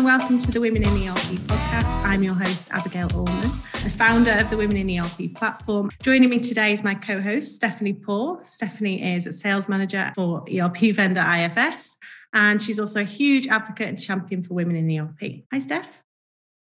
and 0.00 0.06
welcome 0.06 0.38
to 0.38 0.50
the 0.50 0.58
Women 0.58 0.82
in 0.82 0.88
ERP 0.88 1.36
podcast. 1.46 2.02
I'm 2.06 2.22
your 2.22 2.32
host, 2.32 2.70
Abigail 2.70 3.06
Allman, 3.14 3.44
a 3.44 3.90
founder 3.90 4.32
of 4.32 4.48
the 4.48 4.56
Women 4.56 4.78
in 4.78 4.98
ERP 4.98 5.34
platform. 5.34 5.90
Joining 6.02 6.30
me 6.30 6.38
today 6.38 6.72
is 6.72 6.82
my 6.82 6.94
co 6.94 7.20
host, 7.20 7.54
Stephanie 7.54 7.92
Poor. 7.92 8.40
Stephanie 8.42 9.14
is 9.14 9.26
a 9.26 9.32
sales 9.32 9.68
manager 9.68 10.10
for 10.14 10.42
ERP 10.50 10.94
vendor 10.94 11.20
IFS, 11.20 11.98
and 12.32 12.62
she's 12.62 12.80
also 12.80 13.02
a 13.02 13.04
huge 13.04 13.48
advocate 13.48 13.88
and 13.88 14.00
champion 14.00 14.42
for 14.42 14.54
women 14.54 14.74
in 14.74 14.98
ERP. 14.98 15.42
Hi, 15.52 15.58
Steph. 15.58 16.00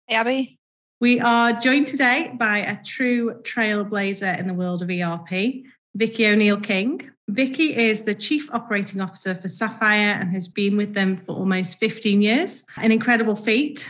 Hey, 0.07 0.17
Abi. 0.17 0.59
We 0.99 1.21
are 1.21 1.53
joined 1.53 1.87
today 1.87 2.35
by 2.37 2.57
a 2.57 2.83
true 2.83 3.35
trailblazer 3.43 4.37
in 4.37 4.47
the 4.47 4.53
world 4.53 4.81
of 4.81 4.89
ERP, 4.89 5.63
Vicki 5.95 6.27
O'Neill 6.27 6.59
King. 6.59 7.09
Vicki 7.31 7.73
is 7.77 8.03
the 8.03 8.13
Chief 8.13 8.53
Operating 8.53 8.99
Officer 8.99 9.33
for 9.33 9.47
Sapphire 9.47 10.17
and 10.19 10.31
has 10.31 10.49
been 10.49 10.75
with 10.75 10.93
them 10.93 11.15
for 11.15 11.31
almost 11.31 11.77
15 11.77 12.21
years. 12.21 12.63
An 12.75 12.91
incredible 12.91 13.37
feat. 13.37 13.89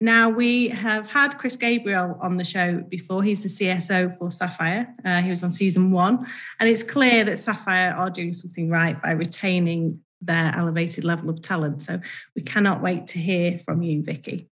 Now, 0.00 0.28
we 0.28 0.68
have 0.70 1.08
had 1.08 1.38
Chris 1.38 1.56
Gabriel 1.56 2.18
on 2.20 2.36
the 2.36 2.44
show 2.44 2.78
before. 2.88 3.22
He's 3.22 3.44
the 3.44 3.48
CSO 3.48 4.18
for 4.18 4.32
Sapphire. 4.32 4.92
Uh, 5.04 5.20
he 5.22 5.30
was 5.30 5.44
on 5.44 5.52
season 5.52 5.92
one. 5.92 6.26
And 6.58 6.68
it's 6.68 6.82
clear 6.82 7.22
that 7.24 7.38
Sapphire 7.38 7.92
are 7.92 8.10
doing 8.10 8.32
something 8.32 8.68
right 8.68 9.00
by 9.00 9.12
retaining 9.12 10.00
their 10.20 10.52
elevated 10.56 11.04
level 11.04 11.30
of 11.30 11.40
talent. 11.42 11.82
So 11.82 12.00
we 12.34 12.42
cannot 12.42 12.82
wait 12.82 13.06
to 13.08 13.18
hear 13.20 13.58
from 13.60 13.82
you, 13.82 14.02
Vicki. 14.02 14.48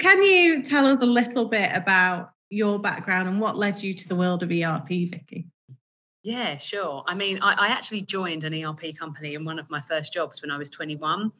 Can 0.00 0.20
you 0.20 0.62
tell 0.62 0.86
us 0.86 0.98
a 1.00 1.06
little 1.06 1.44
bit 1.44 1.70
about 1.72 2.32
your 2.50 2.80
background 2.80 3.28
and 3.28 3.40
what 3.40 3.56
led 3.56 3.82
you 3.84 3.94
to 3.94 4.08
the 4.08 4.16
world 4.16 4.42
of 4.42 4.50
ERP, 4.50 4.88
Vicky? 4.88 5.46
Yeah, 6.28 6.58
sure. 6.58 7.04
I 7.06 7.14
mean, 7.14 7.38
I, 7.40 7.54
I, 7.54 7.68
actually 7.68 8.02
joined 8.02 8.44
an 8.44 8.52
ERP 8.52 8.94
company 8.98 9.34
in 9.34 9.46
one 9.46 9.58
of 9.58 9.70
my 9.70 9.80
first 9.80 10.12
jobs 10.12 10.42
when 10.42 10.50
I 10.50 10.58
was 10.58 10.68
21, 10.68 11.32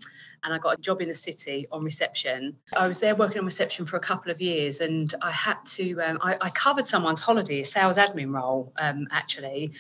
and 0.45 0.55
I 0.55 0.57
got 0.57 0.79
a 0.79 0.81
job 0.81 1.03
in 1.03 1.09
the 1.09 1.15
city 1.15 1.67
on 1.71 1.85
reception. 1.85 2.57
I 2.75 2.89
was 2.89 2.99
there 2.99 3.15
working 3.15 3.41
on 3.41 3.45
reception 3.45 3.85
for 3.85 3.99
a 3.99 4.01
couple 4.01 4.33
of 4.33 4.41
years, 4.41 4.81
and 4.81 5.15
I 5.21 5.31
had 5.31 5.59
to, 5.77 6.01
um, 6.01 6.19
I, 6.23 6.39
I, 6.41 6.49
covered 6.49 6.87
someone's 6.89 7.21
holiday, 7.21 7.61
a 7.61 7.67
sales 7.67 7.99
admin 7.99 8.33
role, 8.33 8.73
um, 8.79 9.07
actually, 9.11 9.73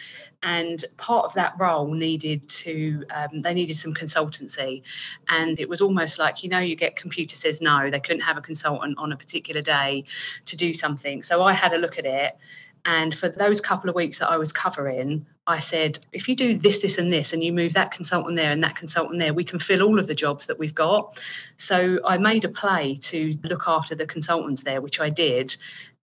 and 0.42 0.84
part 0.98 1.24
of 1.24 1.32
that 1.34 1.54
role 1.58 1.94
needed 1.94 2.46
to, 2.46 3.02
um, 3.10 3.38
they 3.38 3.54
needed 3.54 3.76
some 3.76 3.94
consultancy, 3.94 4.82
and 5.30 5.58
it 5.58 5.70
was 5.70 5.80
almost 5.80 6.18
like, 6.18 6.42
you 6.42 6.50
know, 6.50 6.58
you 6.58 6.76
get 6.76 6.96
computer 6.96 7.34
says 7.34 7.62
no, 7.62 7.88
they 7.88 8.00
couldn't 8.00 8.20
have 8.20 8.36
a 8.36 8.42
consultant 8.42 8.98
on 8.98 9.12
a 9.12 9.16
particular 9.16 9.62
day 9.62 10.04
to 10.44 10.54
do 10.54 10.74
something. 10.74 11.22
So 11.22 11.42
I 11.42 11.54
had 11.54 11.72
a 11.72 11.78
look 11.78 11.98
at 11.98 12.04
it 12.04 12.36
and 12.84 13.14
for 13.14 13.28
those 13.28 13.60
couple 13.60 13.90
of 13.90 13.96
weeks 13.96 14.18
that 14.18 14.30
I 14.30 14.36
was 14.36 14.52
covering, 14.52 15.26
I 15.46 15.60
said, 15.60 15.98
if 16.12 16.28
you 16.28 16.36
do 16.36 16.58
this, 16.58 16.80
this, 16.80 16.98
and 16.98 17.12
this, 17.12 17.32
and 17.32 17.42
you 17.42 17.52
move 17.52 17.72
that 17.74 17.90
consultant 17.90 18.36
there 18.36 18.50
and 18.50 18.62
that 18.62 18.76
consultant 18.76 19.18
there, 19.18 19.32
we 19.32 19.44
can 19.44 19.58
fill 19.58 19.82
all 19.82 19.98
of 19.98 20.06
the 20.06 20.14
jobs 20.14 20.46
that 20.46 20.58
we've 20.58 20.74
got. 20.74 21.18
So 21.56 22.00
I 22.04 22.18
made 22.18 22.44
a 22.44 22.48
play 22.48 22.96
to 22.96 23.38
look 23.44 23.64
after 23.66 23.94
the 23.94 24.06
consultants 24.06 24.62
there, 24.62 24.80
which 24.80 25.00
I 25.00 25.08
did. 25.08 25.56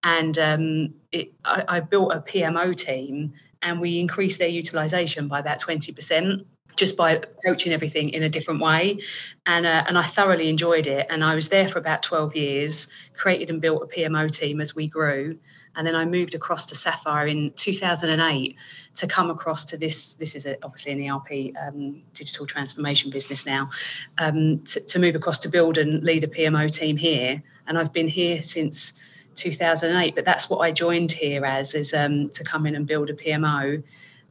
And 0.04 0.38
um, 0.38 0.94
it, 1.12 1.34
I, 1.44 1.64
I 1.68 1.80
built 1.80 2.14
a 2.14 2.22
PMO 2.22 2.76
team 2.76 3.34
and 3.62 3.80
we 3.80 4.00
increased 4.00 4.40
their 4.40 4.48
utilization 4.48 5.28
by 5.28 5.40
about 5.40 5.60
20% 5.60 6.46
just 6.76 6.98
by 6.98 7.14
approaching 7.14 7.72
everything 7.72 8.10
in 8.10 8.24
a 8.24 8.30
different 8.30 8.62
way. 8.62 9.00
And, 9.46 9.66
uh, 9.66 9.86
and 9.88 9.98
I 9.98 10.04
thoroughly 10.04 10.50
enjoyed 10.50 10.88
it. 10.88 11.08
And 11.10 11.24
I 11.24 11.36
was 11.36 11.50
there 11.50 11.68
for 11.68 11.80
about 11.80 12.04
12 12.04 12.36
years, 12.36 12.88
created 13.16 13.50
and 13.50 13.62
built 13.62 13.84
a 13.84 13.88
PMO 13.88 14.30
team 14.30 14.60
as 14.60 14.76
we 14.76 14.88
grew. 14.88 15.38
And 15.76 15.86
then 15.86 15.96
I 15.96 16.06
moved 16.06 16.36
across 16.36 16.66
to 16.68 16.76
Sapphire 16.76 17.28
in 17.28 17.52
2008 17.56 18.56
to 18.96 19.08
come 19.08 19.30
across 19.30 19.66
to 19.66 19.78
this. 19.78 20.14
This 20.14 20.36
is 20.36 20.46
a, 20.46 20.58
obviously 20.64 20.94
an 20.94 21.10
ERP 21.10 21.56
um, 21.68 22.02
digital 22.14 22.46
transformation 22.46 23.12
business 23.12 23.46
now. 23.46 23.70
Um, 24.18 24.60
to, 24.66 24.80
to 24.80 25.00
move 25.00 25.16
across 25.16 25.40
to 25.40 25.50
build 25.50 25.78
and 25.78 26.04
lead 26.04 26.24
a 26.24 26.28
PMO 26.28 26.72
team 26.74 26.98
here. 26.98 27.42
And 27.68 27.78
I've 27.78 27.94
been 27.94 28.08
here 28.08 28.42
since 28.44 28.94
2008. 29.36 30.16
But 30.16 30.26
that's 30.26 30.50
what 30.50 30.60
I 30.60 30.72
joined 30.72 31.12
here 31.12 31.46
as, 31.46 31.74
is 31.74 31.94
um, 31.94 32.30
to 32.30 32.44
come 32.44 32.66
in 32.66 32.76
and 32.76 32.88
build 32.88 33.10
a 33.10 33.14
PMO 33.14 33.84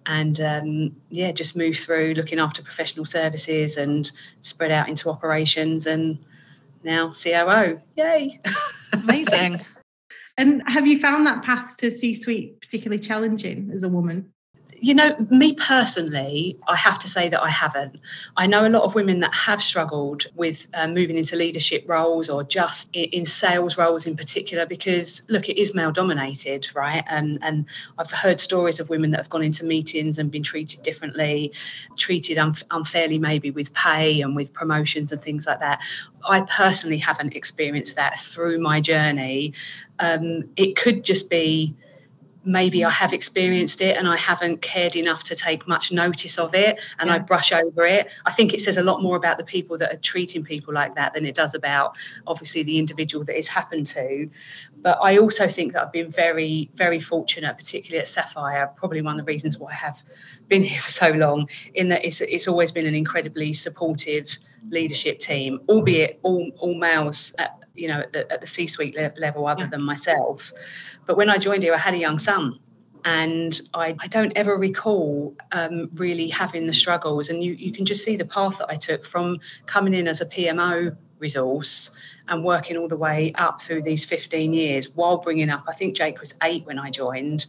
and 0.07 0.41
um, 0.41 0.97
yeah, 1.11 1.33
just 1.33 1.57
move 1.57 1.77
through 1.77 2.15
looking 2.15 2.39
after 2.39 2.63
professional 2.63 3.07
services 3.07 3.77
and 3.77 4.11
spread 4.43 4.71
out 4.71 4.89
into 4.89 5.09
operations 5.09 5.87
and 5.87 6.19
now 6.83 7.11
COO. 7.11 7.81
Yay! 7.97 8.41
Amazing. 8.93 9.61
And 10.37 10.63
have 10.69 10.87
you 10.87 11.01
found 11.01 11.27
that 11.27 11.43
path 11.43 11.77
to 11.79 11.93
C 11.93 12.13
suite 12.13 12.61
particularly 12.61 13.01
challenging 13.01 13.71
as 13.75 13.83
a 13.83 13.89
woman? 13.89 14.34
You 14.81 14.95
know, 14.95 15.17
me 15.31 15.55
personally, 15.55 16.57
I 16.69 16.77
have 16.77 16.99
to 17.01 17.09
say 17.09 17.29
that 17.29 17.43
I 17.43 17.51
haven't. 17.51 17.99
I 18.37 18.47
know 18.47 18.67
a 18.67 18.69
lot 18.69 18.83
of 18.83 18.95
women 18.95 19.21
that 19.21 19.35
have 19.35 19.63
struggled 19.63 20.25
with 20.35 20.67
uh, 20.75 20.87
moving 20.87 21.17
into 21.17 21.37
leadership 21.37 21.85
roles 21.89 22.29
or 22.29 22.45
just 22.45 22.91
in, 22.93 23.25
sales 23.25 23.79
roles 23.79 24.07
in 24.07 24.17
particular, 24.17 24.67
because 24.67 25.23
look, 25.29 25.49
it 25.49 25.59
is 25.59 25.75
male 25.75 25.93
dominated, 25.93 26.69
right? 26.75 27.05
And 27.09 27.39
and 27.43 27.67
I've 27.99 28.11
heard 28.11 28.41
stories 28.41 28.81
of 28.81 28.91
women 28.91 29.11
that 29.13 29.19
have 29.19 29.31
gone 29.31 29.43
into 29.43 29.65
meetings 29.65 30.19
and 30.19 30.31
been 30.31 30.43
treated 30.43 30.83
differently, 30.83 31.53
treated 31.97 32.39
unfairly, 32.71 33.19
maybe 33.19 33.51
with 33.51 33.73
pay 33.75 34.21
and 34.21 34.37
with 34.37 34.53
promotions 34.53 35.13
and 35.13 35.23
things 35.23 35.47
like 35.47 35.61
that. 35.61 35.81
I 36.29 36.43
personally 36.43 36.99
haven't 36.99 37.35
experienced 37.35 37.97
that 37.97 38.19
through 38.19 38.61
my 38.61 38.81
journey. 38.81 39.55
Um, 39.99 40.45
it 40.57 40.77
could 40.77 41.05
just 41.05 41.31
be 41.31 41.75
maybe 42.45 42.85
I 42.85 42.91
have 42.91 43.13
experienced 43.13 43.81
it 43.81 43.97
and 43.97 44.07
I 44.07 44.17
haven't 44.17 44.61
cared 44.61 44.97
enough 44.97 45.25
to 45.25 45.37
take 45.37 45.67
much 45.67 45.93
notice 45.93 46.39
of 46.39 46.55
it 46.55 46.81
and 46.99 47.09
yeah. 47.09 47.17
I 47.17 47.19
brush 47.19 47.53
over 47.53 47.85
it. 47.85 48.09
I 48.27 48.33
think 48.33 48.53
it 48.53 48.61
says 48.61 48.77
a 48.77 48.83
lot 48.83 49.03
more 49.03 49.17
about 49.17 49.39
the 49.39 49.45
people 49.45 49.79
that 49.79 49.93
are 49.93 49.99
treating 49.99 50.45
people 50.45 50.75
like 50.75 50.95
that 50.97 51.15
than 51.15 51.25
it 51.25 51.35
does 51.35 51.55
about 51.55 51.95
obviously 52.27 52.63
the 52.63 52.79
individual 52.79 53.25
that 53.25 53.37
it's 53.37 53.49
happened 53.49 53.87
to. 53.87 54.29
But 54.85 54.99
I 55.03 55.17
also 55.17 55.49
think 55.49 55.73
that 55.73 55.83
I've 55.83 55.93
been 55.93 56.11
very, 56.11 56.71
very 56.75 57.01
fortunate, 57.01 57.57
particularly 57.57 58.01
at 58.01 58.07
Sapphire, 58.07 58.71
probably 58.77 59.01
one 59.01 59.19
of 59.19 59.25
the 59.25 59.33
reasons 59.33 59.59
why 59.59 59.71
I 59.71 59.77
have 59.77 60.05
been 60.49 60.63
here 60.71 60.79
for 60.79 60.91
so 60.91 61.09
long, 61.09 61.49
in 61.73 61.89
that 61.89 62.05
it's, 62.05 62.21
it's 62.21 62.47
always 62.47 62.71
been 62.71 62.85
an 62.85 62.95
incredibly 62.95 63.55
supportive 63.55 64.29
leadership 64.69 65.21
team, 65.21 65.59
albeit 65.71 66.21
all, 66.23 66.51
all 66.59 66.75
males 66.75 67.35
at, 67.39 67.59
you 67.75 67.89
know, 67.89 68.01
at 68.01 68.13
the, 68.13 68.31
at 68.31 68.43
the 68.43 68.47
C-suite 68.47 68.95
le- 68.95 69.15
level 69.17 69.47
other 69.47 69.63
yeah. 69.63 69.71
than 69.71 69.81
myself. 69.81 70.53
But 71.07 71.17
when 71.17 71.31
I 71.31 71.39
joined 71.39 71.63
here, 71.63 71.75
I 71.75 71.79
had 71.79 71.95
a 71.95 71.99
young 71.99 72.19
son. 72.19 72.59
And 73.07 73.61
I, 73.73 73.97
I 74.01 74.07
don't 74.07 74.33
ever 74.37 74.57
recall 74.57 75.35
um, 75.53 75.91
really 75.95 76.29
having 76.29 76.67
the 76.67 76.73
struggles. 76.73 77.31
And 77.31 77.43
you, 77.43 77.53
you 77.53 77.73
can 77.73 77.87
just 77.87 78.05
see 78.05 78.17
the 78.17 78.25
path 78.25 78.59
that 78.59 78.71
I 78.71 78.77
took 78.77 79.05
from 79.07 79.41
coming 79.67 79.95
in 79.95 80.09
as 80.09 80.21
a 80.23 80.27
PMO 80.27 80.97
resource 81.19 81.91
and 82.29 82.45
working 82.45 82.77
all 82.77 82.89
the 82.89 82.97
way 82.97 83.33
up 83.37 83.63
through 83.63 83.83
these 83.83 84.05
15 84.05 84.53
years 84.53 84.89
while 84.91 85.19
bringing 85.19 85.51
up, 85.51 85.65
I 85.69 85.73
think 85.73 85.97
Jake 85.97 86.21
was 86.21 86.35
eight 86.43 86.65
when 86.67 86.79
I 86.79 86.91
joined. 86.91 87.47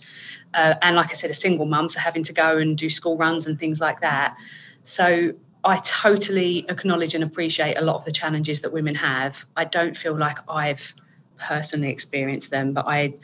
Uh, 0.53 0.75
and 0.81 0.95
like 0.95 1.09
I 1.09 1.13
said, 1.13 1.31
a 1.31 1.35
single 1.35 1.65
mum, 1.65 1.89
so 1.89 1.99
having 1.99 2.23
to 2.23 2.33
go 2.33 2.57
and 2.57 2.77
do 2.77 2.89
school 2.89 3.17
runs 3.17 3.47
and 3.47 3.59
things 3.59 3.79
like 3.79 4.01
that. 4.01 4.37
So 4.83 5.33
I 5.63 5.77
totally 5.77 6.65
acknowledge 6.69 7.15
and 7.15 7.23
appreciate 7.23 7.75
a 7.75 7.81
lot 7.81 7.95
of 7.95 8.05
the 8.05 8.11
challenges 8.11 8.61
that 8.61 8.71
women 8.71 8.95
have. 8.95 9.45
I 9.55 9.65
don't 9.65 9.97
feel 9.97 10.17
like 10.17 10.37
I've 10.47 10.93
personally 11.37 11.89
experienced 11.89 12.51
them, 12.51 12.73
but 12.73 12.85
I 12.87 13.15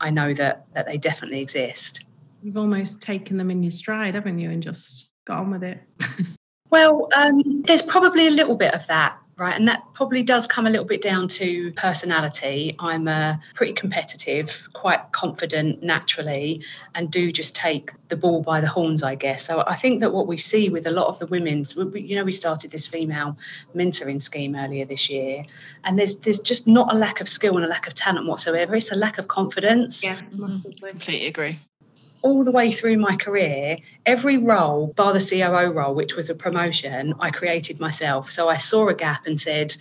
I 0.00 0.10
know 0.10 0.32
that 0.34 0.66
that 0.74 0.86
they 0.86 0.98
definitely 0.98 1.40
exist. 1.40 2.04
You've 2.42 2.56
almost 2.56 3.00
taken 3.00 3.36
them 3.36 3.50
in 3.50 3.62
your 3.62 3.70
stride, 3.70 4.14
haven't 4.14 4.38
you, 4.38 4.50
and 4.50 4.62
just 4.62 5.08
got 5.24 5.38
on 5.38 5.50
with 5.50 5.64
it. 5.64 5.80
well, 6.70 7.08
um, 7.14 7.62
there's 7.62 7.82
probably 7.82 8.26
a 8.26 8.30
little 8.30 8.56
bit 8.56 8.74
of 8.74 8.86
that 8.86 9.19
right? 9.40 9.56
And 9.56 9.66
that 9.68 9.82
probably 9.94 10.22
does 10.22 10.46
come 10.46 10.66
a 10.66 10.70
little 10.70 10.84
bit 10.84 11.00
down 11.00 11.26
to 11.28 11.72
personality. 11.72 12.76
I'm 12.78 13.08
a 13.08 13.10
uh, 13.10 13.36
pretty 13.54 13.72
competitive, 13.72 14.68
quite 14.74 15.00
confident 15.12 15.82
naturally, 15.82 16.62
and 16.94 17.10
do 17.10 17.32
just 17.32 17.56
take 17.56 17.92
the 18.08 18.16
ball 18.16 18.42
by 18.42 18.60
the 18.60 18.68
horns, 18.68 19.02
I 19.02 19.14
guess. 19.14 19.46
So 19.46 19.64
I 19.66 19.76
think 19.76 20.00
that 20.00 20.12
what 20.12 20.26
we 20.26 20.36
see 20.36 20.68
with 20.68 20.86
a 20.86 20.90
lot 20.90 21.06
of 21.06 21.18
the 21.18 21.26
women's, 21.26 21.74
you 21.74 22.16
know, 22.16 22.24
we 22.24 22.32
started 22.32 22.70
this 22.70 22.86
female 22.86 23.38
mentoring 23.74 24.20
scheme 24.20 24.54
earlier 24.54 24.84
this 24.84 25.08
year, 25.08 25.46
and 25.84 25.98
there's 25.98 26.18
there's 26.18 26.40
just 26.40 26.66
not 26.66 26.92
a 26.92 26.96
lack 26.96 27.22
of 27.22 27.28
skill 27.28 27.56
and 27.56 27.64
a 27.64 27.68
lack 27.68 27.86
of 27.86 27.94
talent 27.94 28.26
whatsoever. 28.26 28.76
It's 28.76 28.92
a 28.92 28.96
lack 28.96 29.16
of 29.16 29.26
confidence. 29.28 30.04
Yeah, 30.04 30.20
completely 30.20 31.26
agree 31.26 31.58
all 32.22 32.44
the 32.44 32.52
way 32.52 32.70
through 32.70 32.98
my 32.98 33.16
career, 33.16 33.78
every 34.06 34.38
role, 34.38 34.88
bar 34.88 35.12
the 35.12 35.20
COO 35.20 35.72
role, 35.72 35.94
which 35.94 36.16
was 36.16 36.28
a 36.28 36.34
promotion, 36.34 37.14
I 37.18 37.30
created 37.30 37.80
myself. 37.80 38.30
So 38.30 38.48
I 38.48 38.56
saw 38.56 38.88
a 38.88 38.94
gap 38.94 39.26
and 39.26 39.38
said, 39.38 39.76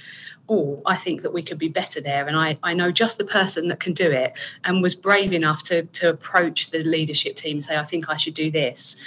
Oh, 0.52 0.82
I 0.86 0.96
think 0.96 1.22
that 1.22 1.34
we 1.34 1.44
could 1.44 1.60
be 1.60 1.68
better 1.68 2.02
there. 2.02 2.28
And 2.28 2.36
I, 2.36 2.58
I 2.64 2.74
know 2.74 2.92
just 2.92 3.20
the 3.20 3.26
person 3.26 3.68
that 3.68 3.80
can 3.80 3.94
do 3.94 4.10
it 4.10 4.34
and 4.64 4.82
was 4.82 4.96
brave 4.96 5.32
enough 5.32 5.62
to, 5.64 5.84
to 5.84 6.10
approach 6.10 6.72
the 6.72 6.80
leadership 6.80 7.36
team 7.36 7.58
and 7.58 7.66
say, 7.66 7.78
I 7.78 7.84
think 7.84 8.10
I 8.10 8.18
should 8.18 8.34
do 8.34 8.50
this. 8.50 8.98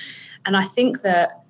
And 0.46 0.56
I 0.56 0.62
think 0.62 1.02
that 1.02 1.42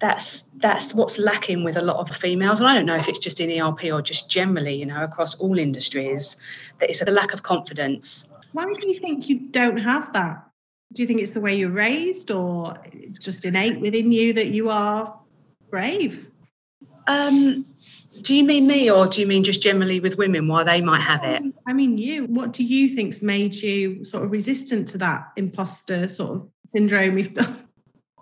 that's 0.00 0.42
that's 0.56 0.94
what's 0.94 1.18
lacking 1.18 1.62
with 1.62 1.76
a 1.76 1.82
lot 1.82 1.96
of 1.98 2.16
females 2.16 2.58
and 2.58 2.68
i 2.68 2.74
don't 2.74 2.86
know 2.86 2.94
if 2.94 3.06
it's 3.06 3.18
just 3.18 3.38
in 3.38 3.50
erp 3.50 3.84
or 3.84 4.00
just 4.00 4.30
generally 4.30 4.74
you 4.74 4.86
know 4.86 5.04
across 5.04 5.34
all 5.40 5.58
industries 5.58 6.38
that 6.78 6.88
it's 6.88 7.02
a 7.02 7.10
lack 7.10 7.34
of 7.34 7.42
confidence 7.42 8.28
why 8.52 8.64
do 8.64 8.88
you 8.88 8.94
think 8.94 9.28
you 9.28 9.38
don't 9.50 9.76
have 9.76 10.10
that 10.14 10.49
do 10.92 11.02
you 11.02 11.06
think 11.06 11.20
it's 11.20 11.34
the 11.34 11.40
way 11.40 11.54
you're 11.54 11.70
raised 11.70 12.30
or 12.30 12.76
just 13.18 13.44
innate 13.44 13.80
within 13.80 14.10
you 14.10 14.32
that 14.32 14.50
you 14.50 14.70
are 14.70 15.18
brave? 15.70 16.28
Um, 17.06 17.64
Do 18.22 18.34
you 18.34 18.44
mean 18.44 18.66
me, 18.66 18.90
or 18.90 19.06
do 19.06 19.20
you 19.20 19.26
mean 19.26 19.44
just 19.44 19.62
generally 19.62 20.00
with 20.00 20.18
women 20.18 20.48
why 20.48 20.64
they 20.64 20.80
might 20.80 21.00
have 21.00 21.24
it? 21.24 21.42
I 21.66 21.72
mean, 21.72 21.96
you. 21.96 22.24
What 22.26 22.52
do 22.52 22.64
you 22.64 22.88
think's 22.88 23.22
made 23.22 23.54
you 23.54 24.04
sort 24.04 24.24
of 24.24 24.30
resistant 24.30 24.88
to 24.88 24.98
that 24.98 25.28
imposter 25.36 26.08
sort 26.08 26.36
of 26.36 26.48
syndrome 26.66 27.22
stuff? 27.22 27.64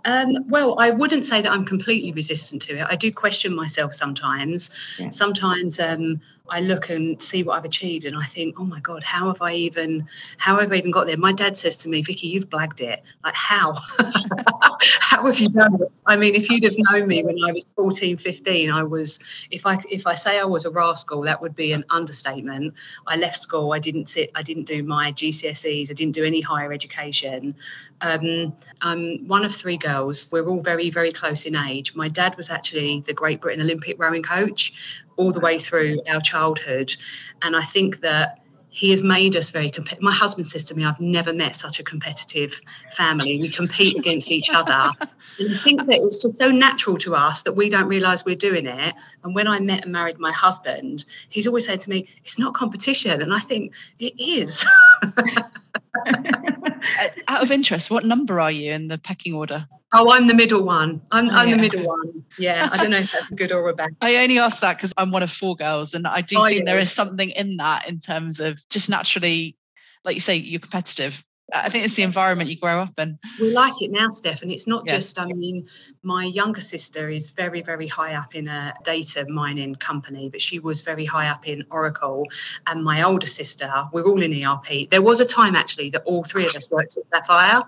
Um, 0.05 0.49
well, 0.49 0.79
I 0.79 0.91
wouldn't 0.91 1.25
say 1.25 1.43
that 1.43 1.51
I'm 1.51 1.65
completely 1.65 2.13
resistant 2.13 2.63
to 2.63 2.79
it. 2.79 2.87
I 2.89 2.97
do 2.97 3.13
question 3.13 3.55
myself 3.55 3.95
sometimes. 3.95 4.71
Yeah. 4.99 5.11
Sometimes 5.11 5.79
um, 5.81 6.21
I 6.49 6.61
look 6.61 6.89
and 6.89 7.21
see 7.21 7.43
what 7.43 7.59
I've 7.59 7.65
achieved, 7.65 8.05
and 8.05 8.17
I 8.17 8.25
think, 8.25 8.59
oh 8.59 8.65
my 8.65 8.81
god, 8.81 9.03
how 9.03 9.29
have 9.29 9.43
I 9.43 9.53
even, 9.55 10.09
how 10.39 10.59
have 10.59 10.73
I 10.73 10.77
even 10.77 10.91
got 10.91 11.07
there? 11.07 11.17
My 11.17 11.33
dad 11.33 11.57
says 11.57 11.77
to 11.79 11.89
me, 11.89 12.03
Vicki, 12.03 12.29
you've 12.29 12.49
blagged 12.49 12.81
it. 12.81 13.03
Like 13.25 13.35
how? 13.35 13.75
how 15.01 15.25
have 15.27 15.39
you 15.39 15.49
done 15.49 15.75
it? 15.81 15.93
I 16.07 16.17
mean, 16.17 16.35
if 16.35 16.51
you'd 16.51 16.65
have 16.65 16.77
known 16.77 17.09
me 17.09 17.23
when 17.23 17.37
I 17.45 17.53
was 17.53 17.65
14, 17.77 18.17
15, 18.17 18.71
I 18.71 18.83
was. 18.83 19.19
If 19.51 19.67
I 19.67 19.79
if 19.91 20.07
I 20.07 20.15
say 20.15 20.39
I 20.39 20.45
was 20.45 20.65
a 20.65 20.71
rascal, 20.71 21.23
that 21.23 21.41
would 21.41 21.55
be 21.55 21.73
an 21.73 21.85
understatement. 21.91 22.75
I 23.07 23.17
left 23.17 23.39
school. 23.39 23.73
I 23.73 23.79
didn't 23.79 24.09
sit. 24.09 24.31
I 24.35 24.43
didn't 24.43 24.65
do 24.65 24.83
my 24.83 25.13
GCSEs. 25.13 25.91
I 25.91 25.95
didn't 25.95 26.15
do 26.15 26.25
any 26.25 26.41
higher 26.41 26.73
education. 26.73 27.55
Um, 28.01 28.53
I'm 28.81 29.27
one 29.27 29.45
of 29.45 29.55
three 29.55 29.77
girls. 29.77 30.29
We're 30.31 30.47
all 30.47 30.61
very 30.61 30.91
very 30.91 31.13
close 31.13 31.45
in 31.45 31.57
age. 31.57 31.95
My 31.95 32.09
dad 32.09 32.37
was 32.37 32.51
actually 32.51 33.01
the 33.01 33.13
Great 33.13 33.41
Britain 33.41 33.63
Olympic 33.63 33.99
rowing 33.99 34.23
coach 34.23 34.73
all 35.17 35.33
the 35.33 35.41
way 35.41 35.59
through 35.59 36.01
our 36.09 36.21
childhood. 36.21 36.95
And 37.43 37.57
I 37.57 37.65
think 37.65 38.01
that 38.01 38.45
he 38.79 38.91
has 38.91 39.03
made 39.03 39.35
us 39.35 39.51
very 39.51 39.71
competitive. 39.71 40.05
My 40.05 40.13
husband 40.13 40.47
says 40.47 40.65
to 40.67 40.75
me, 40.77 40.85
I've 40.85 41.01
never 41.01 41.33
met 41.33 41.57
such 41.57 41.81
a 41.81 41.83
competitive 41.83 42.61
family. 42.93 43.41
We 43.41 43.49
compete 43.49 43.99
against 43.99 44.31
each 44.31 44.51
other. 44.51 44.93
And 45.41 45.53
I 45.53 45.57
think 45.57 45.87
that 45.87 45.99
it's 46.01 46.23
just 46.23 46.39
so 46.39 46.53
natural 46.53 46.97
to 46.99 47.17
us 47.17 47.43
that 47.43 47.55
we 47.55 47.71
don't 47.71 47.89
realise 47.89 48.25
we're 48.25 48.37
doing 48.37 48.67
it. 48.67 48.95
And 49.25 49.35
when 49.35 49.49
I 49.49 49.59
met 49.59 49.83
and 49.83 49.91
married 49.91 50.21
my 50.21 50.31
husband, 50.31 51.07
he's 51.29 51.49
always 51.49 51.67
said 51.67 51.81
to 51.81 51.91
me, 51.91 52.07
It's 52.25 52.39
not 52.39 52.55
competition. 52.55 53.21
And 53.21 53.35
I 53.35 53.41
think 53.41 53.73
it 53.99 54.15
is. 54.17 54.65
Uh, 57.01 57.09
out 57.27 57.43
of 57.43 57.51
interest, 57.51 57.91
what 57.91 58.05
number 58.05 58.41
are 58.41 58.51
you 58.51 58.73
in 58.73 58.89
the 58.89 58.99
pecking 58.99 59.35
order? 59.35 59.67
Oh, 59.93 60.13
I'm 60.13 60.27
the 60.27 60.35
middle 60.35 60.63
one. 60.63 61.03
I'm, 61.11 61.29
I'm 61.31 61.49
yeah. 61.49 61.57
the 61.57 61.61
middle 61.61 61.87
one. 61.87 62.25
Yeah, 62.39 62.69
I 62.71 62.77
don't 62.77 62.91
know 62.91 62.99
if 62.99 63.11
that's 63.11 63.29
good 63.31 63.53
or 63.53 63.69
a 63.69 63.75
bad. 63.75 63.91
I 64.01 64.17
only 64.17 64.39
ask 64.39 64.61
that 64.61 64.77
because 64.77 64.93
I'm 64.97 65.11
one 65.11 65.23
of 65.23 65.31
four 65.31 65.57
girls, 65.57 65.95
and 65.95 66.07
I 66.07 66.21
do 66.21 66.39
oh, 66.39 66.45
think 66.45 66.61
yeah. 66.61 66.65
there 66.65 66.79
is 66.79 66.93
something 66.93 67.31
in 67.31 67.57
that 67.57 67.89
in 67.89 67.99
terms 67.99 68.39
of 68.39 68.61
just 68.69 68.89
naturally, 68.89 69.57
like 70.05 70.15
you 70.15 70.21
say, 70.21 70.37
you're 70.37 70.61
competitive. 70.61 71.23
I 71.53 71.71
think 71.71 71.87
it's 71.87 71.95
the 71.95 72.03
environment 72.03 72.51
you 72.51 72.57
grow 72.57 72.81
up 72.81 72.99
in. 72.99 73.19
We 73.41 73.51
like 73.53 73.81
it 73.81 73.91
now, 73.91 74.11
Steph, 74.11 74.43
and 74.43 74.51
it's 74.51 74.67
not 74.67 74.85
yeah. 74.87 74.97
just. 74.97 75.19
I 75.19 75.25
mean, 75.25 75.67
my 76.03 76.25
younger 76.25 76.61
sister 76.61 77.09
is 77.09 77.31
very, 77.31 77.63
very 77.63 77.87
high 77.87 78.15
up 78.15 78.35
in 78.35 78.49
a 78.49 78.75
data 78.85 79.25
mining 79.29 79.75
company, 79.77 80.29
but 80.29 80.43
she 80.43 80.59
was 80.59 80.83
very 80.83 81.07
high 81.07 81.29
up 81.29 81.49
in 81.49 81.65
Oracle. 81.71 82.27
And 82.67 82.85
my 82.85 83.03
older 83.03 83.27
sister, 83.27 83.73
we're 83.93 84.05
all 84.05 84.21
in 84.23 84.45
ERP. 84.45 84.91
There 84.91 85.01
was 85.01 85.21
a 85.21 85.25
time 85.25 85.57
actually 85.57 85.89
that 85.91 86.03
all 86.05 86.23
three 86.23 86.47
of 86.47 86.55
us 86.55 86.71
worked 86.71 86.99
at 86.99 87.05
Sapphire 87.15 87.63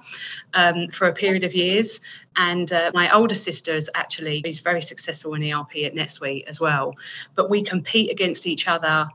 um, 0.53 0.89
for 0.89 1.09
a 1.09 1.13
period 1.13 1.45
of 1.45 1.55
years. 1.55 2.01
And 2.37 2.71
uh, 2.73 2.91
my 2.93 3.11
older 3.15 3.35
sister 3.35 3.75
is 3.75 3.89
actually 3.95 4.43
is 4.45 4.59
very 4.59 4.83
successful 4.83 5.33
in 5.35 5.43
ERP 5.43 5.77
at 5.85 5.95
NetSuite 5.95 6.45
as 6.47 6.61
well. 6.61 6.95
But 7.35 7.49
we 7.49 7.63
compete 7.63 8.11
against 8.11 8.47
each 8.47 8.69
other 8.69 9.09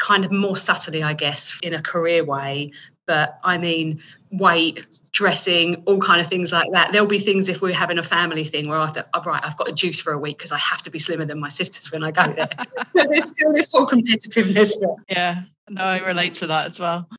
kind 0.00 0.24
of 0.24 0.32
more 0.32 0.56
subtly, 0.56 1.02
I 1.02 1.12
guess, 1.12 1.56
in 1.62 1.74
a 1.74 1.82
career 1.82 2.24
way, 2.24 2.72
but 3.10 3.40
I 3.42 3.58
mean 3.58 4.00
weight, 4.30 4.86
dressing, 5.10 5.82
all 5.84 5.98
kind 5.98 6.20
of 6.20 6.28
things 6.28 6.52
like 6.52 6.70
that. 6.70 6.92
There'll 6.92 7.08
be 7.08 7.18
things 7.18 7.48
if 7.48 7.60
we're 7.60 7.74
having 7.74 7.98
a 7.98 8.04
family 8.04 8.44
thing 8.44 8.68
where 8.68 8.78
I 8.78 8.86
thought, 8.86 9.08
oh, 9.12 9.22
right, 9.22 9.42
I've 9.44 9.56
got 9.56 9.68
a 9.68 9.72
juice 9.72 9.98
for 9.98 10.12
a 10.12 10.18
week 10.18 10.38
because 10.38 10.52
I 10.52 10.58
have 10.58 10.80
to 10.82 10.90
be 10.90 11.00
slimmer 11.00 11.24
than 11.24 11.40
my 11.40 11.48
sisters 11.48 11.90
when 11.90 12.04
I 12.04 12.12
go 12.12 12.32
there. 12.32 12.48
so 12.96 13.04
there's 13.08 13.30
still 13.30 13.52
this 13.52 13.72
whole 13.72 13.88
competitiveness. 13.88 14.78
There. 14.78 14.94
Yeah, 15.08 15.42
no, 15.68 15.82
I 15.82 16.06
relate 16.06 16.34
to 16.34 16.46
that 16.46 16.70
as 16.70 16.78
well. 16.78 17.08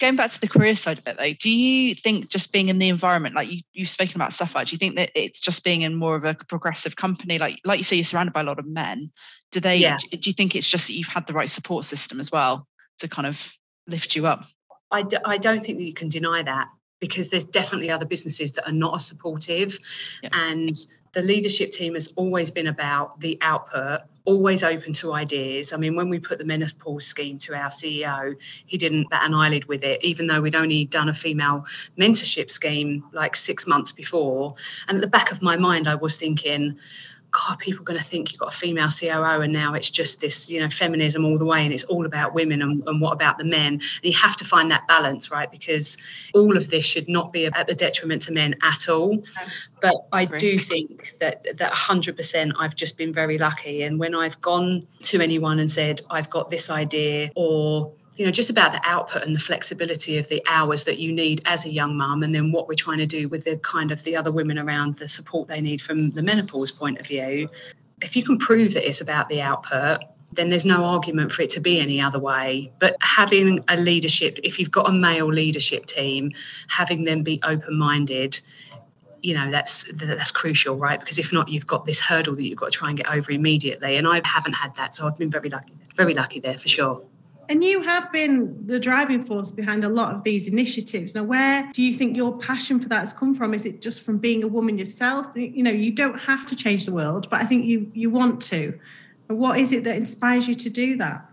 Going 0.00 0.16
back 0.16 0.32
to 0.32 0.40
the 0.40 0.48
career 0.48 0.74
side 0.74 0.98
of 0.98 1.06
it, 1.06 1.16
though, 1.16 1.32
do 1.40 1.48
you 1.48 1.94
think 1.94 2.28
just 2.28 2.50
being 2.50 2.68
in 2.68 2.78
the 2.78 2.88
environment, 2.88 3.36
like 3.36 3.48
you, 3.48 3.60
you've 3.72 3.88
spoken 3.88 4.16
about 4.16 4.32
Sapphire, 4.32 4.64
do 4.64 4.72
you 4.72 4.78
think 4.78 4.96
that 4.96 5.12
it's 5.14 5.38
just 5.38 5.62
being 5.62 5.82
in 5.82 5.94
more 5.94 6.16
of 6.16 6.24
a 6.24 6.34
progressive 6.34 6.96
company, 6.96 7.38
like 7.38 7.60
like 7.64 7.78
you 7.78 7.84
say, 7.84 7.94
you're 7.94 8.04
surrounded 8.04 8.32
by 8.32 8.40
a 8.40 8.44
lot 8.44 8.58
of 8.58 8.66
men? 8.66 9.12
Do 9.52 9.60
they? 9.60 9.76
Yeah. 9.76 9.98
Do 10.10 10.28
you 10.28 10.32
think 10.32 10.56
it's 10.56 10.68
just 10.68 10.88
that 10.88 10.94
you've 10.94 11.06
had 11.06 11.28
the 11.28 11.32
right 11.32 11.48
support 11.48 11.84
system 11.84 12.18
as 12.18 12.32
well 12.32 12.66
to 12.98 13.08
kind 13.08 13.26
of 13.26 13.52
lift 13.86 14.16
you 14.16 14.26
up? 14.26 14.44
I 14.90 15.02
d- 15.02 15.18
I 15.24 15.38
don't 15.38 15.64
think 15.64 15.78
that 15.78 15.84
you 15.84 15.94
can 15.94 16.08
deny 16.08 16.42
that 16.42 16.68
because 17.00 17.28
there's 17.28 17.44
definitely 17.44 17.90
other 17.90 18.06
businesses 18.06 18.52
that 18.52 18.66
are 18.66 18.72
not 18.72 18.94
as 18.94 19.06
supportive. 19.06 19.78
Yeah. 20.22 20.30
And 20.32 20.74
the 21.12 21.22
leadership 21.22 21.70
team 21.70 21.94
has 21.94 22.12
always 22.16 22.50
been 22.50 22.66
about 22.66 23.20
the 23.20 23.38
output, 23.40 24.00
always 24.24 24.62
open 24.62 24.92
to 24.94 25.12
ideas. 25.12 25.72
I 25.72 25.76
mean, 25.76 25.96
when 25.96 26.08
we 26.08 26.18
put 26.18 26.38
the 26.38 26.44
menopause 26.44 27.06
scheme 27.06 27.38
to 27.38 27.54
our 27.54 27.68
CEO, 27.68 28.34
he 28.66 28.76
didn't 28.78 29.10
bat 29.10 29.24
an 29.24 29.34
eyelid 29.34 29.66
with 29.66 29.84
it, 29.84 30.02
even 30.02 30.26
though 30.26 30.40
we'd 30.40 30.54
only 30.54 30.86
done 30.86 31.08
a 31.08 31.14
female 31.14 31.66
mentorship 32.00 32.50
scheme 32.50 33.04
like 33.12 33.36
six 33.36 33.66
months 33.66 33.92
before. 33.92 34.54
And 34.88 34.96
at 34.96 35.00
the 35.02 35.06
back 35.06 35.30
of 35.30 35.42
my 35.42 35.56
mind, 35.56 35.86
I 35.86 35.94
was 35.94 36.16
thinking, 36.16 36.76
God, 37.34 37.58
people 37.58 37.82
are 37.82 37.84
going 37.84 37.98
to 37.98 38.04
think 38.04 38.30
you've 38.30 38.38
got 38.38 38.54
a 38.54 38.56
female 38.56 38.88
COO 38.88 39.40
and 39.40 39.52
now 39.52 39.74
it's 39.74 39.90
just 39.90 40.20
this, 40.20 40.48
you 40.48 40.60
know, 40.60 40.70
feminism 40.70 41.24
all 41.24 41.36
the 41.36 41.44
way 41.44 41.64
and 41.64 41.72
it's 41.72 41.84
all 41.84 42.06
about 42.06 42.32
women 42.32 42.62
and, 42.62 42.82
and 42.86 43.00
what 43.00 43.12
about 43.12 43.38
the 43.38 43.44
men? 43.44 43.74
And 43.74 43.82
you 44.02 44.12
have 44.12 44.36
to 44.36 44.44
find 44.44 44.70
that 44.70 44.86
balance, 44.86 45.30
right? 45.30 45.50
Because 45.50 45.98
all 46.32 46.56
of 46.56 46.70
this 46.70 46.84
should 46.84 47.08
not 47.08 47.32
be 47.32 47.46
at 47.46 47.66
the 47.66 47.74
detriment 47.74 48.22
to 48.22 48.32
men 48.32 48.54
at 48.62 48.88
all. 48.88 49.22
But 49.80 49.96
I 50.12 50.24
do 50.26 50.60
think 50.60 51.14
that 51.18 51.44
that 51.58 51.72
100% 51.72 52.52
I've 52.58 52.76
just 52.76 52.96
been 52.96 53.12
very 53.12 53.36
lucky. 53.36 53.82
And 53.82 53.98
when 53.98 54.14
I've 54.14 54.40
gone 54.40 54.86
to 55.02 55.20
anyone 55.20 55.58
and 55.58 55.70
said, 55.70 56.02
I've 56.10 56.30
got 56.30 56.48
this 56.50 56.70
idea 56.70 57.30
or 57.34 57.92
you 58.16 58.24
know 58.24 58.30
just 58.30 58.50
about 58.50 58.72
the 58.72 58.80
output 58.84 59.22
and 59.22 59.34
the 59.34 59.40
flexibility 59.40 60.18
of 60.18 60.28
the 60.28 60.42
hours 60.48 60.84
that 60.84 60.98
you 60.98 61.12
need 61.12 61.40
as 61.44 61.64
a 61.64 61.70
young 61.70 61.96
mum 61.96 62.22
and 62.22 62.34
then 62.34 62.52
what 62.52 62.68
we're 62.68 62.74
trying 62.74 62.98
to 62.98 63.06
do 63.06 63.28
with 63.28 63.44
the 63.44 63.56
kind 63.58 63.90
of 63.90 64.02
the 64.04 64.16
other 64.16 64.30
women 64.30 64.58
around 64.58 64.96
the 64.96 65.08
support 65.08 65.48
they 65.48 65.60
need 65.60 65.80
from 65.80 66.10
the 66.10 66.22
menopause 66.22 66.70
point 66.70 66.98
of 66.98 67.06
view. 67.06 67.48
If 68.02 68.16
you 68.16 68.24
can 68.24 68.38
prove 68.38 68.74
that 68.74 68.86
it's 68.86 69.00
about 69.00 69.28
the 69.28 69.42
output 69.42 70.00
then 70.32 70.48
there's 70.48 70.64
no 70.64 70.84
argument 70.84 71.30
for 71.30 71.42
it 71.42 71.50
to 71.50 71.60
be 71.60 71.78
any 71.78 72.00
other 72.00 72.18
way. 72.18 72.72
But 72.80 72.96
having 73.00 73.64
a 73.68 73.76
leadership 73.76 74.38
if 74.42 74.58
you've 74.58 74.70
got 74.70 74.88
a 74.88 74.92
male 74.92 75.32
leadership 75.32 75.86
team 75.86 76.32
having 76.68 77.04
them 77.04 77.22
be 77.22 77.40
open 77.42 77.76
minded 77.76 78.40
you 79.22 79.32
know 79.32 79.50
that's 79.50 79.90
that's 79.94 80.30
crucial 80.30 80.76
right? 80.76 81.00
Because 81.00 81.18
if 81.18 81.32
not 81.32 81.48
you've 81.48 81.66
got 81.66 81.86
this 81.86 81.98
hurdle 81.98 82.34
that 82.34 82.42
you've 82.42 82.58
got 82.58 82.72
to 82.72 82.78
try 82.78 82.88
and 82.90 82.98
get 82.98 83.10
over 83.10 83.32
immediately. 83.32 83.96
And 83.96 84.06
i 84.06 84.20
haven't 84.24 84.52
had 84.52 84.74
that 84.76 84.94
so 84.94 85.06
i've 85.06 85.18
been 85.18 85.30
very 85.30 85.48
lucky 85.48 85.72
very 85.96 86.14
lucky 86.14 86.40
there 86.40 86.58
for 86.58 86.68
sure 86.68 87.02
and 87.48 87.62
you 87.62 87.82
have 87.82 88.10
been 88.12 88.66
the 88.66 88.78
driving 88.78 89.24
force 89.24 89.50
behind 89.50 89.84
a 89.84 89.88
lot 89.88 90.14
of 90.14 90.24
these 90.24 90.48
initiatives. 90.48 91.14
Now, 91.14 91.24
where 91.24 91.70
do 91.72 91.82
you 91.82 91.94
think 91.94 92.16
your 92.16 92.36
passion 92.38 92.80
for 92.80 92.88
that 92.88 93.00
has 93.00 93.12
come 93.12 93.34
from? 93.34 93.54
Is 93.54 93.66
it 93.66 93.80
just 93.80 94.02
from 94.02 94.18
being 94.18 94.42
a 94.42 94.48
woman 94.48 94.78
yourself? 94.78 95.28
You 95.34 95.62
know, 95.62 95.70
you 95.70 95.92
don't 95.92 96.18
have 96.20 96.46
to 96.46 96.56
change 96.56 96.86
the 96.86 96.92
world, 96.92 97.28
but 97.30 97.40
I 97.40 97.44
think 97.44 97.64
you 97.64 97.90
you 97.94 98.10
want 98.10 98.42
to. 98.42 98.78
What 99.28 99.58
is 99.58 99.72
it 99.72 99.84
that 99.84 99.96
inspires 99.96 100.48
you 100.48 100.54
to 100.54 100.70
do 100.70 100.96
that? 100.96 101.28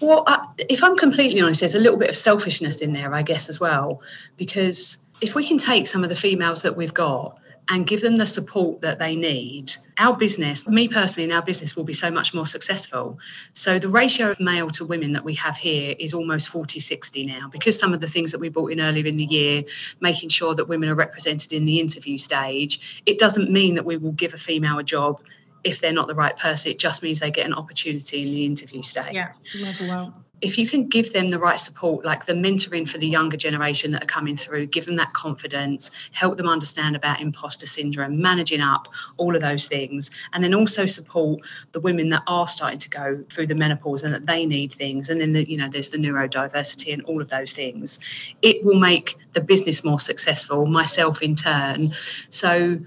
Well, 0.00 0.24
uh, 0.26 0.44
if 0.58 0.82
I'm 0.82 0.96
completely 0.96 1.40
honest, 1.40 1.60
there's 1.60 1.76
a 1.76 1.78
little 1.78 1.98
bit 1.98 2.10
of 2.10 2.16
selfishness 2.16 2.80
in 2.80 2.92
there, 2.92 3.14
I 3.14 3.22
guess, 3.22 3.48
as 3.48 3.60
well, 3.60 4.02
because 4.36 4.98
if 5.20 5.36
we 5.36 5.46
can 5.46 5.58
take 5.58 5.86
some 5.86 6.02
of 6.02 6.10
the 6.10 6.16
females 6.16 6.62
that 6.62 6.76
we've 6.76 6.92
got 6.92 7.38
and 7.68 7.86
give 7.86 8.00
them 8.00 8.16
the 8.16 8.26
support 8.26 8.80
that 8.80 8.98
they 8.98 9.14
need, 9.14 9.72
our 9.98 10.16
business, 10.16 10.66
me 10.66 10.88
personally, 10.88 11.30
in 11.30 11.34
our 11.34 11.42
business 11.42 11.76
will 11.76 11.84
be 11.84 11.92
so 11.92 12.10
much 12.10 12.34
more 12.34 12.46
successful. 12.46 13.18
So 13.52 13.78
the 13.78 13.88
ratio 13.88 14.30
of 14.30 14.40
male 14.40 14.68
to 14.70 14.84
women 14.84 15.12
that 15.12 15.24
we 15.24 15.34
have 15.36 15.56
here 15.56 15.94
is 15.98 16.12
almost 16.12 16.48
40 16.48 16.80
60 16.80 17.26
now 17.26 17.48
because 17.48 17.78
some 17.78 17.92
of 17.94 18.00
the 18.00 18.08
things 18.08 18.32
that 18.32 18.38
we 18.38 18.48
brought 18.48 18.72
in 18.72 18.80
earlier 18.80 19.06
in 19.06 19.16
the 19.16 19.24
year, 19.24 19.62
making 20.00 20.28
sure 20.28 20.54
that 20.54 20.66
women 20.66 20.88
are 20.88 20.94
represented 20.94 21.52
in 21.52 21.64
the 21.64 21.78
interview 21.78 22.18
stage, 22.18 23.02
it 23.06 23.18
doesn't 23.18 23.50
mean 23.50 23.74
that 23.74 23.84
we 23.84 23.96
will 23.96 24.12
give 24.12 24.34
a 24.34 24.38
female 24.38 24.78
a 24.78 24.84
job 24.84 25.22
if 25.62 25.80
they're 25.80 25.92
not 25.92 26.08
the 26.08 26.14
right 26.14 26.36
person. 26.36 26.72
It 26.72 26.78
just 26.80 27.02
means 27.02 27.20
they 27.20 27.30
get 27.30 27.46
an 27.46 27.54
opportunity 27.54 28.22
in 28.22 28.30
the 28.30 28.44
interview 28.44 28.82
stage. 28.82 29.14
Yeah, 29.14 29.32
level 29.60 29.90
out 29.92 30.21
if 30.42 30.58
you 30.58 30.68
can 30.68 30.88
give 30.88 31.12
them 31.12 31.28
the 31.28 31.38
right 31.38 31.58
support, 31.58 32.04
like 32.04 32.26
the 32.26 32.32
mentoring 32.32 32.86
for 32.88 32.98
the 32.98 33.06
younger 33.06 33.36
generation 33.36 33.92
that 33.92 34.02
are 34.02 34.06
coming 34.06 34.36
through, 34.36 34.66
give 34.66 34.84
them 34.84 34.96
that 34.96 35.12
confidence, 35.12 35.92
help 36.10 36.36
them 36.36 36.48
understand 36.48 36.96
about 36.96 37.20
imposter 37.20 37.66
syndrome, 37.66 38.20
managing 38.20 38.60
up, 38.60 38.88
all 39.16 39.34
of 39.34 39.40
those 39.40 39.66
things, 39.66 40.10
and 40.32 40.42
then 40.42 40.52
also 40.52 40.84
support 40.84 41.40
the 41.70 41.80
women 41.80 42.08
that 42.10 42.22
are 42.26 42.48
starting 42.48 42.80
to 42.80 42.90
go 42.90 43.24
through 43.30 43.46
the 43.46 43.54
menopause 43.54 44.02
and 44.02 44.12
that 44.12 44.26
they 44.26 44.44
need 44.44 44.72
things, 44.72 45.08
and 45.08 45.20
then 45.20 45.32
the, 45.32 45.48
you 45.48 45.56
know 45.56 45.68
there's 45.68 45.88
the 45.88 45.98
neurodiversity 45.98 46.92
and 46.92 47.02
all 47.04 47.22
of 47.22 47.28
those 47.28 47.52
things. 47.52 48.00
It 48.42 48.64
will 48.64 48.78
make 48.78 49.16
the 49.34 49.40
business 49.40 49.84
more 49.84 50.00
successful, 50.00 50.66
myself 50.66 51.22
in 51.22 51.36
turn. 51.36 51.90
So 52.30 52.78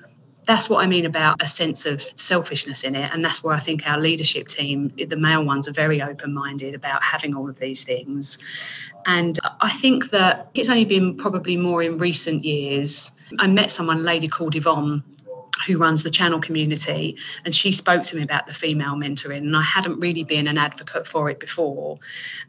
that's 0.45 0.69
what 0.69 0.83
I 0.83 0.87
mean 0.87 1.05
about 1.05 1.41
a 1.41 1.47
sense 1.47 1.85
of 1.85 2.01
selfishness 2.15 2.83
in 2.83 2.95
it. 2.95 3.11
And 3.13 3.23
that's 3.23 3.43
where 3.43 3.53
I 3.53 3.59
think 3.59 3.83
our 3.85 3.99
leadership 3.99 4.47
team, 4.47 4.91
the 4.95 5.17
male 5.17 5.43
ones, 5.43 5.67
are 5.67 5.73
very 5.73 6.01
open 6.01 6.33
minded 6.33 6.75
about 6.75 7.01
having 7.01 7.35
all 7.35 7.49
of 7.49 7.59
these 7.59 7.83
things. 7.83 8.37
And 9.05 9.39
I 9.61 9.71
think 9.71 10.11
that 10.11 10.49
it's 10.53 10.69
only 10.69 10.85
been 10.85 11.17
probably 11.17 11.57
more 11.57 11.81
in 11.81 11.97
recent 11.97 12.43
years. 12.43 13.11
I 13.39 13.47
met 13.47 13.71
someone, 13.71 14.03
lady 14.03 14.27
called 14.27 14.55
Yvonne, 14.55 15.03
who 15.65 15.77
runs 15.77 16.03
the 16.03 16.09
channel 16.09 16.39
community 16.39 17.17
and 17.45 17.55
she 17.55 17.71
spoke 17.71 18.03
to 18.03 18.15
me 18.15 18.21
about 18.21 18.45
the 18.45 18.53
female 18.53 18.95
mentoring 18.95 19.37
and 19.37 19.55
i 19.55 19.61
hadn't 19.61 19.97
really 19.99 20.23
been 20.23 20.47
an 20.47 20.57
advocate 20.57 21.07
for 21.07 21.29
it 21.29 21.39
before 21.39 21.97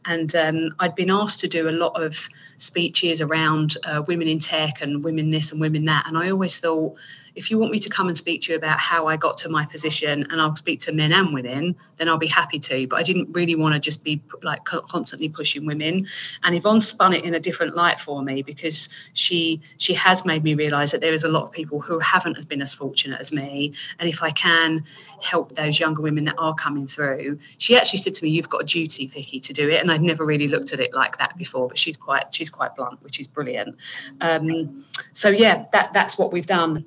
and 0.06 0.34
um, 0.34 0.70
i'd 0.80 0.94
been 0.96 1.10
asked 1.10 1.38
to 1.38 1.46
do 1.46 1.68
a 1.68 1.70
lot 1.70 1.92
of 2.02 2.28
speeches 2.56 3.20
around 3.20 3.76
uh, 3.84 4.02
women 4.08 4.26
in 4.26 4.38
tech 4.38 4.82
and 4.82 5.04
women 5.04 5.30
this 5.30 5.52
and 5.52 5.60
women 5.60 5.84
that 5.84 6.04
and 6.06 6.18
i 6.18 6.28
always 6.28 6.58
thought 6.58 6.96
if 7.36 7.50
you 7.50 7.58
want 7.58 7.70
me 7.70 7.78
to 7.78 7.90
come 7.90 8.08
and 8.08 8.16
speak 8.16 8.40
to 8.42 8.52
you 8.52 8.58
about 8.58 8.78
how 8.78 9.06
I 9.06 9.16
got 9.16 9.36
to 9.38 9.50
my 9.50 9.66
position 9.66 10.26
and 10.30 10.40
I'll 10.40 10.56
speak 10.56 10.80
to 10.80 10.92
men 10.92 11.12
and 11.12 11.34
women, 11.34 11.76
then 11.98 12.08
I'll 12.08 12.16
be 12.16 12.26
happy 12.26 12.58
to. 12.60 12.86
But 12.88 12.96
I 12.96 13.02
didn't 13.02 13.28
really 13.32 13.54
want 13.54 13.74
to 13.74 13.78
just 13.78 14.02
be 14.02 14.22
like 14.42 14.64
constantly 14.64 15.28
pushing 15.28 15.66
women. 15.66 16.06
And 16.44 16.56
Yvonne 16.56 16.80
spun 16.80 17.12
it 17.12 17.24
in 17.24 17.34
a 17.34 17.40
different 17.40 17.76
light 17.76 18.00
for 18.00 18.22
me 18.22 18.42
because 18.42 18.88
she 19.12 19.60
she 19.76 19.92
has 19.94 20.24
made 20.24 20.42
me 20.42 20.54
realise 20.54 20.92
that 20.92 21.02
there 21.02 21.12
is 21.12 21.24
a 21.24 21.28
lot 21.28 21.44
of 21.44 21.52
people 21.52 21.78
who 21.78 21.98
haven't 21.98 22.48
been 22.48 22.62
as 22.62 22.72
fortunate 22.72 23.20
as 23.20 23.32
me. 23.32 23.74
And 23.98 24.08
if 24.08 24.22
I 24.22 24.30
can 24.30 24.84
help 25.20 25.54
those 25.54 25.78
younger 25.78 26.00
women 26.00 26.24
that 26.24 26.36
are 26.38 26.54
coming 26.54 26.86
through, 26.86 27.38
she 27.58 27.76
actually 27.76 27.98
said 27.98 28.14
to 28.14 28.24
me, 28.24 28.30
"You've 28.30 28.48
got 28.48 28.62
a 28.62 28.66
duty, 28.66 29.06
Vicki, 29.06 29.40
to 29.40 29.52
do 29.52 29.68
it." 29.68 29.82
And 29.82 29.92
I'd 29.92 30.02
never 30.02 30.24
really 30.24 30.48
looked 30.48 30.72
at 30.72 30.80
it 30.80 30.94
like 30.94 31.18
that 31.18 31.36
before. 31.36 31.68
But 31.68 31.76
she's 31.76 31.98
quite 31.98 32.32
she's 32.32 32.48
quite 32.48 32.74
blunt, 32.74 33.02
which 33.02 33.20
is 33.20 33.26
brilliant. 33.26 33.76
Um, 34.22 34.84
so 35.12 35.28
yeah, 35.28 35.66
that 35.72 35.92
that's 35.92 36.16
what 36.16 36.32
we've 36.32 36.46
done. 36.46 36.86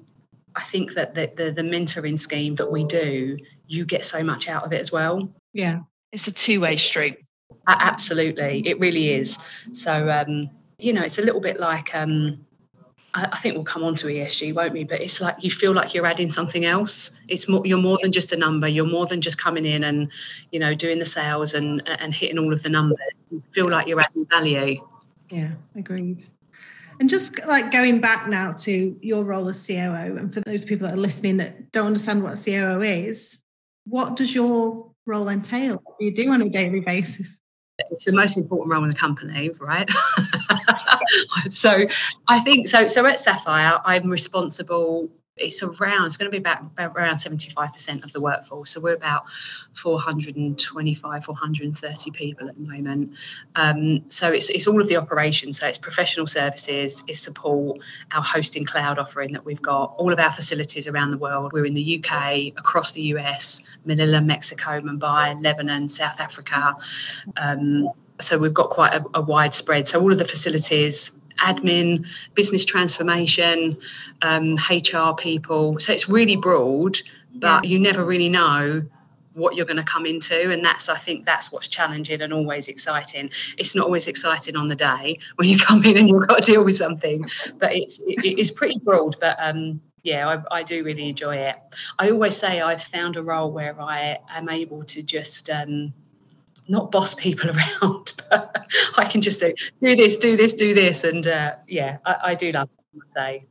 I 0.59 0.63
think 0.63 0.93
that 0.95 1.15
the, 1.15 1.31
the, 1.37 1.51
the 1.53 1.61
mentoring 1.61 2.19
scheme 2.19 2.53
that 2.55 2.69
we 2.69 2.83
do, 2.83 3.37
you 3.67 3.85
get 3.85 4.03
so 4.03 4.21
much 4.21 4.49
out 4.49 4.65
of 4.65 4.73
it 4.73 4.81
as 4.81 4.91
well. 4.91 5.29
Yeah, 5.53 5.79
it's 6.11 6.27
a 6.27 6.33
two 6.33 6.59
way 6.59 6.75
street. 6.75 7.19
Absolutely, 7.65 8.67
it 8.67 8.77
really 8.77 9.13
is. 9.13 9.39
So 9.71 10.09
um, 10.09 10.49
you 10.77 10.91
know, 10.91 11.01
it's 11.01 11.17
a 11.17 11.21
little 11.21 11.39
bit 11.39 11.61
like 11.61 11.95
um, 11.95 12.45
I, 13.13 13.29
I 13.31 13.39
think 13.39 13.55
we'll 13.55 13.63
come 13.63 13.85
on 13.85 13.95
to 13.95 14.07
ESG, 14.07 14.53
won't 14.53 14.73
we? 14.73 14.83
But 14.83 14.99
it's 14.99 15.21
like 15.21 15.37
you 15.39 15.49
feel 15.49 15.71
like 15.71 15.93
you're 15.93 16.05
adding 16.05 16.29
something 16.29 16.65
else. 16.65 17.11
It's 17.29 17.47
more 17.47 17.65
you're 17.65 17.77
more 17.77 17.97
than 18.01 18.11
just 18.11 18.33
a 18.33 18.37
number. 18.37 18.67
You're 18.67 18.85
more 18.85 19.05
than 19.05 19.21
just 19.21 19.37
coming 19.37 19.63
in 19.63 19.85
and 19.85 20.11
you 20.51 20.59
know 20.59 20.75
doing 20.75 20.99
the 20.99 21.05
sales 21.05 21.53
and 21.53 21.81
and 21.87 22.13
hitting 22.13 22.37
all 22.37 22.51
of 22.51 22.63
the 22.63 22.69
numbers. 22.69 22.99
You 23.31 23.41
feel 23.51 23.69
like 23.69 23.87
you're 23.87 24.01
adding 24.01 24.25
value. 24.25 24.85
Yeah, 25.29 25.51
agreed. 25.75 26.25
And 26.99 27.09
just 27.09 27.45
like 27.47 27.71
going 27.71 28.01
back 28.01 28.27
now 28.27 28.51
to 28.53 28.97
your 29.01 29.23
role 29.23 29.47
as 29.47 29.65
COO, 29.65 30.17
and 30.17 30.33
for 30.33 30.41
those 30.41 30.65
people 30.65 30.87
that 30.87 30.95
are 30.95 31.01
listening 31.01 31.37
that 31.37 31.71
don't 31.71 31.87
understand 31.87 32.23
what 32.23 32.41
COO 32.43 32.81
is, 32.81 33.39
what 33.85 34.15
does 34.17 34.35
your 34.35 34.91
role 35.05 35.29
entail? 35.29 35.79
What 35.83 35.97
do 35.99 36.05
you 36.05 36.15
do 36.15 36.31
on 36.31 36.41
a 36.41 36.49
daily 36.49 36.81
basis? 36.81 37.39
It's 37.91 38.05
the 38.05 38.11
most 38.11 38.37
important 38.37 38.71
role 38.71 38.83
in 38.83 38.89
the 38.89 38.95
company, 38.95 39.49
right? 39.61 39.89
so 41.49 41.87
I 42.27 42.39
think 42.39 42.67
so. 42.67 42.87
So 42.87 43.05
at 43.05 43.19
Sapphire, 43.19 43.79
I'm 43.85 44.09
responsible 44.09 45.09
it's 45.39 45.62
around 45.63 46.05
it's 46.05 46.17
going 46.17 46.31
to 46.31 46.31
be 46.31 46.38
about, 46.38 46.62
about 46.62 46.96
around 46.96 47.15
75% 47.15 48.03
of 48.03 48.13
the 48.13 48.22
workforce. 48.22 48.72
So 48.72 48.79
we're 48.79 48.96
about 48.96 49.29
425 49.74 51.25
430 51.25 52.12
people 52.12 52.50
at 52.50 52.55
the 52.55 52.69
moment. 52.69 53.13
Um, 53.55 54.03
so 54.10 54.29
it's, 54.29 54.50
it's 54.50 54.67
all 54.67 54.81
of 54.81 54.88
the 54.88 54.98
operations. 54.98 55.60
So 55.60 55.67
it's 55.67 55.77
professional 55.77 56.27
services 56.27 57.03
it's 57.08 57.19
support 57.19 57.79
our 58.12 58.24
hosting 58.24 58.65
cloud 58.65 59.00
offering 59.00 59.34
that 59.34 59.46
we've 59.46 59.62
got 59.62 59.96
all 59.98 60.12
of 60.12 60.19
our 60.19 60.31
facilities 60.31 60.88
around 60.88 61.12
the 61.12 61.17
world. 61.17 61.53
We're 61.53 61.65
in 61.65 61.74
the 61.74 62.03
uk 62.03 62.12
across 62.58 62.91
the 62.91 63.01
us 63.01 63.62
manila 63.86 64.22
mexico 64.22 64.81
mumbai 64.81 65.41
lebanon 65.41 65.89
south 65.89 66.19
africa. 66.19 66.75
Um, 67.38 67.89
so 68.22 68.38
we've 68.38 68.53
got 68.53 68.69
quite 68.69 68.93
a, 68.93 69.03
a 69.13 69.22
wide 69.22 69.53
spread. 69.53 69.88
So 69.88 70.01
all 70.01 70.12
of 70.12 70.19
the 70.19 70.27
facilities 70.27 71.18
admin, 71.41 72.05
business 72.34 72.65
transformation, 72.65 73.77
um, 74.22 74.58
HR 74.69 75.13
people. 75.17 75.79
So 75.79 75.93
it's 75.93 76.10
really 76.10 76.36
broad, 76.36 76.98
but 77.36 77.63
yeah. 77.63 77.69
you 77.69 77.79
never 77.79 78.05
really 78.05 78.29
know 78.29 78.84
what 79.34 79.55
you're 79.55 79.65
going 79.65 79.77
to 79.77 79.84
come 79.84 80.05
into 80.05 80.51
and 80.51 80.63
that's 80.63 80.89
i 80.89 80.98
think 80.98 81.25
that's 81.25 81.51
what's 81.51 81.67
challenging 81.67 82.22
and 82.22 82.34
always 82.34 82.67
exciting 82.67 83.29
it's 83.58 83.75
not 83.75 83.86
always 83.86 84.08
exciting 84.08 84.55
on 84.55 84.67
the 84.67 84.75
day 84.75 85.17
when 85.36 85.48
you 85.48 85.58
come 85.67 85.84
in 85.86 85.98
and 85.98 86.10
you've 86.10 86.27
got 86.27 86.39
to 86.43 86.51
deal 86.51 86.63
with 86.63 86.75
something 86.75 87.27
but 87.58 87.74
it's 87.74 88.01
it 88.05 88.38
is 88.38 88.51
pretty 88.51 88.79
broad 88.79 89.15
but 89.22 89.38
um 89.39 89.79
yeah 90.03 90.27
I, 90.51 90.60
I, 90.60 90.63
do 90.63 90.84
really 90.84 91.10
enjoy 91.10 91.36
it 91.36 91.55
i 92.00 92.10
always 92.10 92.36
say 92.36 92.62
i've 92.62 92.81
found 92.81 93.17
a 93.17 93.24
role 93.24 93.51
where 93.51 93.79
i 93.79 94.17
am 94.29 94.50
able 94.50 94.84
to 94.86 95.03
just 95.03 95.50
um 95.50 95.93
not 96.69 96.91
boss 96.91 97.15
people 97.15 97.49
around, 97.81 98.13
but 98.29 98.65
I 98.97 99.05
can 99.05 99.21
just 99.21 99.39
do, 99.39 99.53
do 99.81 99.95
this, 99.95 100.15
do 100.15 100.38
this, 100.38 100.53
do 100.53 100.73
this. 100.73 101.03
And 101.03 101.27
uh, 101.27 101.55
yeah, 101.67 101.97
I, 102.05 102.15
I, 102.23 102.35
do 102.35 102.51
love 102.51 102.69
it, 102.69 103.01
I 103.03 103.07
say. 103.07 103.45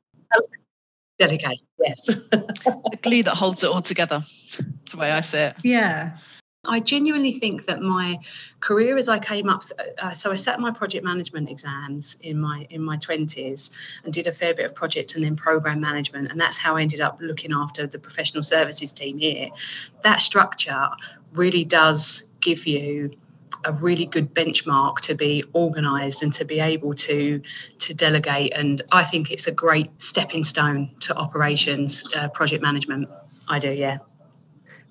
Delegate, 1.19 1.61
yes. 1.81 2.07
the 2.31 2.99
glue 3.03 3.25
that 3.25 3.35
holds 3.35 3.65
it 3.65 3.71
all 3.71 3.83
together. 3.83 4.23
That's 4.59 4.93
the 4.93 4.97
way 4.97 5.11
I 5.11 5.21
see 5.21 5.39
it. 5.39 5.57
Yeah. 5.65 6.17
I 6.67 6.81
genuinely 6.81 7.33
think 7.33 7.67
that 7.67 7.81
my 7.81 8.19
career 8.61 8.99
as 8.99 9.09
I 9.09 9.19
came 9.19 9.49
up, 9.49 9.63
uh, 9.99 10.13
so 10.13 10.33
I 10.33 10.35
sat 10.35 10.61
my 10.61 10.71
project 10.71 11.05
management 11.05 11.49
exams 11.49 12.17
in 12.21 12.39
my 12.39 12.67
in 12.69 12.83
my 12.83 12.97
twenties 12.97 13.71
and 14.05 14.13
did 14.13 14.27
a 14.27 14.33
fair 14.33 14.55
bit 14.55 14.67
of 14.67 14.75
project 14.75 15.15
and 15.15 15.25
then 15.25 15.37
program 15.37 15.81
management, 15.81 16.31
and 16.31 16.41
that's 16.41 16.57
how 16.57 16.77
I 16.77 16.83
ended 16.83 17.01
up 17.01 17.19
looking 17.21 17.53
after 17.53 17.87
the 17.87 17.99
professional 17.99 18.43
services 18.43 18.93
team 18.93 19.19
here. 19.19 19.49
That 20.03 20.21
structure 20.21 20.89
really 21.33 21.65
does 21.65 22.28
give 22.41 22.67
you 22.67 23.11
a 23.65 23.73
really 23.73 24.07
good 24.07 24.35
benchmark 24.35 24.97
to 24.99 25.15
be 25.15 25.45
organized 25.53 26.23
and 26.23 26.33
to 26.33 26.45
be 26.45 26.61
able 26.61 26.95
to 26.95 27.41
to 27.79 27.95
delegate. 27.95 28.53
And 28.55 28.83
i 28.93 29.03
think 29.03 29.31
it's 29.31 29.47
a 29.47 29.53
great 29.53 29.91
stepping 30.01 30.45
stone 30.45 30.95
to 31.01 31.17
operations 31.17 32.05
uh, 32.15 32.29
project 32.29 32.63
management. 32.63 33.09
I 33.49 33.59
do 33.59 33.73
yeah. 33.73 33.99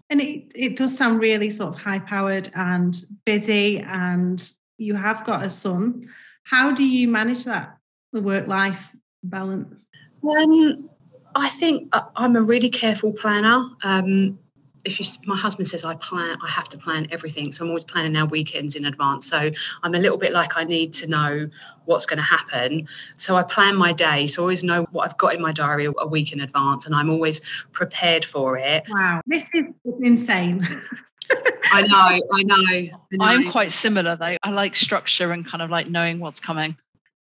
And 0.10 0.22
it, 0.22 0.52
it 0.56 0.78
does 0.78 0.98
sound 0.98 1.20
really 1.20 1.50
sort 1.50 1.76
of 1.76 1.82
high 1.82 2.00
powered 2.00 2.50
and 2.56 2.96
busy 3.26 3.80
and 3.80 4.52
you 4.78 4.96
have 4.96 5.26
got 5.26 5.44
a 5.46 5.50
son. 5.50 6.08
How 6.44 6.72
do 6.72 6.88
you 6.88 7.08
manage 7.10 7.44
that 7.44 7.78
the 8.14 8.22
work 8.22 8.48
life 8.48 8.92
balance? 9.24 9.88
Um, 10.24 10.90
i 11.36 11.50
think 11.50 11.90
uh, 11.92 12.02
i'm 12.16 12.36
a 12.36 12.42
really 12.42 12.70
careful 12.70 13.14
planner. 13.14 13.70
Um, 13.84 14.40
if 14.88 15.00
you, 15.00 15.06
my 15.26 15.36
husband 15.36 15.68
says 15.68 15.84
I 15.84 15.96
plan, 15.96 16.38
I 16.42 16.50
have 16.50 16.70
to 16.70 16.78
plan 16.78 17.08
everything. 17.12 17.52
So 17.52 17.66
I'm 17.66 17.70
always 17.70 17.84
planning 17.84 18.16
our 18.16 18.26
weekends 18.26 18.76
in 18.76 18.86
advance. 18.86 19.28
So 19.28 19.52
I'm 19.84 19.94
a 19.94 20.00
little 20.00 20.18
bit 20.18 20.32
like 20.32 20.56
I 20.56 20.64
need 20.64 20.94
to 20.94 21.08
know 21.08 21.50
what's 21.86 22.06
going 22.06 22.18
to 22.18 22.24
happen. 22.24 22.88
So 23.18 23.36
I 23.36 23.44
plan 23.44 23.76
my 23.76 23.92
day. 23.92 24.28
So 24.28 24.42
I 24.42 24.44
always 24.44 24.64
know 24.64 24.88
what 24.92 25.06
I've 25.06 25.18
got 25.18 25.36
in 25.36 25.42
my 25.42 25.52
diary 25.52 25.88
a 25.98 26.08
week 26.08 26.32
in 26.32 26.40
advance, 26.40 26.86
and 26.86 26.96
I'm 26.96 27.10
always 27.10 27.42
prepared 27.74 28.24
for 28.24 28.58
it. 28.58 28.86
Wow, 28.90 29.22
this 29.28 29.50
is 29.54 29.66
insane. 30.02 30.66
I 31.72 31.82
know, 31.82 32.28
I 32.34 32.44
know, 32.44 32.56
I 32.58 32.92
know. 33.12 33.26
I'm 33.26 33.52
quite 33.52 33.74
similar 33.74 34.16
though. 34.16 34.38
I 34.42 34.50
like 34.50 34.76
structure 34.76 35.34
and 35.34 35.46
kind 35.46 35.62
of 35.62 35.70
like 35.70 35.90
knowing 35.90 36.20
what's 36.20 36.40
coming. 36.40 36.78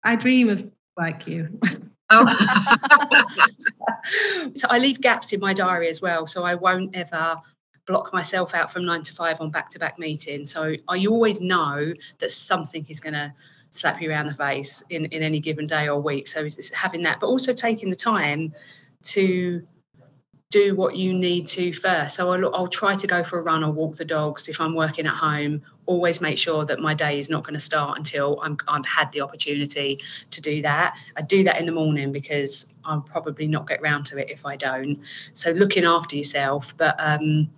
I 0.03 0.15
dream 0.15 0.49
of 0.49 0.69
like 0.95 1.25
you. 1.25 1.59
Oh. 2.11 2.25
so 4.53 4.67
I 4.69 4.79
leave 4.79 5.01
gaps 5.01 5.33
in 5.33 5.39
my 5.39 5.53
diary 5.53 5.89
as 5.89 6.01
well. 6.01 6.27
So 6.27 6.43
I 6.43 6.55
won't 6.55 6.95
ever 6.95 7.37
block 7.85 8.13
myself 8.13 8.53
out 8.53 8.71
from 8.71 8.85
nine 8.85 9.01
to 9.03 9.13
five 9.13 9.39
on 9.41 9.49
back 9.49 9.69
to 9.71 9.79
back 9.79 9.97
meetings. 9.97 10.51
So 10.51 10.75
I 10.87 11.05
always 11.05 11.39
know 11.39 11.93
that 12.19 12.31
something 12.31 12.85
is 12.89 12.99
going 12.99 13.13
to 13.13 13.33
slap 13.69 14.01
you 14.01 14.09
around 14.09 14.27
the 14.27 14.33
face 14.33 14.83
in, 14.89 15.05
in 15.05 15.23
any 15.23 15.39
given 15.39 15.67
day 15.67 15.87
or 15.87 15.99
week. 15.99 16.27
So 16.27 16.41
it's 16.41 16.69
having 16.71 17.01
that, 17.03 17.19
but 17.19 17.27
also 17.27 17.53
taking 17.53 17.89
the 17.89 17.95
time 17.95 18.53
to 19.03 19.65
do 20.49 20.75
what 20.75 20.95
you 20.95 21.13
need 21.13 21.45
to 21.45 21.73
first. 21.73 22.15
So 22.15 22.31
I'll, 22.31 22.55
I'll 22.55 22.67
try 22.67 22.95
to 22.95 23.07
go 23.07 23.21
for 23.23 23.37
a 23.37 23.41
run 23.41 23.65
or 23.65 23.71
walk 23.71 23.97
the 23.97 24.05
dogs 24.05 24.47
if 24.47 24.61
I'm 24.61 24.73
working 24.73 25.05
at 25.05 25.13
home. 25.13 25.61
Always 25.85 26.21
make 26.21 26.37
sure 26.37 26.63
that 26.65 26.79
my 26.79 26.93
day 26.93 27.19
is 27.19 27.29
not 27.29 27.43
going 27.43 27.55
to 27.55 27.59
start 27.59 27.97
until 27.97 28.39
I'm, 28.41 28.57
I've 28.67 28.85
had 28.85 29.11
the 29.11 29.21
opportunity 29.21 29.99
to 30.31 30.41
do 30.41 30.61
that. 30.61 30.95
I 31.17 31.21
do 31.21 31.43
that 31.43 31.59
in 31.59 31.65
the 31.65 31.73
morning 31.73 32.13
because 32.13 32.73
I'll 32.85 33.01
probably 33.01 33.47
not 33.47 33.67
get 33.67 33.81
round 33.81 34.05
to 34.07 34.19
it 34.19 34.29
if 34.29 34.45
I 34.45 34.55
don't. 34.55 34.99
So 35.33 35.51
looking 35.51 35.83
after 35.83 36.15
yourself. 36.15 36.73
But 36.77 36.95
um, 36.97 37.49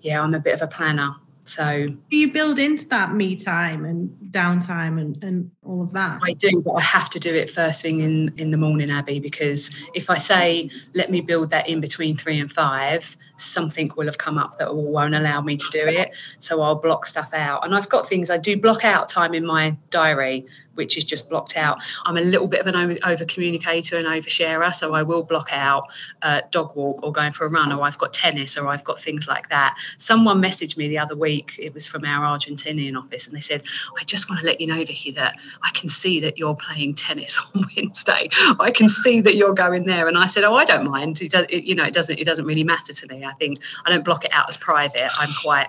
yeah, 0.00 0.22
I'm 0.22 0.32
a 0.32 0.40
bit 0.40 0.54
of 0.54 0.62
a 0.62 0.66
planner. 0.66 1.16
So 1.44 1.88
do 1.88 2.16
you 2.16 2.32
build 2.32 2.58
into 2.58 2.86
that 2.88 3.14
me 3.14 3.34
time 3.36 3.84
and 3.84 4.10
downtime 4.30 5.00
and, 5.00 5.22
and 5.24 5.50
all 5.64 5.82
of 5.82 5.92
that? 5.92 6.20
I 6.22 6.34
do, 6.34 6.62
but 6.64 6.72
I 6.72 6.82
have 6.82 7.10
to 7.10 7.18
do 7.18 7.34
it 7.34 7.50
first 7.50 7.82
thing 7.82 8.00
in, 8.00 8.32
in 8.36 8.50
the 8.50 8.56
morning, 8.56 8.90
Abi, 8.90 9.20
because 9.20 9.70
if 9.94 10.10
I 10.10 10.18
say 10.18 10.70
let 10.94 11.10
me 11.10 11.20
build 11.20 11.50
that 11.50 11.68
in 11.68 11.80
between 11.80 12.16
three 12.16 12.38
and 12.38 12.50
five, 12.50 13.16
something 13.40 13.90
will 13.96 14.06
have 14.06 14.18
come 14.18 14.38
up 14.38 14.58
that 14.58 14.74
won't 14.74 15.14
allow 15.14 15.40
me 15.40 15.56
to 15.56 15.66
do 15.70 15.86
it. 15.86 16.12
So 16.38 16.62
I'll 16.62 16.74
block 16.74 17.06
stuff 17.06 17.32
out. 17.34 17.64
And 17.64 17.74
I've 17.74 17.88
got 17.88 18.08
things 18.08 18.30
I 18.30 18.38
do 18.38 18.56
block 18.56 18.84
out 18.84 19.08
time 19.08 19.34
in 19.34 19.44
my 19.44 19.76
diary 19.90 20.46
which 20.80 20.96
is 20.96 21.04
just 21.04 21.28
blocked 21.28 21.58
out. 21.58 21.78
I'm 22.06 22.16
a 22.16 22.22
little 22.22 22.46
bit 22.46 22.60
of 22.60 22.66
an 22.66 22.98
over 23.04 23.24
communicator 23.26 23.98
and 23.98 24.06
oversharer, 24.06 24.72
so 24.72 24.94
I 24.94 25.02
will 25.02 25.22
block 25.22 25.50
out 25.52 25.88
uh, 26.22 26.40
dog 26.50 26.74
walk 26.74 27.02
or 27.02 27.12
going 27.12 27.32
for 27.32 27.44
a 27.44 27.50
run, 27.50 27.70
or 27.70 27.82
I've 27.82 27.98
got 27.98 28.14
tennis, 28.14 28.56
or 28.56 28.66
I've 28.68 28.82
got 28.84 28.98
things 28.98 29.28
like 29.28 29.50
that. 29.50 29.76
Someone 29.98 30.40
messaged 30.40 30.78
me 30.78 30.88
the 30.88 30.98
other 30.98 31.16
week, 31.16 31.58
it 31.58 31.74
was 31.74 31.86
from 31.86 32.06
our 32.06 32.24
Argentinian 32.24 32.96
office, 32.96 33.26
and 33.26 33.36
they 33.36 33.40
said, 33.40 33.62
I 34.00 34.04
just 34.04 34.30
want 34.30 34.40
to 34.40 34.46
let 34.46 34.58
you 34.58 34.66
know, 34.66 34.78
Vicki, 34.78 35.10
that 35.12 35.36
I 35.62 35.70
can 35.72 35.90
see 35.90 36.18
that 36.20 36.38
you're 36.38 36.56
playing 36.56 36.94
tennis 36.94 37.38
on 37.54 37.64
Wednesday. 37.76 38.30
I 38.58 38.70
can 38.70 38.88
see 38.88 39.20
that 39.20 39.36
you're 39.36 39.52
going 39.52 39.84
there. 39.84 40.08
And 40.08 40.16
I 40.16 40.26
said, 40.26 40.44
Oh, 40.44 40.54
I 40.54 40.64
don't 40.64 40.84
mind. 40.90 41.20
It 41.20 41.34
it, 41.34 41.64
you 41.64 41.74
know, 41.74 41.84
it 41.84 41.92
doesn't, 41.92 42.18
it 42.18 42.24
doesn't 42.24 42.46
really 42.46 42.64
matter 42.64 42.92
to 42.92 43.06
me. 43.08 43.24
I 43.30 43.34
think 43.34 43.60
I 43.86 43.90
don't 43.90 44.04
block 44.04 44.24
it 44.24 44.32
out 44.34 44.48
as 44.48 44.56
private. 44.56 45.10
I'm 45.16 45.30
quite 45.42 45.68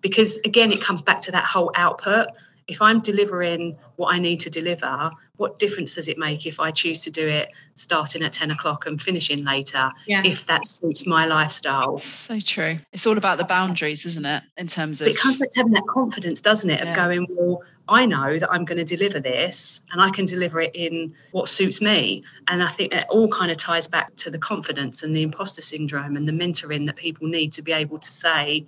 because 0.00 0.38
again 0.44 0.72
it 0.72 0.80
comes 0.80 1.02
back 1.02 1.20
to 1.22 1.32
that 1.32 1.44
whole 1.44 1.70
output 1.74 2.28
if 2.68 2.82
I'm 2.82 3.00
delivering 3.00 3.76
what 3.96 4.12
I 4.12 4.18
need 4.18 4.40
to 4.40 4.50
deliver, 4.50 5.12
what 5.36 5.58
difference 5.58 5.94
does 5.94 6.08
it 6.08 6.18
make 6.18 6.46
if 6.46 6.58
I 6.58 6.70
choose 6.70 7.02
to 7.02 7.10
do 7.10 7.26
it 7.26 7.50
starting 7.74 8.22
at 8.22 8.32
10 8.32 8.50
o'clock 8.50 8.86
and 8.86 9.00
finishing 9.00 9.44
later, 9.44 9.92
yeah. 10.06 10.22
if 10.24 10.46
that 10.46 10.66
suits 10.66 11.06
my 11.06 11.26
lifestyle? 11.26 11.96
So 11.98 12.40
true. 12.40 12.78
It's 12.92 13.06
all 13.06 13.18
about 13.18 13.38
the 13.38 13.44
boundaries, 13.44 14.04
isn't 14.04 14.24
it? 14.24 14.42
In 14.56 14.66
terms 14.66 15.00
of. 15.00 15.06
But 15.06 15.12
it 15.12 15.18
comes 15.18 15.36
back 15.36 15.50
to 15.50 15.58
having 15.60 15.74
that 15.74 15.86
confidence, 15.86 16.40
doesn't 16.40 16.68
it? 16.68 16.80
Of 16.80 16.88
yeah. 16.88 16.96
going, 16.96 17.26
well, 17.30 17.62
I 17.88 18.06
know 18.06 18.38
that 18.38 18.50
I'm 18.50 18.64
going 18.64 18.78
to 18.78 18.96
deliver 18.96 19.20
this 19.20 19.80
and 19.92 20.00
I 20.00 20.10
can 20.10 20.24
deliver 20.24 20.60
it 20.60 20.74
in 20.74 21.14
what 21.30 21.48
suits 21.48 21.80
me. 21.80 22.24
And 22.48 22.62
I 22.62 22.68
think 22.68 22.92
it 22.92 23.06
all 23.08 23.28
kind 23.28 23.50
of 23.50 23.56
ties 23.56 23.86
back 23.86 24.14
to 24.16 24.30
the 24.30 24.38
confidence 24.38 25.02
and 25.02 25.14
the 25.14 25.22
imposter 25.22 25.62
syndrome 25.62 26.16
and 26.16 26.26
the 26.26 26.32
mentoring 26.32 26.86
that 26.86 26.96
people 26.96 27.28
need 27.28 27.52
to 27.52 27.62
be 27.62 27.72
able 27.72 27.98
to 27.98 28.10
say, 28.10 28.66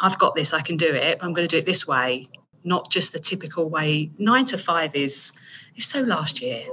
I've 0.00 0.18
got 0.18 0.34
this, 0.34 0.54
I 0.54 0.62
can 0.62 0.78
do 0.78 0.88
it, 0.94 1.18
I'm 1.20 1.34
going 1.34 1.46
to 1.46 1.54
do 1.54 1.58
it 1.58 1.66
this 1.66 1.86
way 1.86 2.28
not 2.64 2.90
just 2.90 3.12
the 3.12 3.18
typical 3.18 3.68
way. 3.68 4.10
Nine 4.18 4.44
to 4.46 4.58
five 4.58 4.94
is 4.94 5.32
is 5.76 5.86
so 5.86 6.00
last 6.00 6.40
year. 6.40 6.64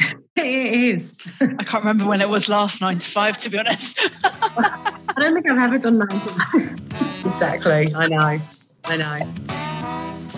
It 0.36 0.94
is. 0.94 1.18
I 1.38 1.64
can't 1.64 1.84
remember 1.84 2.06
when 2.06 2.22
it 2.22 2.28
was 2.28 2.48
last 2.48 2.80
nine 2.80 2.98
to 2.98 3.10
five, 3.10 3.36
to 3.38 3.50
be 3.50 3.58
honest. 3.58 3.98
I 4.24 4.94
don't 5.18 5.34
think 5.34 5.46
I've 5.50 5.58
ever 5.58 5.76
done 5.76 5.98
nine 5.98 6.08
to 6.08 6.16
five. 6.16 7.26
exactly. 7.26 7.88
I 7.94 8.06
know. 8.06 8.40
I 8.86 8.96
know. 8.96 10.29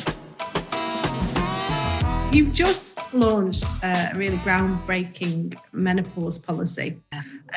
You've 2.33 2.55
just 2.55 3.13
launched 3.13 3.67
a 3.83 4.11
really 4.15 4.39
groundbreaking 4.39 5.55
menopause 5.73 6.39
policy. 6.39 6.99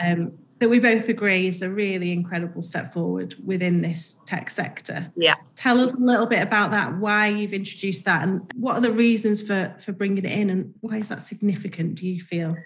Um, 0.03 0.33
that 0.59 0.67
we 0.67 0.79
both 0.79 1.07
agree 1.07 1.47
is 1.47 1.61
a 1.61 1.69
really 1.69 2.11
incredible 2.11 2.61
step 2.61 2.93
forward 2.93 3.35
within 3.45 3.81
this 3.81 4.19
tech 4.25 4.49
sector. 4.49 5.09
Yeah. 5.15 5.35
Tell 5.55 5.79
us 5.79 5.93
a 5.93 6.03
little 6.03 6.25
bit 6.25 6.41
about 6.41 6.71
that, 6.71 6.97
why 6.97 7.27
you've 7.27 7.53
introduced 7.53 8.03
that 8.03 8.23
and 8.23 8.41
what 8.55 8.75
are 8.75 8.81
the 8.81 8.91
reasons 8.91 9.41
for 9.41 9.73
for 9.79 9.93
bringing 9.93 10.25
it 10.25 10.31
in 10.31 10.49
and 10.49 10.73
why 10.81 10.97
is 10.97 11.07
that 11.07 11.21
significant 11.21 11.95
do 11.95 12.09
you 12.09 12.21
feel? 12.21 12.57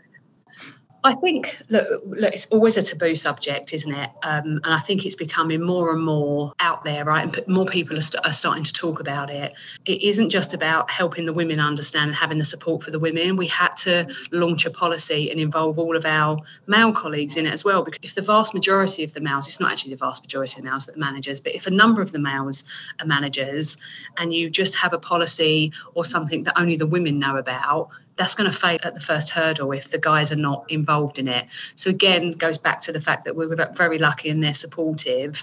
I 1.03 1.15
think 1.15 1.61
look, 1.69 1.87
look, 2.05 2.33
it's 2.33 2.45
always 2.47 2.75
a 2.75 2.81
taboo 2.81 3.15
subject, 3.15 3.73
isn't 3.73 3.93
it? 3.93 4.09
Um, 4.23 4.59
and 4.63 4.73
I 4.73 4.79
think 4.79 5.05
it's 5.05 5.15
becoming 5.15 5.61
more 5.61 5.91
and 5.91 6.03
more 6.03 6.51
out 6.59 6.83
there, 6.83 7.05
right? 7.05 7.23
And 7.23 7.47
more 7.47 7.65
people 7.65 7.97
are, 7.97 8.01
st- 8.01 8.25
are, 8.25 8.33
starting 8.33 8.65
to 8.65 8.73
talk 8.73 8.99
about 8.99 9.29
it. 9.29 9.53
It 9.85 10.01
isn't 10.01 10.29
just 10.29 10.53
about 10.53 10.89
helping 10.91 11.25
the 11.25 11.31
women 11.31 11.59
understand 11.59 12.09
and 12.09 12.15
having 12.15 12.37
the 12.37 12.45
support 12.45 12.83
for 12.83 12.91
the 12.91 12.99
women. 12.99 13.37
We 13.37 13.47
had 13.47 13.75
to 13.77 14.13
launch 14.31 14.65
a 14.65 14.71
policy 14.71 15.31
and 15.31 15.39
involve 15.39 15.79
all 15.79 15.95
of 15.95 16.05
our 16.05 16.37
male 16.67 16.91
colleagues 16.91 17.37
in 17.37 17.45
it 17.45 17.53
as 17.53 17.63
well. 17.63 17.81
Because 17.81 17.99
if 18.03 18.15
the 18.15 18.21
vast 18.21 18.53
majority 18.53 19.03
of 19.03 19.13
the 19.13 19.21
males, 19.21 19.47
it's 19.47 19.59
not 19.59 19.71
actually 19.71 19.91
the 19.91 20.05
vast 20.05 20.23
majority 20.23 20.59
of 20.59 20.65
the 20.65 20.69
males 20.69 20.85
that 20.85 20.95
are 20.95 20.99
managers, 20.99 21.39
but 21.39 21.55
if 21.55 21.65
a 21.65 21.71
number 21.71 22.01
of 22.01 22.11
the 22.11 22.19
males 22.19 22.65
are 22.99 23.05
managers, 23.05 23.77
and 24.17 24.33
you 24.33 24.49
just 24.49 24.75
have 24.75 24.93
a 24.93 24.99
policy 24.99 25.71
or 25.93 26.03
something 26.03 26.43
that 26.43 26.59
only 26.59 26.75
the 26.75 26.87
women 26.87 27.19
know 27.19 27.37
about 27.37 27.89
that's 28.19 28.35
going 28.35 28.51
to 28.51 28.55
fail 28.55 28.77
at 28.83 28.93
the 28.93 28.99
first 28.99 29.29
hurdle 29.29 29.71
if 29.71 29.89
the 29.89 29.97
guys 29.97 30.29
are 30.31 30.35
not 30.35 30.69
involved 30.69 31.17
in 31.17 31.27
it. 31.29 31.47
So 31.75 31.89
again, 31.89 32.33
goes 32.33 32.57
back 32.57 32.81
to 32.81 32.91
the 32.91 32.99
fact 32.99 33.23
that 33.23 33.35
we 33.35 33.47
were 33.47 33.55
very 33.75 33.97
lucky 33.97 34.29
and 34.29 34.43
they're 34.43 34.53
supportive. 34.53 35.41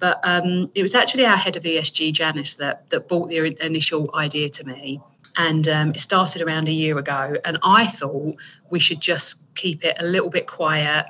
But 0.00 0.20
um, 0.24 0.70
it 0.74 0.82
was 0.82 0.96
actually 0.96 1.24
our 1.24 1.36
head 1.36 1.56
of 1.56 1.62
ESG, 1.62 2.12
Janice, 2.12 2.54
that 2.54 2.90
that 2.90 3.08
brought 3.08 3.28
the 3.28 3.56
initial 3.64 4.10
idea 4.14 4.48
to 4.48 4.64
me. 4.66 5.00
And 5.38 5.66
um, 5.68 5.90
it 5.90 6.00
started 6.00 6.42
around 6.42 6.68
a 6.68 6.72
year 6.72 6.98
ago. 6.98 7.36
And 7.44 7.58
I 7.62 7.86
thought 7.86 8.36
we 8.70 8.78
should 8.78 9.00
just 9.00 9.42
keep 9.54 9.84
it 9.84 9.96
a 9.98 10.04
little 10.04 10.30
bit 10.30 10.46
quiet 10.46 11.06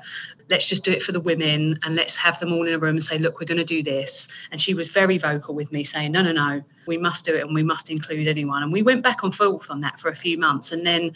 let's 0.49 0.67
just 0.67 0.83
do 0.83 0.91
it 0.91 1.01
for 1.01 1.11
the 1.11 1.19
women 1.19 1.79
and 1.83 1.95
let's 1.95 2.15
have 2.15 2.39
them 2.39 2.51
all 2.51 2.67
in 2.67 2.73
a 2.73 2.79
room 2.79 2.95
and 2.95 3.03
say, 3.03 3.17
look, 3.17 3.39
we're 3.39 3.45
going 3.45 3.59
to 3.59 3.63
do 3.63 3.83
this. 3.83 4.27
And 4.51 4.59
she 4.59 4.73
was 4.73 4.89
very 4.89 5.17
vocal 5.17 5.53
with 5.53 5.71
me 5.71 5.83
saying, 5.83 6.11
no, 6.11 6.23
no, 6.23 6.31
no, 6.31 6.63
we 6.87 6.97
must 6.97 7.23
do 7.23 7.35
it 7.35 7.41
and 7.41 7.53
we 7.53 7.61
must 7.61 7.91
include 7.91 8.27
anyone. 8.27 8.63
And 8.63 8.73
we 8.73 8.81
went 8.81 9.03
back 9.03 9.21
and 9.21 9.33
forth 9.33 9.69
on 9.69 9.81
that 9.81 9.99
for 9.99 10.09
a 10.09 10.15
few 10.15 10.37
months. 10.37 10.71
And 10.71 10.85
then, 10.85 11.11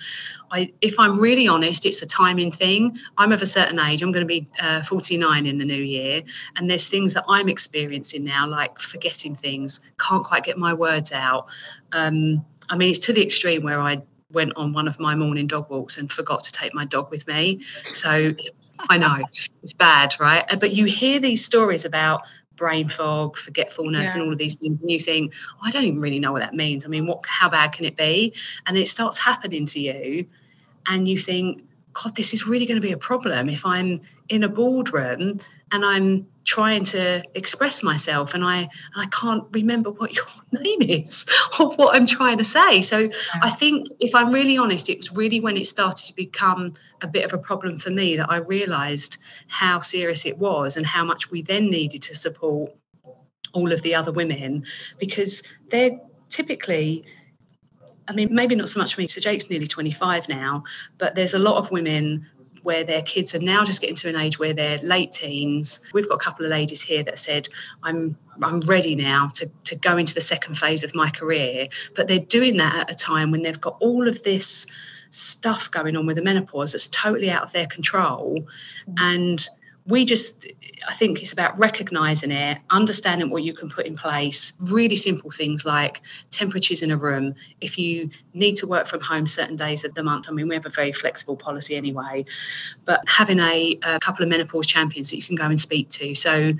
I, 0.52 0.71
if 0.82 0.99
I'm 0.99 1.19
really 1.19 1.47
honest, 1.47 1.86
it's 1.86 2.02
a 2.04 2.06
timing 2.06 2.52
thing. 2.52 2.97
I'm 3.17 3.32
of 3.32 3.41
a 3.41 3.47
certain 3.47 3.80
age. 3.80 4.04
I'm 4.04 4.12
going 4.12 4.26
to 4.26 4.28
be 4.28 4.47
uh, 4.60 4.84
49 4.84 5.47
in 5.47 5.58
the 5.58 5.65
new 5.65 5.73
year. 5.73 6.21
And 6.56 6.69
there's 6.69 6.88
things 6.88 7.15
that 7.15 7.26
I'm 7.28 7.49
experiencing 7.49 8.23
now, 8.23 8.47
like 8.47 8.78
forgetting 8.80 9.36
things, 9.36 9.80
can't 9.99 10.23
quite 10.23 10.43
get 10.43 10.60
my 10.60 10.73
words 10.73 11.12
out. 11.12 11.47
Um, 11.91 12.45
I 12.69 12.76
mean, 12.78 12.91
it's 12.91 13.06
to 13.06 13.13
the 13.13 13.23
extreme 13.23 13.63
where 13.63 13.82
I 13.82 14.02
went 14.32 14.54
on 14.56 14.73
one 14.73 14.88
of 14.88 14.99
my 14.99 15.15
morning 15.15 15.47
dog 15.47 15.69
walks 15.69 15.97
and 15.97 16.12
forgot 16.12 16.43
to 16.43 16.52
take 16.52 16.73
my 16.73 16.86
dog 16.86 17.12
with 17.12 17.28
me. 17.28 17.62
So 17.91 18.34
I 18.89 18.97
know 18.97 19.23
it's 19.62 19.73
bad, 19.73 20.15
right? 20.19 20.43
But 20.60 20.73
you 20.73 20.86
hear 20.86 21.19
these 21.19 21.45
stories 21.45 21.86
about 21.86 22.23
brain 22.56 22.89
fog, 22.89 23.38
forgetfulness, 23.38 24.10
yeah. 24.10 24.13
and 24.13 24.28
all 24.28 24.32
of 24.32 24.38
these 24.38 24.56
things, 24.56 24.82
and 24.82 24.89
you 24.91 24.99
think, 24.99 25.34
oh, 25.56 25.62
I 25.63 25.71
don't 25.71 25.84
even 25.84 26.02
really 26.02 26.19
know 26.19 26.32
what 26.32 26.41
that 26.41 26.54
means. 26.54 26.86
I 26.86 26.88
mean, 26.88 27.08
what? 27.08 27.26
How 27.26 27.49
bad 27.49 27.73
can 27.73 27.86
it 27.86 27.97
be? 27.97 28.34
And 28.65 28.78
it 28.78 28.88
starts 28.88 29.17
happening 29.17 29.65
to 29.67 29.80
you, 29.80 30.26
and 30.88 31.08
you 31.08 31.17
think, 31.17 31.63
God, 31.93 32.15
this 32.15 32.34
is 32.34 32.47
really 32.47 32.65
going 32.65 32.80
to 32.80 32.86
be 32.86 32.91
a 32.91 32.97
problem 32.97 33.49
if 33.49 33.65
I'm 33.65 33.97
in 34.30 34.43
a 34.43 34.49
boardroom 34.49 35.39
and 35.73 35.83
I'm 35.83 36.27
trying 36.45 36.83
to 36.83 37.23
express 37.33 37.81
myself 37.83 38.33
and 38.33 38.43
I 38.43 38.57
and 38.57 38.69
I 38.95 39.07
can't 39.07 39.43
remember 39.51 39.89
what 39.89 40.13
your 40.13 40.25
name 40.51 40.81
is 40.83 41.25
or 41.59 41.71
what 41.71 41.95
I'm 41.95 42.05
trying 42.05 42.38
to 42.38 42.43
say. 42.43 42.81
So 42.83 42.99
yeah. 42.99 43.09
I 43.41 43.49
think 43.49 43.88
if 43.99 44.13
I'm 44.13 44.31
really 44.31 44.57
honest, 44.57 44.88
it 44.88 44.99
was 44.99 45.12
really 45.13 45.39
when 45.39 45.57
it 45.57 45.67
started 45.67 46.05
to 46.05 46.15
become 46.15 46.75
a 47.01 47.07
bit 47.07 47.25
of 47.25 47.33
a 47.33 47.38
problem 47.39 47.79
for 47.79 47.89
me 47.89 48.15
that 48.17 48.29
I 48.29 48.38
realized 48.38 49.17
how 49.47 49.81
serious 49.81 50.25
it 50.25 50.38
was 50.38 50.77
and 50.77 50.86
how 50.86 51.03
much 51.03 51.31
we 51.31 51.41
then 51.41 51.69
needed 51.69 52.03
to 52.03 52.15
support 52.15 52.71
all 53.53 53.71
of 53.71 53.81
the 53.81 53.95
other 53.95 54.12
women 54.12 54.65
because 54.99 55.41
they're 55.69 55.99
typically 56.29 57.03
I 58.05 58.12
mean, 58.12 58.36
maybe 58.36 58.53
not 58.55 58.67
so 58.67 58.79
much 58.79 58.95
for 58.95 59.01
me. 59.01 59.07
So 59.07 59.21
Jake's 59.21 59.49
nearly 59.49 59.65
25 59.65 60.27
now, 60.27 60.63
but 60.97 61.15
there's 61.15 61.33
a 61.33 61.39
lot 61.39 61.55
of 61.55 61.71
women 61.71 62.27
where 62.63 62.84
their 62.84 63.02
kids 63.02 63.36
are 63.36 63.39
now 63.39 63.63
just 63.63 63.82
getting 63.82 63.95
to 63.97 64.10
an 64.10 64.15
age 64.15 64.39
where 64.39 64.54
they're 64.54 64.80
late 64.80 65.12
teens. 65.12 65.80
We've 65.93 66.08
got 66.08 66.15
a 66.15 66.19
couple 66.19 66.45
of 66.45 66.52
ladies 66.52 66.82
here 66.82 67.04
that 67.04 67.19
said, 67.19 67.47
I'm 67.84 68.17
I'm 68.41 68.62
ready 68.62 68.95
now 68.95 69.28
to, 69.36 69.49
to 69.65 69.76
go 69.76 69.97
into 69.97 70.13
the 70.13 70.21
second 70.21 70.58
phase 70.58 70.84
of 70.84 70.95
my 70.95 71.10
career. 71.12 71.67
But 71.95 72.08
they're 72.08 72.19
doing 72.19 72.58
that 72.58 72.76
at 72.76 72.91
a 72.91 72.95
time 72.95 73.32
when 73.32 73.43
they've 73.43 73.62
got 73.62 73.78
all 73.80 74.08
of 74.08 74.23
this 74.23 74.65
stuff 75.12 75.69
going 75.69 75.95
on 75.95 76.08
with 76.08 76.15
the 76.15 76.23
menopause 76.23 76.71
that's 76.71 76.88
totally 76.88 77.30
out 77.30 77.43
of 77.43 77.52
their 77.52 77.67
control. 77.67 78.47
Mm. 78.89 78.93
And 78.97 79.49
we 79.86 80.06
just 80.06 80.48
i 80.88 80.93
think 80.93 81.22
it's 81.22 81.34
about 81.34 81.58
recognizing 81.60 82.32
it 82.32 82.58
understanding 82.69 83.30
what 83.30 83.43
you 83.43 83.54
can 83.54 83.69
put 83.69 83.86
in 83.86 83.96
place 83.96 84.54
really 84.60 84.96
simple 84.96 85.30
things 85.30 85.65
like 85.65 86.02
temperatures 86.32 86.82
in 86.82 86.91
a 86.91 86.98
room. 86.98 87.36
If 87.60 87.78
you 87.78 88.10
need 88.34 88.56
to 88.56 88.67
work 88.67 88.88
from 88.88 89.02
home 89.02 89.28
certain 89.28 89.56
days 89.56 89.84
of 89.84 89.93
the 89.93 90.04
month 90.04 90.28
i 90.30 90.32
mean 90.32 90.48
we 90.48 90.56
have 90.56 90.65
a 90.65 90.69
very 90.69 90.93
flexible 90.93 91.36
policy 91.36 91.76
anyway 91.76 92.26
but 92.86 93.02
having 93.08 93.39
a, 93.39 93.78
a 93.84 94.00
couple 94.00 94.24
of 94.24 94.30
menopause 94.30 94.67
champions 94.67 95.10
that 95.10 95.17
you 95.17 95.24
can 95.24 95.36
go 95.36 95.46
and 95.46 95.60
speak 95.60 95.89
to. 95.89 96.15
So 96.15 96.54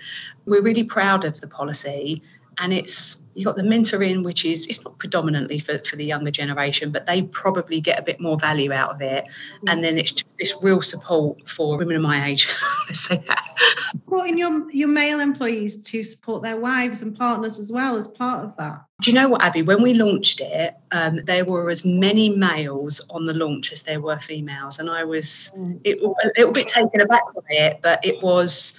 we're 0.46 0.62
really 0.62 0.84
proud 0.84 1.26
of 1.26 1.40
the 1.42 1.48
policy 1.48 2.22
and 2.58 2.74
it's 2.74 3.18
you've 3.36 3.46
got 3.46 3.56
the 3.56 3.64
mentoring 3.64 4.24
which 4.24 4.46
is 4.46 4.68
it's 4.68 4.84
not 4.84 4.98
predominantly 4.98 5.60
for, 5.60 5.80
for 5.80 5.96
the 5.96 6.06
younger 6.06 6.32
generation 6.32 6.92
but 6.92 7.06
they 7.06 7.24
probably 7.24 7.82
get 7.82 8.00
a 8.00 8.02
bit 8.02 8.20
more 8.20 8.38
value 8.38 8.72
out 8.72 8.92
of 8.92 9.02
it. 9.02 9.26
Mm. 9.64 9.72
and 9.72 9.84
then 9.84 9.98
it's 9.98 10.12
just 10.12 10.38
this 10.38 10.56
real 10.62 10.82
support 10.82 11.50
for 11.50 11.78
women 11.78 11.96
of 11.96 12.02
my 12.02 12.28
age. 12.28 12.48
Let's 12.88 13.02
say 13.02 13.24
that 13.28 13.44
supporting 13.92 14.38
your 14.38 14.70
your 14.72 14.88
male 14.88 15.20
employees 15.20 15.78
to 15.78 16.04
support 16.04 16.44
their 16.44 16.58
wives 16.58 17.02
and 17.02 17.18
partners 17.18 17.60
as 17.60 17.72
well 17.72 17.98
as 17.98 18.08
part 18.08 18.46
of 18.46 18.56
that. 18.58 18.86
Do 19.02 19.12
you 19.12 19.16
know 19.16 19.28
what 19.30 19.44
Abi? 19.44 19.64
When 19.64 19.82
we 19.82 19.94
launched 19.94 20.42
it 20.42 20.76
um, 20.92 21.22
there 21.26 21.46
were 21.46 21.70
as 21.70 21.84
many 21.84 22.30
males 22.30 23.02
on 23.10 23.26
the 23.26 23.34
launch 23.34 23.72
as 23.72 23.82
there 23.82 24.00
were 24.00 24.18
females. 24.18 24.80
And 24.80 24.90
i 24.90 25.04
was 25.04 25.52
mm. 25.58 25.80
it, 25.84 26.00
a 26.02 26.28
little 26.38 26.54
bit 26.54 26.68
taken 26.68 27.02
aback 27.02 27.24
by 27.34 27.42
it 27.50 27.80
but 27.82 28.04
it 28.06 28.22
was 28.22 28.74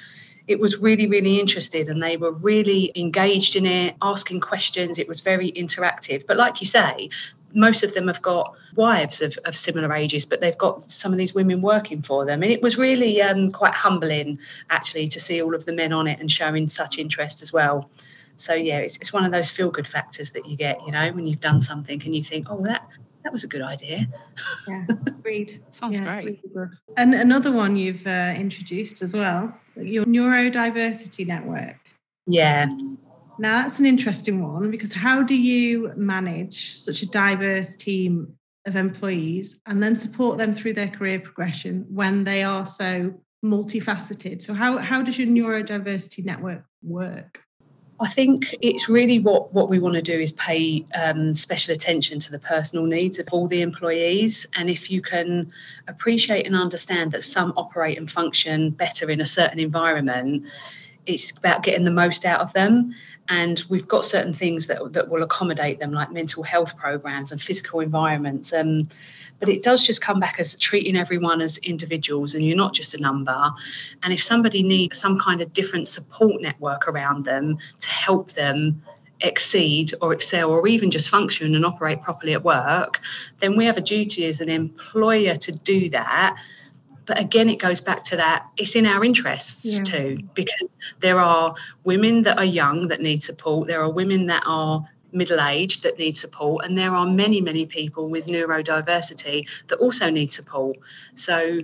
it 0.46 0.60
was 0.60 0.80
really, 0.80 1.06
really 1.06 1.40
interested 1.40 1.88
and 1.88 2.02
they 2.02 2.16
were 2.16 2.32
really 2.32 2.92
engaged 2.96 3.56
in 3.56 3.66
it, 3.66 3.96
asking 4.02 4.40
questions. 4.40 4.98
It 4.98 5.08
was 5.08 5.20
very 5.20 5.50
interactive. 5.52 6.26
But 6.26 6.36
like 6.36 6.60
you 6.60 6.66
say, 6.66 7.08
most 7.54 7.82
of 7.82 7.94
them 7.94 8.08
have 8.08 8.20
got 8.20 8.54
wives 8.74 9.22
of, 9.22 9.38
of 9.44 9.56
similar 9.56 9.92
ages, 9.94 10.26
but 10.26 10.40
they've 10.40 10.58
got 10.58 10.90
some 10.90 11.12
of 11.12 11.18
these 11.18 11.34
women 11.34 11.62
working 11.62 12.02
for 12.02 12.26
them. 12.26 12.42
And 12.42 12.50
it 12.50 12.60
was 12.60 12.76
really 12.76 13.22
um, 13.22 13.52
quite 13.52 13.74
humbling, 13.74 14.38
actually, 14.70 15.08
to 15.08 15.20
see 15.20 15.40
all 15.40 15.54
of 15.54 15.64
the 15.64 15.72
men 15.72 15.92
on 15.92 16.06
it 16.06 16.20
and 16.20 16.30
showing 16.30 16.68
such 16.68 16.98
interest 16.98 17.42
as 17.42 17.52
well. 17.52 17.88
So, 18.36 18.54
yeah, 18.54 18.78
it's, 18.78 18.96
it's 18.96 19.12
one 19.12 19.24
of 19.24 19.30
those 19.30 19.48
feel 19.50 19.70
good 19.70 19.86
factors 19.86 20.30
that 20.30 20.46
you 20.46 20.56
get, 20.56 20.84
you 20.84 20.92
know, 20.92 21.10
when 21.12 21.26
you've 21.26 21.40
done 21.40 21.62
something 21.62 22.02
and 22.02 22.14
you 22.14 22.24
think, 22.24 22.48
oh, 22.50 22.60
that, 22.64 22.86
that 23.24 23.32
was 23.32 23.42
a 23.42 23.48
good 23.48 23.62
idea. 23.62 24.06
Yeah, 24.68 24.84
agreed. 25.06 25.62
Sounds 25.70 25.98
yeah, 25.98 26.22
great. 26.22 26.40
Really 26.54 26.68
and 26.96 27.14
another 27.14 27.50
one 27.50 27.74
you've 27.74 28.06
uh, 28.06 28.34
introduced 28.36 29.02
as 29.02 29.14
well, 29.14 29.58
your 29.76 30.04
neurodiversity 30.04 31.26
network. 31.26 31.76
Yeah. 32.26 32.68
Now 33.38 33.62
that's 33.62 33.78
an 33.78 33.86
interesting 33.86 34.42
one 34.42 34.70
because 34.70 34.92
how 34.92 35.22
do 35.22 35.36
you 35.36 35.92
manage 35.96 36.78
such 36.78 37.02
a 37.02 37.06
diverse 37.06 37.74
team 37.74 38.34
of 38.66 38.76
employees 38.76 39.56
and 39.66 39.82
then 39.82 39.96
support 39.96 40.38
them 40.38 40.54
through 40.54 40.74
their 40.74 40.88
career 40.88 41.18
progression 41.18 41.86
when 41.88 42.24
they 42.24 42.44
are 42.44 42.66
so 42.66 43.14
multifaceted? 43.44 44.42
So 44.42 44.54
how 44.54 44.78
how 44.78 45.02
does 45.02 45.18
your 45.18 45.28
neurodiversity 45.28 46.24
network 46.24 46.64
work? 46.82 47.43
I 48.04 48.08
think 48.08 48.54
it's 48.60 48.86
really 48.86 49.18
what, 49.18 49.54
what 49.54 49.70
we 49.70 49.78
want 49.78 49.94
to 49.94 50.02
do 50.02 50.18
is 50.20 50.30
pay 50.32 50.84
um, 50.94 51.32
special 51.32 51.72
attention 51.72 52.18
to 52.20 52.30
the 52.30 52.38
personal 52.38 52.84
needs 52.84 53.18
of 53.18 53.28
all 53.32 53.48
the 53.48 53.62
employees. 53.62 54.46
And 54.56 54.68
if 54.68 54.90
you 54.90 55.00
can 55.00 55.50
appreciate 55.88 56.46
and 56.46 56.54
understand 56.54 57.12
that 57.12 57.22
some 57.22 57.54
operate 57.56 57.96
and 57.96 58.10
function 58.10 58.70
better 58.70 59.08
in 59.08 59.22
a 59.22 59.26
certain 59.26 59.58
environment, 59.58 60.44
it's 61.06 61.30
about 61.36 61.62
getting 61.62 61.84
the 61.84 61.90
most 61.90 62.24
out 62.24 62.40
of 62.40 62.52
them. 62.52 62.94
And 63.28 63.62
we've 63.68 63.88
got 63.88 64.04
certain 64.04 64.32
things 64.32 64.66
that, 64.66 64.92
that 64.92 65.08
will 65.08 65.22
accommodate 65.22 65.78
them 65.78 65.92
like 65.92 66.12
mental 66.12 66.42
health 66.42 66.76
programs 66.76 67.32
and 67.32 67.40
physical 67.40 67.80
environments. 67.80 68.52
Um, 68.52 68.88
but 69.40 69.48
it 69.48 69.62
does 69.62 69.86
just 69.86 70.02
come 70.02 70.20
back 70.20 70.38
as 70.38 70.54
treating 70.54 70.96
everyone 70.96 71.40
as 71.40 71.56
individuals 71.58 72.34
and 72.34 72.44
you're 72.44 72.56
not 72.56 72.74
just 72.74 72.94
a 72.94 73.00
number. 73.00 73.50
And 74.02 74.12
if 74.12 74.22
somebody 74.22 74.62
needs 74.62 74.98
some 74.98 75.18
kind 75.18 75.40
of 75.40 75.52
different 75.52 75.88
support 75.88 76.42
network 76.42 76.86
around 76.86 77.24
them 77.24 77.58
to 77.80 77.88
help 77.88 78.32
them 78.32 78.82
exceed 79.20 79.92
or 80.02 80.12
excel 80.12 80.50
or 80.50 80.66
even 80.66 80.90
just 80.90 81.08
function 81.08 81.54
and 81.54 81.64
operate 81.64 82.02
properly 82.02 82.32
at 82.32 82.44
work 82.44 83.00
then 83.38 83.56
we 83.56 83.64
have 83.64 83.76
a 83.76 83.80
duty 83.80 84.26
as 84.26 84.40
an 84.40 84.48
employer 84.48 85.36
to 85.36 85.52
do 85.52 85.88
that 85.88 86.36
but 87.06 87.18
again 87.18 87.48
it 87.48 87.58
goes 87.58 87.80
back 87.80 88.02
to 88.02 88.16
that 88.16 88.46
it's 88.56 88.74
in 88.74 88.86
our 88.86 89.04
interests 89.04 89.78
yeah. 89.78 89.84
too 89.84 90.18
because 90.34 90.70
there 91.00 91.18
are 91.18 91.54
women 91.84 92.22
that 92.22 92.38
are 92.38 92.44
young 92.44 92.88
that 92.88 93.00
need 93.00 93.22
support 93.22 93.68
there 93.68 93.82
are 93.82 93.90
women 93.90 94.26
that 94.26 94.42
are 94.46 94.86
middle 95.14 95.40
aged 95.40 95.82
that 95.84 95.98
need 95.98 96.18
support 96.18 96.64
and 96.64 96.76
there 96.76 96.94
are 96.94 97.06
many 97.06 97.40
many 97.40 97.64
people 97.64 98.08
with 98.08 98.26
neurodiversity 98.26 99.48
that 99.68 99.78
also 99.78 100.10
need 100.10 100.32
support. 100.32 100.76
So 101.14 101.60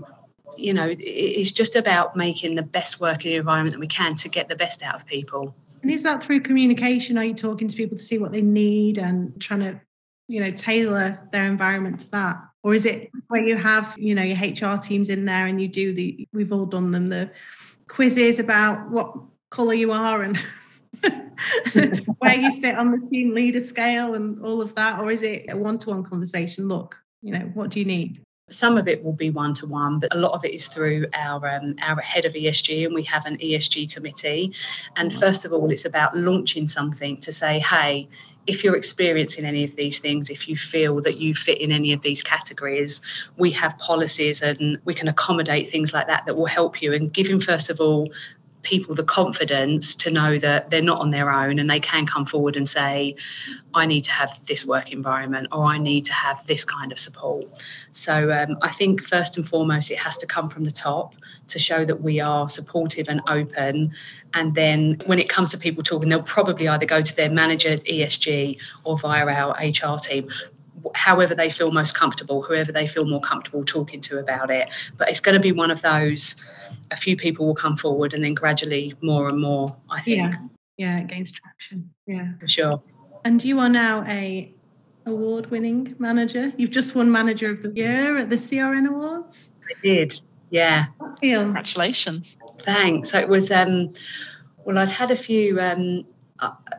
you 0.57 0.73
know 0.73 0.95
it's 0.99 1.53
just 1.53 1.77
about 1.77 2.17
making 2.17 2.55
the 2.55 2.63
best 2.63 3.01
working 3.01 3.33
environment 3.33 3.73
that 3.73 3.81
we 3.81 3.87
can 3.87 4.15
to 4.17 4.29
get 4.29 4.49
the 4.49 4.57
best 4.57 4.83
out 4.83 4.95
of 4.95 5.07
people. 5.07 5.55
And 5.83 5.91
is 5.91 6.03
that 6.03 6.23
through 6.23 6.41
communication? 6.41 7.19
Are 7.19 7.25
you 7.25 7.35
talking 7.35 7.67
to 7.67 7.77
people 7.77 7.97
to 7.97 8.03
see 8.03 8.19
what 8.19 8.33
they 8.33 8.43
need 8.43 8.99
and 8.99 9.39
trying 9.41 9.61
to 9.61 9.81
you 10.29 10.41
know 10.41 10.53
tailor 10.53 11.21
their 11.33 11.47
environment 11.47 12.01
to 12.01 12.11
that 12.13 12.37
or 12.63 12.75
is 12.75 12.85
it 12.85 13.11
where 13.29 13.45
you 13.45 13.57
have 13.57 13.95
you 13.99 14.15
know 14.15 14.23
your 14.23 14.37
hr 14.37 14.77
teams 14.79 15.09
in 15.09 15.25
there 15.25 15.47
and 15.47 15.61
you 15.61 15.69
do 15.69 15.93
the 15.93 16.29
we've 16.33 16.53
all 16.53 16.67
done 16.67 16.91
them 16.91 17.09
the 17.09 17.31
quizzes 17.89 18.39
about 18.39 18.91
what 18.91 19.15
color 19.51 19.75
you 19.75 19.93
are 19.93 20.23
and 20.23 20.37
where 22.19 22.39
you 22.39 22.61
fit 22.61 22.77
on 22.77 22.93
the 22.93 23.09
team 23.11 23.35
leader 23.35 23.61
scale 23.61 24.15
and 24.15 24.45
all 24.45 24.61
of 24.61 24.75
that? 24.75 25.01
Or 25.01 25.11
is 25.11 25.23
it 25.23 25.47
a 25.49 25.57
one-to-one 25.57 26.05
conversation? 26.05 26.69
Look 26.69 26.97
you 27.23 27.33
know 27.33 27.51
what 27.55 27.71
do 27.71 27.79
you 27.79 27.85
need 27.85 28.23
some 28.51 28.77
of 28.77 28.89
it 28.89 29.03
will 29.03 29.13
be 29.13 29.31
one 29.31 29.55
to 29.55 29.67
one, 29.67 29.99
but 29.99 30.15
a 30.15 30.19
lot 30.19 30.33
of 30.33 30.45
it 30.45 30.53
is 30.53 30.67
through 30.67 31.07
our 31.15 31.49
um, 31.49 31.77
our 31.81 32.01
head 32.01 32.25
of 32.25 32.35
ESG, 32.35 32.85
and 32.85 32.95
we 32.95 33.05
have 33.05 33.27
an 33.27 33.39
ESG 33.39 33.93
committee. 33.93 34.53
And 34.97 35.15
first 35.15 35.45
of 35.45 35.53
all, 35.53 35.71
it's 35.71 35.85
about 35.85 36.17
launching 36.17 36.67
something 36.67 37.17
to 37.19 37.33
say, 37.33 37.61
hey, 37.61 38.09
if 38.47 38.65
you're 38.65 38.77
experiencing 38.77 39.45
any 39.45 39.65
of 39.65 39.77
these 39.77 39.99
things, 39.99 40.31
if 40.31 40.49
you 40.49 40.57
feel 40.57 41.01
that 41.03 41.19
you 41.19 41.35
fit 41.35 41.59
in 41.59 41.71
any 41.71 41.93
of 41.93 42.03
these 42.03 42.23
categories, 42.23 43.01
we 43.37 43.51
have 43.53 43.79
policies 43.79 44.43
and 44.43 44.79
we 44.85 44.95
can 44.95 45.09
accommodate 45.09 45.69
things 45.69 45.93
like 45.93 46.07
that 46.07 46.27
that 46.27 46.37
will 46.37 46.47
help 46.47 46.83
you 46.83 46.93
and 46.93 47.13
give 47.13 47.27
him, 47.27 47.41
first 47.41 47.71
of 47.71 47.81
all, 47.81 48.11
people 48.63 48.95
the 48.95 49.05
confidence 49.05 49.95
to 49.97 50.11
know 50.11 50.39
that 50.39 50.71
they're 50.71 50.83
not 50.83 51.01
on 51.01 51.11
their 51.11 51.31
own 51.31 51.59
and 51.59 51.71
they 51.71 51.81
can 51.81 52.07
come 52.07 52.27
forward 52.27 52.57
and 52.57 52.69
say, 52.69 53.17
I 53.75 53.87
need 53.87 54.03
to 54.03 54.11
have 54.11 54.41
this 54.47 54.67
work 54.67 54.93
environment 54.93 55.49
or 55.53 55.65
I 55.65 55.79
need 55.79 56.05
to 56.07 56.13
have 56.13 56.47
this 56.47 56.65
kind 56.65 56.93
of 56.93 56.99
support. 56.99 57.47
So 57.93 58.33
um, 58.33 58.59
I 58.63 58.71
think 58.71 59.03
first 59.03 59.37
and 59.37 59.49
foremost, 59.49 59.91
it 59.91 59.99
has 59.99 60.17
to 60.19 60.27
come 60.27 60.49
from 60.49 60.65
the 60.65 60.71
top 60.71 61.15
to 61.49 61.59
show 61.59 61.85
that 61.85 62.03
we 62.03 62.21
are 62.21 62.49
supportive 62.49 63.09
and 63.09 63.21
open. 63.29 63.93
And 64.35 64.55
then 64.55 65.01
when 65.07 65.19
it 65.19 65.29
comes 65.29 65.51
to 65.53 65.59
people 65.59 65.83
talking, 65.83 66.09
they'll 66.09 66.23
probably 66.23 66.69
either 66.69 66.87
go 66.87 67.03
to 67.03 67.17
their 67.17 67.31
manager, 67.31 67.71
at 67.71 67.85
ESG, 67.85 68.59
or 68.85 68.99
via 68.99 69.27
our 69.27 69.53
HR 69.53 69.99
team 69.99 70.29
however 70.95 71.35
they 71.35 71.51
feel 71.51 71.71
most 71.71 71.95
comfortable, 71.95 72.43
whoever 72.43 72.73
they 72.73 72.87
feel 72.87 73.05
more 73.05 73.21
comfortable 73.21 73.65
talking 73.65 74.01
to 74.03 74.19
about 74.19 74.51
it. 74.51 74.69
But 74.97 75.09
it's 75.09 75.21
going 75.21 75.35
to 75.35 75.41
be 75.41 75.53
one 75.53 75.71
of 75.71 75.83
those 75.83 76.37
a 76.91 76.97
few 76.97 77.17
people 77.17 77.47
will 77.47 77.55
come 77.55 77.77
forward 77.77 78.15
and 78.15 78.23
then 78.23 78.35
gradually 78.35 78.95
more 79.01 79.29
and 79.29 79.41
more, 79.41 79.77
I 79.91 80.01
think. 80.01 80.19
Yeah, 80.19 80.39
yeah 80.77 80.99
it 80.99 81.07
gains 81.07 81.33
traction. 81.33 81.91
Yeah. 82.07 82.33
For 82.41 82.49
sure. 82.49 82.83
And 83.25 83.43
you 83.45 83.59
are 83.59 83.69
now 83.69 84.05
a 84.07 84.53
award 85.07 85.51
winning 85.51 85.95
manager. 85.99 86.53
You've 86.57 86.71
just 86.71 86.95
won 86.95 87.11
manager 87.11 87.51
of 87.51 87.63
the 87.63 87.71
year 87.71 88.19
at 88.19 88.31
the 88.31 88.37
CRN 88.37 88.89
Awards. 88.89 89.51
I 89.65 89.81
did. 89.83 90.21
Yeah. 90.51 90.87
feel? 91.21 91.43
Congratulations. 91.43 92.37
Thanks. 92.61 93.11
So 93.11 93.19
it 93.19 93.29
was 93.29 93.51
um 93.51 93.93
well 94.65 94.79
I'd 94.79 94.91
had 94.91 95.11
a 95.11 95.17
few 95.17 95.61
um 95.61 96.05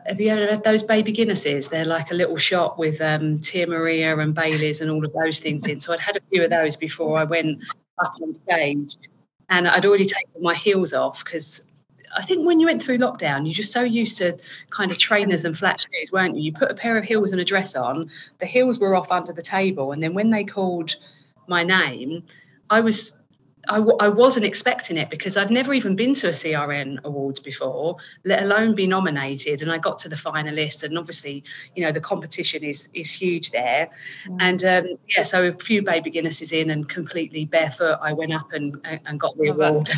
have 0.06 0.20
you 0.20 0.30
ever 0.30 0.50
had 0.50 0.64
those 0.64 0.82
baby 0.82 1.12
Guinnesses? 1.12 1.70
They're 1.70 1.84
like 1.84 2.10
a 2.10 2.14
little 2.14 2.36
shot 2.36 2.78
with 2.78 3.00
um, 3.00 3.38
Tia 3.38 3.66
Maria 3.66 4.16
and 4.18 4.34
Baileys 4.34 4.80
and 4.80 4.90
all 4.90 5.04
of 5.04 5.12
those 5.12 5.38
things 5.38 5.66
in. 5.66 5.80
So 5.80 5.92
I'd 5.92 6.00
had 6.00 6.16
a 6.16 6.20
few 6.30 6.42
of 6.42 6.50
those 6.50 6.76
before 6.76 7.18
I 7.18 7.24
went 7.24 7.62
up 7.98 8.14
on 8.20 8.34
stage 8.34 8.96
and 9.48 9.68
I'd 9.68 9.86
already 9.86 10.04
taken 10.04 10.42
my 10.42 10.54
heels 10.54 10.92
off 10.92 11.24
because 11.24 11.62
I 12.16 12.22
think 12.22 12.46
when 12.46 12.60
you 12.60 12.66
went 12.66 12.82
through 12.82 12.98
lockdown, 12.98 13.44
you're 13.44 13.54
just 13.54 13.72
so 13.72 13.82
used 13.82 14.18
to 14.18 14.38
kind 14.70 14.90
of 14.90 14.98
trainers 14.98 15.44
and 15.44 15.56
flat 15.56 15.80
shoes, 15.80 16.12
weren't 16.12 16.36
you? 16.36 16.42
You 16.42 16.52
put 16.52 16.70
a 16.70 16.74
pair 16.74 16.96
of 16.96 17.04
heels 17.04 17.32
and 17.32 17.40
a 17.40 17.44
dress 17.44 17.74
on, 17.74 18.10
the 18.38 18.46
heels 18.46 18.78
were 18.78 18.94
off 18.94 19.10
under 19.10 19.32
the 19.32 19.42
table, 19.42 19.92
and 19.92 20.02
then 20.02 20.12
when 20.12 20.30
they 20.30 20.44
called 20.44 20.96
my 21.48 21.62
name, 21.62 22.22
I 22.70 22.80
was 22.80 23.16
I 23.68 23.76
w- 23.76 23.96
I 24.00 24.08
wasn't 24.08 24.44
expecting 24.44 24.96
it 24.96 25.08
because 25.08 25.36
I'd 25.36 25.50
never 25.50 25.72
even 25.72 25.94
been 25.94 26.14
to 26.14 26.28
a 26.28 26.32
CRN 26.32 26.98
awards 27.04 27.38
before, 27.38 27.96
let 28.24 28.42
alone 28.42 28.74
be 28.74 28.86
nominated. 28.86 29.62
And 29.62 29.70
I 29.70 29.78
got 29.78 29.98
to 29.98 30.08
the 30.08 30.16
finalists, 30.16 30.82
and 30.82 30.98
obviously, 30.98 31.44
you 31.76 31.84
know, 31.84 31.92
the 31.92 32.00
competition 32.00 32.64
is 32.64 32.88
is 32.92 33.12
huge 33.12 33.50
there. 33.52 33.88
Mm. 34.26 34.36
And 34.40 34.64
um, 34.64 34.98
yeah, 35.08 35.22
so 35.22 35.46
a 35.46 35.52
few 35.52 35.82
baby 35.82 36.10
Guinnesses 36.10 36.52
in, 36.52 36.70
and 36.70 36.88
completely 36.88 37.44
barefoot, 37.44 37.98
I 38.02 38.12
went 38.12 38.32
up 38.32 38.52
and 38.52 38.80
and 38.84 39.20
got 39.20 39.36
the 39.36 39.48
award. 39.48 39.90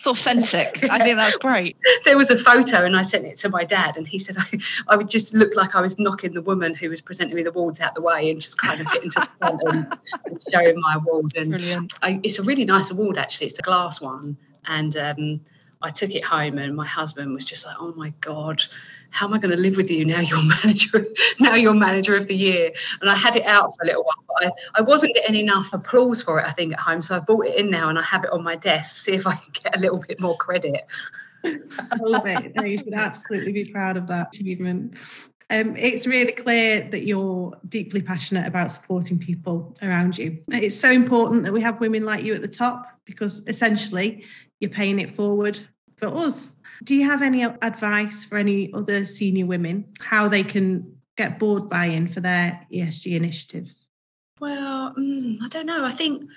It's 0.00 0.06
authentic. 0.06 0.82
I 0.90 0.98
think 1.04 1.18
that's 1.18 1.36
great. 1.46 1.76
there 2.06 2.16
was 2.16 2.30
a 2.30 2.38
photo, 2.38 2.86
and 2.86 2.96
I 2.96 3.02
sent 3.02 3.26
it 3.26 3.36
to 3.36 3.50
my 3.50 3.64
dad, 3.66 3.98
and 3.98 4.08
he 4.08 4.18
said 4.18 4.34
I, 4.38 4.58
I 4.88 4.96
would 4.96 5.10
just 5.10 5.34
look 5.34 5.54
like 5.54 5.76
I 5.76 5.82
was 5.82 5.98
knocking 5.98 6.32
the 6.32 6.40
woman 6.40 6.74
who 6.74 6.88
was 6.88 7.02
presenting 7.02 7.36
me 7.36 7.42
the 7.42 7.50
awards 7.50 7.80
out 7.80 7.94
the 7.94 8.00
way, 8.00 8.30
and 8.30 8.40
just 8.40 8.56
kind 8.56 8.80
of 8.80 8.90
getting 8.90 9.10
to 9.10 9.20
the 9.20 9.28
front 9.38 9.60
and, 9.66 9.98
and 10.24 10.42
showing 10.50 10.80
my 10.80 10.94
award. 10.94 11.36
And 11.36 11.92
I, 12.00 12.18
it's 12.22 12.38
a 12.38 12.42
really 12.42 12.64
nice 12.64 12.90
award, 12.90 13.18
actually. 13.18 13.48
It's 13.48 13.58
a 13.58 13.62
glass 13.62 14.00
one, 14.00 14.38
and 14.64 14.96
um, 14.96 15.40
I 15.82 15.90
took 15.90 16.14
it 16.14 16.24
home, 16.24 16.56
and 16.56 16.74
my 16.74 16.86
husband 16.86 17.34
was 17.34 17.44
just 17.44 17.66
like, 17.66 17.76
"Oh 17.78 17.92
my 17.94 18.14
god." 18.22 18.62
How 19.10 19.26
am 19.26 19.34
I 19.34 19.38
going 19.38 19.54
to 19.54 19.60
live 19.60 19.76
with 19.76 19.90
you 19.90 20.04
now? 20.04 20.20
You're 20.20 20.42
manager, 20.64 21.06
now 21.38 21.54
you're 21.54 21.74
manager 21.74 22.16
of 22.16 22.26
the 22.26 22.34
year. 22.34 22.72
And 23.00 23.10
I 23.10 23.16
had 23.16 23.36
it 23.36 23.44
out 23.46 23.74
for 23.76 23.82
a 23.82 23.86
little 23.86 24.04
while, 24.04 24.24
but 24.28 24.46
I, 24.46 24.80
I 24.80 24.82
wasn't 24.82 25.14
getting 25.14 25.36
enough 25.36 25.72
applause 25.72 26.22
for 26.22 26.40
it. 26.40 26.46
I 26.46 26.52
think 26.52 26.72
at 26.72 26.80
home, 26.80 27.02
so 27.02 27.16
I 27.16 27.20
brought 27.20 27.46
it 27.46 27.56
in 27.56 27.70
now 27.70 27.88
and 27.88 27.98
I 27.98 28.02
have 28.02 28.24
it 28.24 28.30
on 28.30 28.42
my 28.42 28.56
desk. 28.56 28.96
See 28.96 29.12
if 29.12 29.26
I 29.26 29.34
can 29.34 29.52
get 29.52 29.76
a 29.76 29.80
little 29.80 29.98
bit 29.98 30.20
more 30.20 30.36
credit. 30.36 30.86
I. 31.44 32.52
No, 32.56 32.64
you 32.64 32.78
should 32.78 32.94
absolutely 32.94 33.52
be 33.52 33.64
proud 33.66 33.96
of 33.96 34.06
that 34.08 34.34
achievement. 34.34 34.96
Um, 35.48 35.74
it's 35.76 36.06
really 36.06 36.32
clear 36.32 36.82
that 36.90 37.06
you're 37.06 37.58
deeply 37.68 38.00
passionate 38.00 38.46
about 38.46 38.70
supporting 38.70 39.18
people 39.18 39.76
around 39.82 40.16
you. 40.16 40.38
It's 40.48 40.78
so 40.78 40.90
important 40.90 41.42
that 41.42 41.52
we 41.52 41.60
have 41.60 41.80
women 41.80 42.04
like 42.04 42.22
you 42.22 42.34
at 42.34 42.42
the 42.42 42.48
top 42.48 42.86
because 43.04 43.42
essentially 43.48 44.24
you're 44.60 44.70
paying 44.70 45.00
it 45.00 45.10
forward 45.10 45.58
for 46.00 46.08
us. 46.08 46.50
Do 46.82 46.96
you 46.96 47.04
have 47.04 47.22
any 47.22 47.44
advice 47.44 48.24
for 48.24 48.38
any 48.38 48.72
other 48.72 49.04
senior 49.04 49.46
women 49.46 49.92
how 50.00 50.28
they 50.28 50.42
can 50.42 50.96
get 51.16 51.38
board 51.38 51.68
buy 51.68 51.86
in 51.86 52.08
for 52.08 52.20
their 52.20 52.66
ESG 52.72 53.14
initiatives? 53.14 53.88
Well, 54.40 54.94
mm, 54.98 55.36
I 55.42 55.48
don't 55.48 55.66
know. 55.66 55.84
I 55.84 55.92
think 55.92 56.30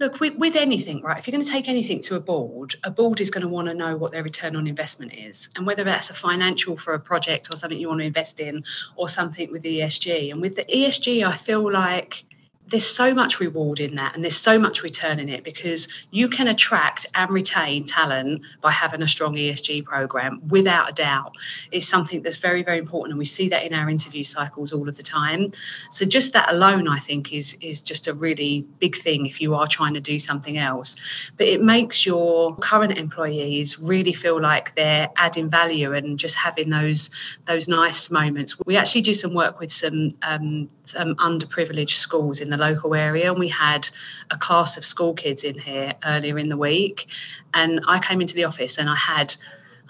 Look, 0.00 0.20
with, 0.20 0.36
with 0.36 0.54
anything, 0.54 1.02
right? 1.02 1.18
If 1.18 1.26
you're 1.26 1.32
going 1.32 1.44
to 1.44 1.50
take 1.50 1.68
anything 1.68 2.00
to 2.02 2.14
a 2.14 2.20
board, 2.20 2.76
a 2.84 2.90
board 2.90 3.20
is 3.20 3.30
going 3.30 3.42
to 3.42 3.48
want 3.48 3.66
to 3.66 3.74
know 3.74 3.96
what 3.96 4.12
their 4.12 4.22
return 4.22 4.54
on 4.54 4.68
investment 4.68 5.12
is, 5.12 5.48
and 5.56 5.66
whether 5.66 5.82
that's 5.82 6.08
a 6.10 6.14
financial 6.14 6.76
for 6.76 6.94
a 6.94 7.00
project 7.00 7.48
or 7.52 7.56
something 7.56 7.76
you 7.76 7.88
want 7.88 8.00
to 8.00 8.06
invest 8.06 8.38
in, 8.38 8.62
or 8.94 9.08
something 9.08 9.50
with 9.50 9.64
ESG. 9.64 10.30
And 10.30 10.40
with 10.40 10.54
the 10.54 10.64
ESG, 10.64 11.26
I 11.26 11.36
feel 11.36 11.72
like 11.72 12.24
there's 12.70 12.86
so 12.86 13.14
much 13.14 13.40
reward 13.40 13.80
in 13.80 13.94
that 13.94 14.14
and 14.14 14.22
there's 14.22 14.36
so 14.36 14.58
much 14.58 14.82
return 14.82 15.18
in 15.18 15.28
it 15.28 15.42
because 15.42 15.88
you 16.10 16.28
can 16.28 16.48
attract 16.48 17.06
and 17.14 17.30
retain 17.30 17.84
talent 17.84 18.42
by 18.60 18.70
having 18.70 19.02
a 19.02 19.08
strong 19.08 19.34
ESG 19.34 19.84
program 19.84 20.40
without 20.48 20.90
a 20.90 20.92
doubt. 20.92 21.32
It's 21.72 21.88
something 21.88 22.22
that's 22.22 22.36
very, 22.36 22.62
very 22.62 22.78
important 22.78 23.12
and 23.12 23.18
we 23.18 23.24
see 23.24 23.48
that 23.48 23.64
in 23.64 23.72
our 23.72 23.88
interview 23.88 24.22
cycles 24.22 24.72
all 24.72 24.88
of 24.88 24.96
the 24.96 25.02
time. 25.02 25.52
So 25.90 26.04
just 26.04 26.32
that 26.34 26.52
alone 26.52 26.88
I 26.88 26.98
think 26.98 27.32
is 27.32 27.56
is 27.60 27.80
just 27.82 28.06
a 28.06 28.14
really 28.14 28.66
big 28.78 28.96
thing 28.96 29.26
if 29.26 29.40
you 29.40 29.54
are 29.54 29.66
trying 29.66 29.94
to 29.94 30.00
do 30.00 30.18
something 30.18 30.58
else. 30.58 30.96
But 31.36 31.46
it 31.46 31.62
makes 31.62 32.04
your 32.04 32.56
current 32.56 32.98
employees 32.98 33.78
really 33.78 34.12
feel 34.12 34.40
like 34.40 34.74
they're 34.74 35.08
adding 35.16 35.48
value 35.48 35.94
and 35.94 36.18
just 36.18 36.34
having 36.34 36.68
those 36.70 37.10
those 37.46 37.66
nice 37.68 38.10
moments. 38.10 38.60
We 38.66 38.76
actually 38.76 39.02
do 39.02 39.14
some 39.14 39.32
work 39.32 39.58
with 39.58 39.72
some 39.72 40.10
um, 40.22 40.68
some 40.84 41.14
underprivileged 41.16 41.90
schools 41.90 42.40
in 42.40 42.50
the 42.50 42.57
local 42.58 42.94
area, 42.94 43.30
and 43.30 43.38
we 43.38 43.48
had 43.48 43.88
a 44.30 44.36
class 44.36 44.76
of 44.76 44.84
school 44.84 45.14
kids 45.14 45.44
in 45.44 45.58
here 45.58 45.94
earlier 46.04 46.38
in 46.38 46.48
the 46.48 46.56
week. 46.56 47.06
And 47.54 47.80
I 47.86 47.98
came 47.98 48.20
into 48.20 48.34
the 48.34 48.44
office 48.44 48.78
and 48.78 48.88
I 48.90 48.96
had 48.96 49.34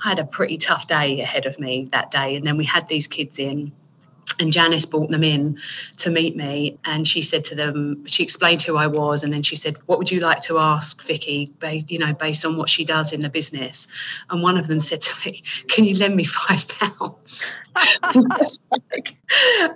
I 0.04 0.10
had 0.10 0.18
a 0.20 0.24
pretty 0.24 0.58
tough 0.58 0.86
day 0.86 1.20
ahead 1.20 1.44
of 1.46 1.58
me 1.58 1.88
that 1.92 2.12
day. 2.12 2.36
And 2.36 2.46
then 2.46 2.56
we 2.56 2.64
had 2.64 2.88
these 2.88 3.08
kids 3.08 3.38
in 3.38 3.72
and 4.38 4.52
Janice 4.52 4.84
brought 4.84 5.10
them 5.10 5.24
in 5.24 5.58
to 5.98 6.10
meet 6.10 6.36
me, 6.36 6.78
and 6.84 7.06
she 7.06 7.22
said 7.22 7.44
to 7.46 7.54
them, 7.54 8.04
she 8.06 8.22
explained 8.22 8.62
who 8.62 8.76
I 8.76 8.86
was, 8.86 9.24
and 9.24 9.32
then 9.32 9.42
she 9.42 9.56
said, 9.56 9.76
"What 9.86 9.98
would 9.98 10.10
you 10.10 10.20
like 10.20 10.40
to 10.42 10.58
ask 10.58 11.02
Vicki? 11.04 11.52
You 11.88 11.98
know, 11.98 12.12
based 12.14 12.44
on 12.44 12.56
what 12.56 12.68
she 12.68 12.84
does 12.84 13.12
in 13.12 13.20
the 13.20 13.30
business?" 13.30 13.88
And 14.30 14.42
one 14.42 14.56
of 14.56 14.68
them 14.68 14.80
said 14.80 15.00
to 15.02 15.14
me, 15.24 15.42
"Can 15.68 15.84
you 15.84 15.96
lend 15.96 16.16
me 16.16 16.24
five 16.24 16.66
pounds?" 16.68 17.52
like, 18.14 19.16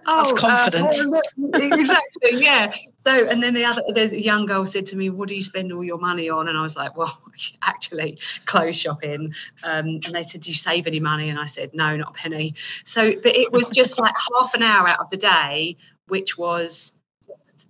oh, 0.06 0.22
That's 0.22 0.32
uh, 0.32 0.36
confidence. 0.36 1.00
Uh, 1.00 1.58
exactly, 1.58 2.42
yeah. 2.42 2.72
So, 2.96 3.26
and 3.26 3.42
then 3.42 3.54
the 3.54 3.64
other, 3.64 3.82
the 3.92 4.20
young 4.20 4.46
girl 4.46 4.66
said 4.66 4.86
to 4.86 4.96
me, 4.96 5.10
"What 5.10 5.28
do 5.28 5.34
you 5.34 5.42
spend 5.42 5.72
all 5.72 5.84
your 5.84 5.98
money 5.98 6.28
on?" 6.28 6.48
And 6.48 6.56
I 6.56 6.62
was 6.62 6.76
like, 6.76 6.96
"Well, 6.96 7.16
actually, 7.62 8.18
clothes 8.46 8.78
shopping." 8.80 9.34
Um, 9.62 10.00
and 10.04 10.14
they 10.14 10.22
said, 10.22 10.40
"Do 10.42 10.50
you 10.50 10.54
save 10.54 10.86
any 10.86 11.00
money?" 11.00 11.28
And 11.28 11.38
I 11.38 11.46
said, 11.46 11.74
"No, 11.74 11.96
not 11.96 12.10
a 12.10 12.14
penny." 12.14 12.54
So, 12.84 13.12
but 13.22 13.36
it 13.36 13.52
was 13.52 13.70
just 13.70 13.98
like 13.98 14.14
half 14.34 14.51
an 14.54 14.62
hour 14.62 14.88
out 14.88 15.00
of 15.00 15.10
the 15.10 15.16
day, 15.16 15.76
which 16.08 16.38
was 16.38 16.94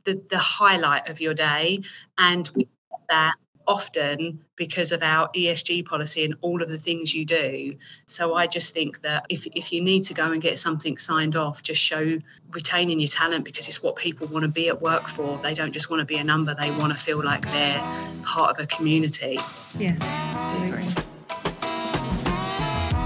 the, 0.05 0.23
the 0.29 0.39
highlight 0.39 1.09
of 1.09 1.21
your 1.21 1.35
day. 1.35 1.83
And 2.19 2.49
we 2.55 2.65
get 2.65 3.01
that 3.09 3.35
often 3.67 4.45
because 4.57 4.93
of 4.93 5.03
our 5.03 5.29
ESG 5.37 5.85
policy 5.85 6.25
and 6.25 6.35
all 6.41 6.63
of 6.63 6.69
the 6.69 6.79
things 6.79 7.15
you 7.15 7.25
do. 7.25 7.77
So 8.07 8.35
I 8.35 8.47
just 8.47 8.75
think 8.75 9.01
that 9.03 9.27
if, 9.29 9.47
if 9.47 9.73
you 9.73 9.81
need 9.81 10.03
to 10.05 10.15
go 10.15 10.33
and 10.33 10.43
get 10.43 10.59
something 10.59 10.99
signed 10.99 11.37
off, 11.37 11.63
just 11.63 11.81
show 11.81 12.19
retaining 12.51 12.99
your 13.01 13.09
talent 13.09 13.45
because 13.45 13.69
it's 13.69 13.83
what 13.83 13.97
people 13.97 14.27
want 14.27 14.45
to 14.45 14.51
be 14.51 14.69
at 14.69 14.81
work 14.81 15.09
for. 15.09 15.39
They 15.39 15.55
don't 15.55 15.73
just 15.73 15.91
want 15.91 16.01
to 16.01 16.05
be 16.05 16.17
a 16.17 16.25
number, 16.25 16.55
they 16.55 16.71
want 16.73 16.93
to 16.93 16.99
feel 16.99 17.23
like 17.23 17.43
they're 17.43 17.81
part 18.23 18.59
of 18.59 18.65
a 18.65 18.67
community. 18.67 19.39
Yeah, 19.79 19.97
I 20.01 20.67
agree 20.67 21.12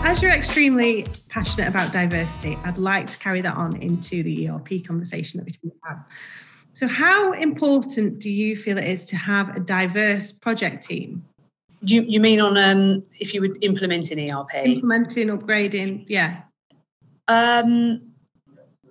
as 0.07 0.23
you're 0.23 0.33
extremely 0.33 1.05
passionate 1.29 1.67
about 1.67 1.93
diversity, 1.93 2.57
I'd 2.65 2.79
like 2.79 3.11
to 3.11 3.19
carry 3.19 3.41
that 3.41 3.57
on 3.57 3.75
into 3.83 4.23
the 4.23 4.49
ERP 4.49 4.87
conversation 4.87 5.41
that 5.41 5.57
we 5.65 5.73
have. 5.85 5.99
So, 6.75 6.87
how 6.87 7.33
important 7.33 8.21
do 8.21 8.31
you 8.31 8.55
feel 8.55 8.79
it 8.79 8.85
is 8.85 9.05
to 9.07 9.17
have 9.17 9.57
a 9.57 9.61
diverse 9.61 10.31
project 10.31 10.87
team? 10.87 11.25
You, 11.83 12.03
you 12.03 12.21
mean 12.21 12.41
on 12.41 12.57
um, 12.57 13.03
if 13.19 13.35
you 13.35 13.41
would 13.41 13.59
implement 13.65 14.13
an 14.13 14.21
ERP? 14.21 14.55
Implementing, 14.55 15.27
upgrading, 15.29 16.05
yeah. 16.07 16.43
Um, 17.27 18.13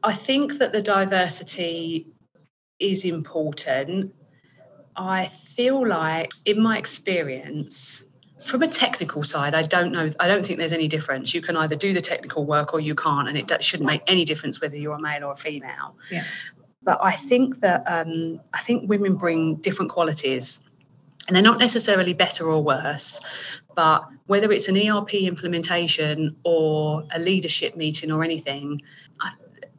I 0.04 0.14
think 0.14 0.58
that 0.58 0.74
the 0.74 0.82
diversity 0.82 2.08
is 2.80 3.06
important. 3.06 4.14
I 4.98 5.28
feel 5.28 5.88
like, 5.88 6.32
in 6.44 6.62
my 6.62 6.78
experience, 6.78 8.06
from 8.46 8.62
a 8.62 8.68
technical 8.68 9.24
side, 9.24 9.56
I 9.56 9.64
don't 9.64 9.92
know. 9.92 10.12
I 10.20 10.28
don't 10.28 10.46
think 10.46 10.60
there's 10.60 10.72
any 10.72 10.88
difference. 10.88 11.34
You 11.34 11.42
can 11.42 11.58
either 11.58 11.76
do 11.76 11.94
the 11.94 12.02
technical 12.02 12.46
work 12.46 12.74
or 12.74 12.80
you 12.80 12.94
can't, 12.96 13.28
and 13.28 13.38
it 13.38 13.64
shouldn't 13.64 13.88
make 13.88 14.04
any 14.08 14.24
difference 14.24 14.62
whether 14.62 14.78
you're 14.78 14.96
a 14.96 15.02
male 15.02 15.26
or 15.26 15.34
a 15.34 15.36
female. 15.36 15.96
Yeah. 16.12 16.24
But 16.84 17.00
I 17.02 17.14
think 17.14 17.62
that 17.62 17.84
um, 17.88 18.40
I 18.54 18.62
think 18.62 18.88
women 18.88 19.16
bring 19.16 19.56
different 19.56 19.92
qualities, 19.92 20.60
and 21.28 21.36
they're 21.36 21.44
not 21.44 21.60
necessarily 21.60 22.14
better 22.14 22.48
or 22.48 22.64
worse. 22.64 23.20
But 23.76 24.06
whether 24.28 24.52
it's 24.52 24.68
an 24.68 24.78
ERP 24.78 25.16
implementation 25.16 26.36
or 26.44 27.04
a 27.12 27.20
leadership 27.20 27.76
meeting 27.76 28.12
or 28.12 28.24
anything, 28.24 28.82
I 29.20 29.32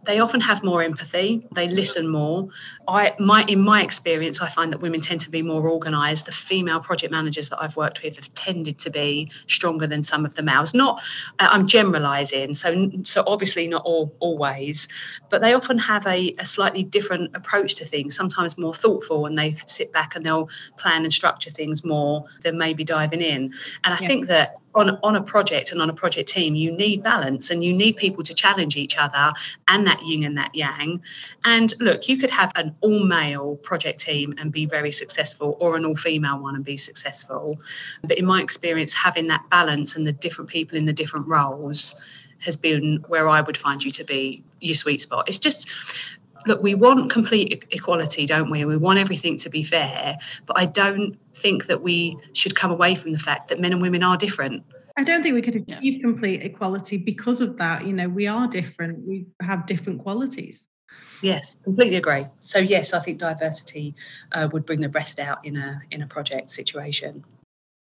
they 0.07 0.21
often 0.21 0.41
have 0.41 0.63
more 0.63 0.83
empathy. 0.83 1.47
They 1.53 1.69
listen 1.69 2.09
more. 2.09 2.49
I 2.89 3.15
my 3.19 3.45
in 3.49 3.61
my 3.61 3.83
experience 3.83 4.41
i 4.41 4.49
find 4.49 4.73
that 4.73 4.81
women 4.81 5.01
tend 5.01 5.21
to 5.23 5.31
be 5.31 5.43
more 5.43 5.69
organized. 5.69 6.27
The 6.27 6.33
female 6.33 6.81
project 6.81 7.11
managers 7.11 7.49
that 7.51 7.61
i've 7.61 7.77
worked 7.77 8.03
with 8.03 8.17
have 8.17 8.33
tended 8.35 8.79
to 8.79 8.91
be 8.91 9.31
stronger 9.49 9.87
than 9.87 10.03
some 10.03 10.25
of 10.25 10.35
the 10.37 10.43
males. 10.43 10.73
Not 10.75 11.03
uh, 11.39 11.49
i'm 11.51 11.67
generalizing 11.67 12.55
so 12.55 12.91
so 13.03 13.25
obviously 13.27 13.67
not 13.69 13.83
all 13.85 14.15
always 14.21 14.89
but 15.29 15.41
they 15.41 15.55
often 15.55 15.79
have 15.79 16.07
a, 16.07 16.35
a 16.39 16.47
slightly 16.47 16.85
different 16.85 17.35
approach 17.35 17.75
to 17.77 17.85
things 17.85 18.15
sometimes 18.15 18.57
more 18.57 18.75
thoughtful 18.75 19.27
and 19.27 19.39
they 19.39 19.53
sit 19.67 19.93
back 19.93 20.15
and 20.15 20.25
they'll 20.25 20.49
plan 20.77 21.03
and 21.03 21.13
structure 21.13 21.51
things 21.51 21.85
more 21.85 22.25
than 22.43 22.57
maybe 22.57 22.85
diving 22.85 23.21
in. 23.21 23.53
And 23.85 23.95
i 23.95 23.99
yeah. 24.01 24.07
think 24.07 24.29
that 24.29 24.57
on, 24.77 24.99
on 25.03 25.17
a 25.17 25.23
project 25.23 25.73
and 25.73 25.81
on 25.81 25.91
a 25.91 25.93
project 25.93 26.29
team, 26.29 26.55
you 26.55 26.71
need 26.71 27.03
balance 27.03 27.51
and 27.51 27.65
you 27.65 27.73
need 27.73 27.97
people 27.97 28.23
to 28.23 28.35
challenge 28.35 28.77
each 28.77 28.97
other 28.99 29.33
and 29.69 29.87
that 29.87 30.05
yin 30.05 30.25
and 30.25 30.37
that 30.37 30.55
yang. 30.55 31.01
And 31.45 31.73
look, 31.81 32.09
you 32.09 32.19
could 32.19 32.31
have 32.31 32.53
an 32.55 32.77
all 32.83 33.05
male 33.05 33.57
project 33.57 34.01
team 34.01 34.35
and 34.39 34.53
be 34.53 34.67
very 34.67 34.93
successful, 34.93 35.57
or 35.61 35.77
an 35.77 35.85
all 35.85 35.97
female 35.97 36.39
one 36.39 36.55
and 36.55 36.65
be 36.65 36.77
successful. 36.77 37.59
But 38.05 38.19
in 38.19 38.27
my 38.27 38.43
experience, 38.43 38.93
having 38.93 39.27
that 39.29 39.49
balance 39.51 39.97
and 39.97 40.07
the 40.07 40.13
different 40.13 40.51
people 40.51 40.77
in 40.77 40.85
the 40.85 40.93
different 40.93 41.27
roles 41.27 41.95
has 42.41 42.57
been 42.57 43.03
where 43.09 43.29
I 43.29 43.41
would 43.41 43.57
find 43.57 43.83
you 43.83 43.91
to 43.93 44.05
be 44.05 44.45
your 44.61 44.75
sweet 44.75 45.01
spot. 45.01 45.27
It's 45.27 45.39
just 45.39 45.69
look, 46.47 46.63
we 46.63 46.75
want 46.75 47.11
complete 47.11 47.65
equality, 47.71 48.27
don't 48.27 48.51
we? 48.51 48.65
We 48.65 48.77
want 48.77 48.99
everything 48.99 49.37
to 49.39 49.51
be 49.51 49.63
fair, 49.63 50.19
but 50.47 50.59
I 50.59 50.67
don't 50.67 51.17
think 51.35 51.67
that 51.67 51.83
we 51.83 52.17
should 52.33 52.55
come 52.55 52.71
away 52.71 52.95
from 52.95 53.13
the 53.13 53.19
fact 53.19 53.49
that 53.49 53.61
men 53.61 53.73
and 53.73 53.83
women 53.83 54.03
are 54.03 54.17
different. 54.17 54.65
I 54.97 55.05
don't 55.05 55.23
think 55.23 55.35
we 55.35 55.43
could 55.43 55.57
achieve 55.57 55.95
yeah. 55.95 56.01
complete 56.01 56.43
equality 56.43 56.97
because 56.97 57.41
of 57.41 57.59
that. 57.59 57.87
You 57.87 57.93
know, 57.93 58.09
we 58.09 58.27
are 58.27 58.49
different, 58.49 59.07
we 59.07 59.27
have 59.43 59.67
different 59.67 60.01
qualities. 60.01 60.69
Yes, 61.23 61.57
completely 61.65 61.97
agree. 61.97 62.27
So 62.41 62.59
yes, 62.59 62.95
I 62.95 63.01
think 63.01 63.19
diversity 63.19 63.95
uh, 64.33 64.49
would 64.53 64.65
bring 64.65 64.81
the 64.81 64.89
best 64.89 65.19
out 65.19 65.45
in 65.45 65.57
a 65.57 65.81
in 65.91 66.03
a 66.03 66.07
project 66.07 66.51
situation. 66.51 67.25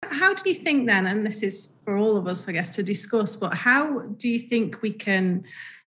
How 0.04 0.34
do 0.34 0.50
you 0.50 0.56
think 0.56 0.88
then, 0.88 1.06
and 1.06 1.26
this 1.26 1.44
is 1.44 1.74
for 1.86 1.98
all 1.98 2.18
of 2.18 2.28
us, 2.28 2.48
I 2.48 2.54
guess, 2.54 2.70
to 2.72 2.84
discuss, 2.84 3.36
but 3.36 3.54
how 3.54 4.00
do 4.00 4.28
you 4.28 4.40
think 4.40 4.82
we 4.82 4.92
can 4.92 5.44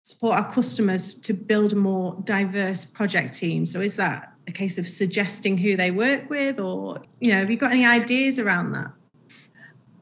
support 0.07 0.37
our 0.37 0.49
customers 0.49 1.13
to 1.13 1.33
build 1.33 1.73
a 1.73 1.75
more 1.75 2.15
diverse 2.23 2.85
project 2.85 3.33
team? 3.33 3.65
So 3.65 3.81
is 3.81 3.97
that 3.97 4.31
a 4.47 4.53
case 4.53 4.77
of 4.77 4.87
suggesting 4.87 5.57
who 5.57 5.75
they 5.75 5.91
work 5.91 6.29
with, 6.29 6.61
or 6.61 7.01
you 7.19 7.33
know, 7.33 7.39
have 7.39 7.51
you 7.51 7.57
got 7.57 7.71
any 7.71 7.85
ideas 7.85 8.39
around 8.39 8.71
that? 8.71 8.93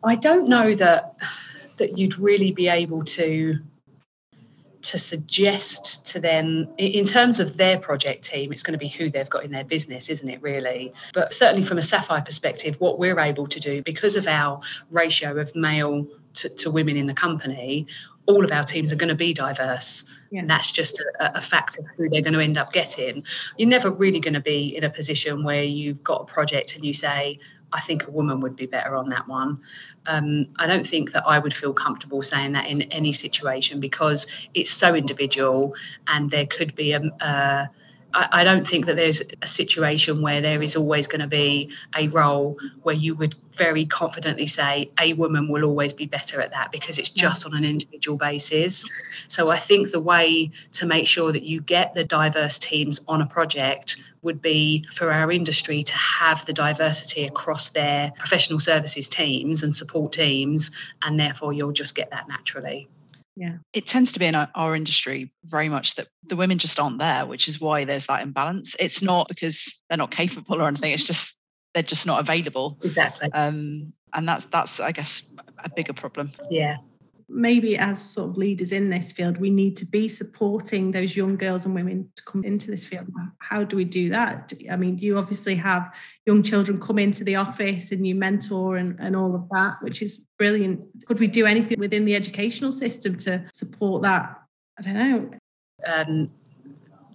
I 0.04 0.16
don't 0.16 0.48
know 0.48 0.76
that 0.76 1.16
that 1.78 1.98
you'd 1.98 2.20
really 2.20 2.52
be 2.52 2.68
able 2.68 3.04
to 3.04 3.58
to 4.84 5.00
suggest 5.00 6.06
to 6.06 6.20
them 6.20 6.68
in 6.78 7.04
terms 7.04 7.40
of 7.40 7.58
their 7.58 7.80
project 7.80 8.24
team 8.24 8.54
it's 8.54 8.62
going 8.62 8.74
to 8.74 8.78
be 8.78 8.88
who 8.88 9.10
they've 9.10 9.32
got 9.32 9.44
in 9.44 9.52
their 9.52 9.64
business 9.64 10.10
isn't 10.10 10.30
it 10.30 10.40
really 10.44 10.94
but 11.12 11.34
certainly 11.34 11.64
from 11.64 11.80
a 11.80 11.82
sapphire 11.82 12.22
perspective 12.22 12.76
what 12.78 13.00
we're 13.00 13.20
able 13.20 13.48
to 13.48 13.60
do 13.60 13.82
because 13.82 14.16
of 14.16 14.28
our 14.28 14.62
ratio 14.92 15.40
of 15.40 15.56
male 15.56 16.06
to, 16.36 16.50
to 16.50 16.72
women 16.72 16.98
in 16.98 17.08
the 17.08 17.14
company 17.14 17.88
all 18.28 18.44
of 18.44 18.52
our 18.52 18.64
teams 18.64 18.92
are 18.92 18.96
going 18.96 19.10
to 19.10 19.16
be 19.16 19.34
diverse. 19.34 20.06
Yeah. 20.32 20.42
And 20.42 20.50
that's 20.50 20.72
just 20.72 21.00
a, 21.20 21.38
a 21.38 21.42
fact 21.42 21.78
of 21.78 21.86
who 21.96 22.10
they're 22.10 22.22
going 22.22 22.34
to 22.34 22.40
end 22.40 22.58
up 22.58 22.74
getting. 22.74 23.24
You're 23.58 23.70
never 23.70 23.92
really 23.92 24.20
going 24.20 24.34
to 24.34 24.42
be 24.42 24.76
in 24.76 24.84
a 24.84 24.90
position 24.90 25.44
where 25.44 25.64
you've 25.64 26.04
got 26.04 26.22
a 26.22 26.26
project 26.26 26.76
and 26.76 26.84
you 26.84 26.94
say, 26.94 27.40
I 27.74 27.82
think 27.82 28.08
a 28.08 28.12
woman 28.12 28.40
would 28.42 28.56
be 28.56 28.68
better 28.68 28.96
on 28.96 29.10
that 29.10 29.28
one. 29.28 29.60
Um, 30.06 30.48
I 30.58 30.68
don't 30.68 30.88
think 30.88 31.12
that 31.12 31.24
I 31.26 31.40
would 31.40 31.54
feel 31.54 31.74
comfortable 31.74 32.22
saying 32.24 32.54
that 32.54 32.68
in 32.68 32.84
any 32.84 33.12
situation 33.12 33.80
because 33.80 34.28
it's 34.54 34.72
so 34.72 34.96
individual 34.96 35.76
and 36.08 36.32
there 36.32 36.46
could 36.46 36.76
be 36.76 36.94
a, 36.94 37.02
a 37.02 37.70
I, 38.16 38.44
don't 38.44 38.66
think 38.66 38.86
that 38.86 38.96
there's 38.96 39.22
a 39.42 39.48
situation 39.48 40.22
where 40.22 40.40
there 40.42 40.62
is 40.62 40.76
always 40.76 41.06
going 41.06 41.22
to 41.22 41.28
be 41.28 41.70
a 41.96 42.08
role 42.08 42.58
where 42.84 42.96
you 42.96 43.14
would 43.16 43.36
very 43.58 43.86
confidently 43.86 44.48
say 44.48 44.90
a 45.00 45.14
woman 45.14 45.50
will 45.50 45.64
always 45.64 45.92
be 45.92 46.06
better 46.06 46.42
at 46.42 46.52
that 46.52 46.72
because 46.72 46.98
it's 46.98 47.10
just 47.10 47.46
on 47.46 47.54
an 47.54 47.66
individual 47.66 48.18
basis. 48.18 48.86
So 49.28 49.50
I 49.50 49.60
think 49.60 49.92
the 49.92 50.00
way 50.00 50.52
to 50.74 50.86
make 50.86 51.08
sure 51.08 51.32
that 51.32 51.44
you 51.44 51.62
get 51.62 51.94
the 51.94 52.04
diverse 52.04 52.58
teams 52.58 53.02
on 53.08 53.22
a 53.22 53.26
project 53.26 53.98
would 54.22 54.42
be 54.42 54.86
for 54.94 55.12
our 55.12 55.32
industry 55.32 55.84
to 55.84 55.96
have 55.96 56.46
the 56.46 56.54
diversity 56.54 57.26
across 57.26 57.70
their 57.70 58.12
professional 58.18 58.60
services 58.60 59.08
teams 59.08 59.62
and 59.62 59.76
support 59.76 60.14
teams, 60.14 60.72
and 61.04 61.20
therefore 61.20 61.54
you'll 61.54 61.72
just 61.72 61.96
get 61.96 62.10
that 62.12 62.28
naturally. 62.28 62.88
Yeah. 63.36 63.58
It 63.74 63.86
tends 63.86 64.14
to 64.14 64.20
be 64.20 64.26
in 64.26 64.36
our, 64.36 64.50
our, 64.56 64.76
industry 64.76 65.32
very 65.44 65.68
much 65.68 65.96
that 65.96 66.08
the 66.28 66.38
women 66.38 66.58
just 66.58 66.80
aren't 66.80 67.00
there, 67.00 67.26
which 67.26 67.50
is 67.50 67.60
why 67.60 67.84
there's 67.84 68.08
that 68.08 68.24
imbalance. 68.24 68.76
It's 68.80 69.02
not 69.02 69.28
because 69.28 69.78
they're 69.90 69.98
not 69.98 70.12
capable 70.12 70.62
or 70.62 70.68
anything, 70.68 70.94
it's 70.94 71.04
just 71.04 71.38
they're 71.74 71.84
just 71.84 72.08
not 72.08 72.22
available. 72.22 72.80
Exactly. 72.84 73.30
Um, 73.34 73.92
and 74.14 74.28
that's 74.28 74.46
that's 74.46 74.80
I 74.80 74.94
guess 74.94 75.24
a 75.64 75.70
bigger 75.70 75.94
problem. 75.94 76.32
Yeah 76.50 76.78
maybe 77.28 77.78
as 77.78 78.02
sort 78.02 78.30
of 78.30 78.38
leaders 78.38 78.72
in 78.72 78.90
this 78.90 79.12
field, 79.12 79.38
we 79.38 79.50
need 79.50 79.76
to 79.78 79.86
be 79.86 80.08
supporting 80.08 80.92
those 80.92 81.16
young 81.16 81.36
girls 81.36 81.66
and 81.66 81.74
women 81.74 82.10
to 82.16 82.24
come 82.24 82.44
into 82.44 82.70
this 82.70 82.86
field. 82.86 83.08
How 83.40 83.64
do 83.64 83.76
we 83.76 83.84
do 83.84 84.10
that? 84.10 84.54
I 84.72 84.76
mean, 84.76 84.98
you 84.98 85.18
obviously 85.18 85.56
have 85.56 85.96
young 86.26 86.44
children 86.44 86.80
come 86.80 87.00
into 87.00 87.24
the 87.24 87.36
office 87.36 87.92
and 87.92 88.06
you 88.06 88.16
mentor 88.16 88.78
and, 88.78 88.98
and 89.00 89.16
all 89.16 89.36
of 89.36 89.50
that, 89.50 89.78
which 89.82 90.02
is 90.02 90.28
brilliant. 90.38 90.82
Could 91.06 91.20
we 91.20 91.28
do 91.28 91.46
anything 91.46 91.80
within 91.80 92.06
the 92.06 92.16
educational 92.16 92.72
system 92.72 93.16
to 93.18 93.46
support 93.54 94.04
that? 94.04 94.42
I 94.78 94.82
don't 94.82 94.94
know. 94.94 95.30
Um, 95.86 96.32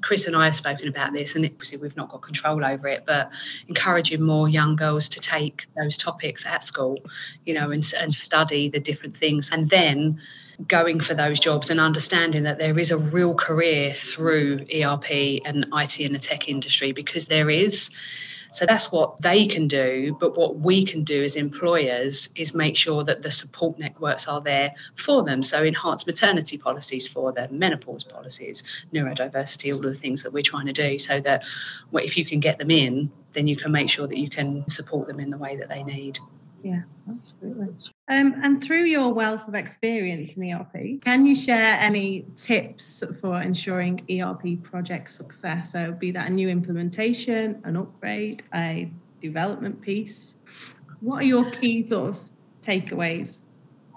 Chris 0.03 0.27
and 0.27 0.37
I 0.37 0.47
have 0.47 0.57
spoken 0.57 0.89
about 0.89 1.13
this, 1.13 1.35
and 1.37 1.45
obviously 1.45 1.79
we've 1.79 1.97
not 1.97 2.09
got 2.11 2.23
control 2.23 2.65
over 2.65 2.89
it, 2.89 3.05
but 3.07 3.31
encouraging 3.69 4.23
more 4.23 4.49
young 4.49 4.77
girls 4.77 5.09
to 5.11 5.21
take 5.21 5.67
those 5.77 5.97
topics 5.97 6.47
at 6.47 6.65
school, 6.65 6.99
you 7.45 7.55
know, 7.55 7.71
and, 7.71 7.93
and 7.99 8.15
study 8.15 8.69
the 8.69 8.81
different 8.81 9.17
things, 9.17 9.51
and 9.53 9.71
then 9.71 10.21
going 10.67 11.01
for 11.01 11.15
those 11.15 11.41
jobs 11.41 11.71
and 11.71 11.81
understanding 11.81 12.43
that 12.43 12.59
there 12.59 12.79
is 12.79 12.91
a 12.91 12.99
real 12.99 13.35
career 13.35 13.95
through 13.95 14.67
ERP 14.75 15.41
and 15.45 15.67
IT 15.73 16.01
in 16.01 16.13
the 16.13 16.19
tech 16.19 16.49
industry 16.49 16.93
because 16.93 17.27
there 17.27 17.49
is. 17.49 17.91
So 18.51 18.67
that's 18.67 18.91
what 18.91 19.21
they 19.23 19.47
can 19.47 19.69
do. 19.69 20.17
But 20.19 20.37
what 20.37 20.59
we 20.59 20.85
can 20.85 21.05
do 21.05 21.23
as 21.23 21.37
employers 21.37 22.31
is 22.35 22.55
make 22.55 22.77
sure 22.77 23.05
that 23.05 23.23
the 23.23 23.31
support 23.31 23.79
networks 23.79 24.27
are 24.29 24.41
there 24.41 24.75
for 24.97 25.23
them. 25.23 25.43
So 25.43 25.63
enhanced 25.63 26.07
maternity 26.07 26.59
policies 26.59 27.07
for 27.07 27.33
them, 27.33 27.59
menopause 27.59 28.05
policies, 28.05 28.65
neurodiversity, 28.93 29.73
all 29.73 29.79
of 29.79 29.85
the 29.85 29.95
things 29.95 30.23
that 30.25 30.33
we're 30.33 30.43
trying 30.43 30.67
to 30.67 30.73
do 30.73 30.99
so 30.99 31.21
that 31.21 31.45
if 31.93 32.17
you 32.17 32.25
can 32.25 32.41
get 32.41 32.59
them 32.59 32.71
in, 32.71 33.11
then 33.33 33.47
you 33.47 33.57
can 33.57 33.71
make 33.71 33.89
sure 33.89 34.07
that 34.07 34.19
you 34.19 34.29
can 34.29 34.69
support 34.69 35.07
them 35.07 35.21
in 35.21 35.31
the 35.31 35.39
way 35.39 35.57
that 35.57 35.69
they 35.69 35.83
need. 35.83 36.19
Yeah, 36.63 36.83
absolutely. 37.09 37.69
Um, 38.11 38.35
and 38.43 38.63
through 38.63 38.87
your 38.87 39.15
wealth 39.15 39.47
of 39.47 39.55
experience 39.55 40.37
in 40.37 40.53
ERP, 40.53 41.01
can 41.01 41.25
you 41.25 41.37
share 41.37 41.79
any 41.79 42.27
tips 42.35 43.05
for 43.21 43.41
ensuring 43.41 44.05
ERP 44.11 44.61
project 44.65 45.11
success? 45.11 45.71
So, 45.71 45.93
be 45.93 46.11
that 46.11 46.27
a 46.27 46.31
new 46.31 46.49
implementation, 46.49 47.63
an 47.63 47.77
upgrade, 47.77 48.43
a 48.53 48.91
development 49.21 49.81
piece. 49.81 50.35
What 51.01 51.23
are 51.23 51.27
your 51.27 51.49
key 51.53 51.87
sort 51.87 52.11
of 52.11 52.19
takeaways? 52.63 53.43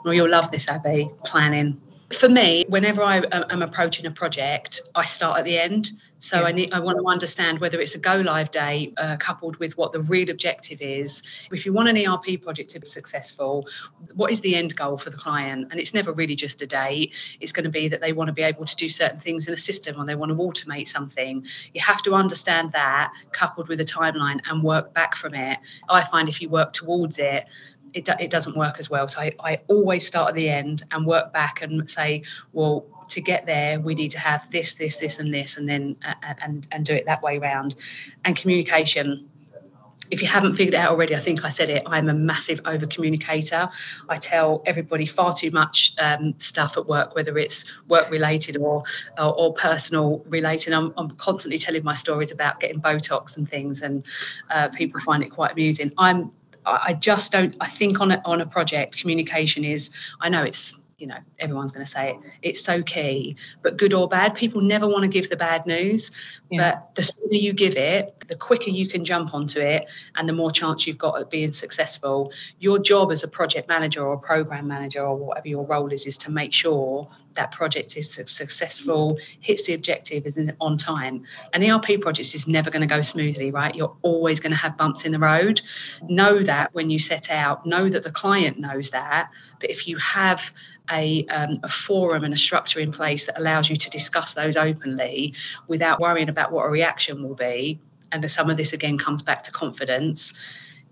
Well, 0.05 0.13
you'll 0.13 0.29
love 0.29 0.51
this, 0.51 0.69
Abi. 0.69 1.09
Planning 1.25 1.81
for 2.15 2.29
me, 2.29 2.65
whenever 2.67 3.03
I 3.03 3.17
am 3.49 3.61
approaching 3.61 4.05
a 4.05 4.11
project, 4.11 4.81
I 4.95 5.05
start 5.05 5.39
at 5.39 5.45
the 5.45 5.57
end. 5.57 5.91
So 6.19 6.39
yeah. 6.39 6.45
I 6.45 6.51
need 6.53 6.71
I 6.71 6.79
want 6.79 6.97
to 6.97 7.05
understand 7.05 7.59
whether 7.59 7.81
it's 7.81 7.95
a 7.95 7.99
go 7.99 8.15
live 8.15 8.49
day 8.51 8.93
uh, 8.97 9.17
coupled 9.17 9.57
with 9.57 9.77
what 9.77 9.91
the 9.91 9.99
real 10.03 10.29
objective 10.29 10.81
is. 10.81 11.21
If 11.51 11.65
you 11.65 11.73
want 11.73 11.89
an 11.89 11.97
ERP 11.97 12.41
project 12.41 12.69
to 12.71 12.79
be 12.79 12.87
successful, 12.87 13.67
what 14.13 14.31
is 14.31 14.39
the 14.39 14.55
end 14.55 14.73
goal 14.75 14.97
for 14.97 15.09
the 15.09 15.17
client? 15.17 15.67
And 15.69 15.79
it's 15.81 15.93
never 15.93 16.13
really 16.13 16.35
just 16.35 16.61
a 16.61 16.65
date. 16.65 17.13
It's 17.41 17.51
going 17.51 17.65
to 17.65 17.69
be 17.69 17.89
that 17.89 17.99
they 17.99 18.13
want 18.13 18.29
to 18.29 18.33
be 18.33 18.41
able 18.41 18.65
to 18.65 18.75
do 18.75 18.87
certain 18.87 19.19
things 19.19 19.49
in 19.49 19.53
a 19.53 19.57
system 19.57 19.99
or 19.99 20.05
they 20.05 20.15
want 20.15 20.29
to 20.31 20.35
automate 20.35 20.87
something. 20.87 21.45
You 21.73 21.81
have 21.81 22.01
to 22.03 22.13
understand 22.13 22.71
that 22.71 23.11
coupled 23.33 23.67
with 23.67 23.81
a 23.81 23.85
timeline 23.85 24.39
and 24.49 24.63
work 24.63 24.93
back 24.93 25.15
from 25.15 25.33
it. 25.33 25.59
I 25.89 26.05
find 26.05 26.29
if 26.29 26.41
you 26.41 26.47
work 26.47 26.71
towards 26.71 27.19
it, 27.19 27.45
it, 27.93 28.09
it 28.19 28.29
doesn't 28.29 28.57
work 28.57 28.79
as 28.79 28.89
well. 28.89 29.07
So 29.07 29.21
I, 29.21 29.31
I 29.39 29.59
always 29.67 30.05
start 30.05 30.29
at 30.29 30.35
the 30.35 30.49
end 30.49 30.83
and 30.91 31.05
work 31.05 31.31
back 31.31 31.61
and 31.61 31.89
say, 31.89 32.23
well, 32.51 32.85
to 33.09 33.21
get 33.21 33.45
there, 33.45 33.79
we 33.79 33.95
need 33.95 34.09
to 34.09 34.19
have 34.19 34.49
this, 34.51 34.75
this, 34.75 34.97
this, 34.97 35.19
and 35.19 35.33
this, 35.33 35.57
and 35.57 35.67
then 35.67 35.95
uh, 36.05 36.33
and 36.41 36.67
and 36.71 36.85
do 36.85 36.93
it 36.93 37.05
that 37.05 37.21
way 37.21 37.37
round. 37.37 37.75
And 38.25 38.35
communication. 38.35 39.29
If 40.11 40.21
you 40.21 40.27
haven't 40.27 40.55
figured 40.55 40.73
it 40.73 40.77
out 40.77 40.91
already, 40.91 41.15
I 41.15 41.19
think 41.19 41.45
I 41.45 41.49
said 41.49 41.69
it. 41.69 41.81
I'm 41.85 42.09
a 42.09 42.13
massive 42.13 42.59
over 42.65 42.85
communicator. 42.85 43.69
I 44.09 44.17
tell 44.17 44.61
everybody 44.65 45.05
far 45.05 45.33
too 45.33 45.49
much 45.49 45.93
um, 45.97 46.35
stuff 46.39 46.77
at 46.77 46.87
work, 46.87 47.15
whether 47.15 47.37
it's 47.37 47.65
work 47.87 48.11
related 48.11 48.57
or 48.57 48.83
or, 49.17 49.33
or 49.33 49.53
personal 49.53 50.19
related. 50.27 50.73
I'm, 50.73 50.93
I'm, 50.97 51.11
constantly 51.11 51.57
telling 51.57 51.83
my 51.83 51.93
stories 51.93 52.31
about 52.31 52.59
getting 52.59 52.81
Botox 52.81 53.37
and 53.37 53.49
things, 53.49 53.81
and 53.81 54.03
uh, 54.51 54.67
people 54.69 54.99
find 54.99 55.23
it 55.23 55.29
quite 55.29 55.53
amusing. 55.53 55.91
I'm 55.97 56.33
I 56.65 56.93
just 56.93 57.31
don't. 57.31 57.55
I 57.59 57.69
think 57.69 57.99
on 57.99 58.11
a, 58.11 58.21
on 58.25 58.41
a 58.41 58.45
project, 58.45 58.99
communication 58.99 59.63
is. 59.63 59.89
I 60.21 60.29
know 60.29 60.43
it's 60.43 60.79
you 60.97 61.07
know 61.07 61.17
everyone's 61.39 61.71
going 61.71 61.85
to 61.85 61.91
say 61.91 62.11
it. 62.11 62.17
It's 62.41 62.61
so 62.61 62.81
key, 62.81 63.35
but 63.61 63.77
good 63.77 63.93
or 63.93 64.07
bad, 64.07 64.35
people 64.35 64.61
never 64.61 64.87
want 64.87 65.03
to 65.03 65.09
give 65.09 65.29
the 65.29 65.37
bad 65.37 65.65
news. 65.65 66.11
Yeah. 66.49 66.71
But 66.71 66.95
the 66.95 67.03
sooner 67.03 67.33
you 67.33 67.53
give 67.53 67.75
it, 67.75 68.22
the 68.27 68.35
quicker 68.35 68.69
you 68.69 68.87
can 68.87 69.03
jump 69.03 69.33
onto 69.33 69.59
it, 69.59 69.87
and 70.15 70.27
the 70.27 70.33
more 70.33 70.51
chance 70.51 70.87
you've 70.87 70.97
got 70.97 71.19
at 71.19 71.29
being 71.29 71.51
successful. 71.51 72.31
Your 72.59 72.79
job 72.79 73.11
as 73.11 73.23
a 73.23 73.27
project 73.27 73.67
manager 73.67 74.05
or 74.05 74.17
program 74.17 74.67
manager 74.67 75.01
or 75.01 75.15
whatever 75.15 75.47
your 75.47 75.65
role 75.65 75.91
is, 75.91 76.05
is 76.05 76.17
to 76.19 76.31
make 76.31 76.53
sure 76.53 77.07
that 77.33 77.51
project 77.51 77.97
is 77.97 78.13
successful, 78.25 79.17
hits 79.39 79.65
the 79.65 79.73
objective, 79.73 80.25
is 80.25 80.39
on 80.61 80.77
time. 80.77 81.23
An 81.53 81.63
ERP 81.63 82.01
project 82.01 82.33
is 82.33 82.47
never 82.47 82.69
going 82.69 82.81
to 82.81 82.87
go 82.87 83.01
smoothly, 83.01 83.51
right? 83.51 83.73
You're 83.73 83.95
always 84.01 84.39
going 84.39 84.51
to 84.51 84.57
have 84.57 84.77
bumps 84.77 85.05
in 85.05 85.11
the 85.11 85.19
road. 85.19 85.61
Know 86.07 86.43
that 86.43 86.73
when 86.73 86.89
you 86.89 86.99
set 86.99 87.31
out, 87.31 87.65
know 87.65 87.89
that 87.89 88.03
the 88.03 88.11
client 88.11 88.59
knows 88.59 88.89
that. 88.91 89.29
But 89.59 89.69
if 89.69 89.87
you 89.87 89.97
have 89.97 90.53
a, 90.91 91.25
um, 91.27 91.55
a 91.63 91.69
forum 91.69 92.23
and 92.23 92.33
a 92.33 92.37
structure 92.37 92.79
in 92.79 92.91
place 92.91 93.25
that 93.25 93.39
allows 93.39 93.69
you 93.69 93.75
to 93.75 93.89
discuss 93.89 94.33
those 94.33 94.57
openly 94.57 95.33
without 95.67 95.99
worrying 95.99 96.29
about 96.29 96.51
what 96.51 96.65
a 96.65 96.69
reaction 96.69 97.23
will 97.23 97.35
be, 97.35 97.79
and 98.13 98.29
some 98.31 98.49
of 98.49 98.57
this 98.57 98.73
again 98.73 98.97
comes 98.97 99.21
back 99.21 99.43
to 99.43 99.51
confidence 99.51 100.33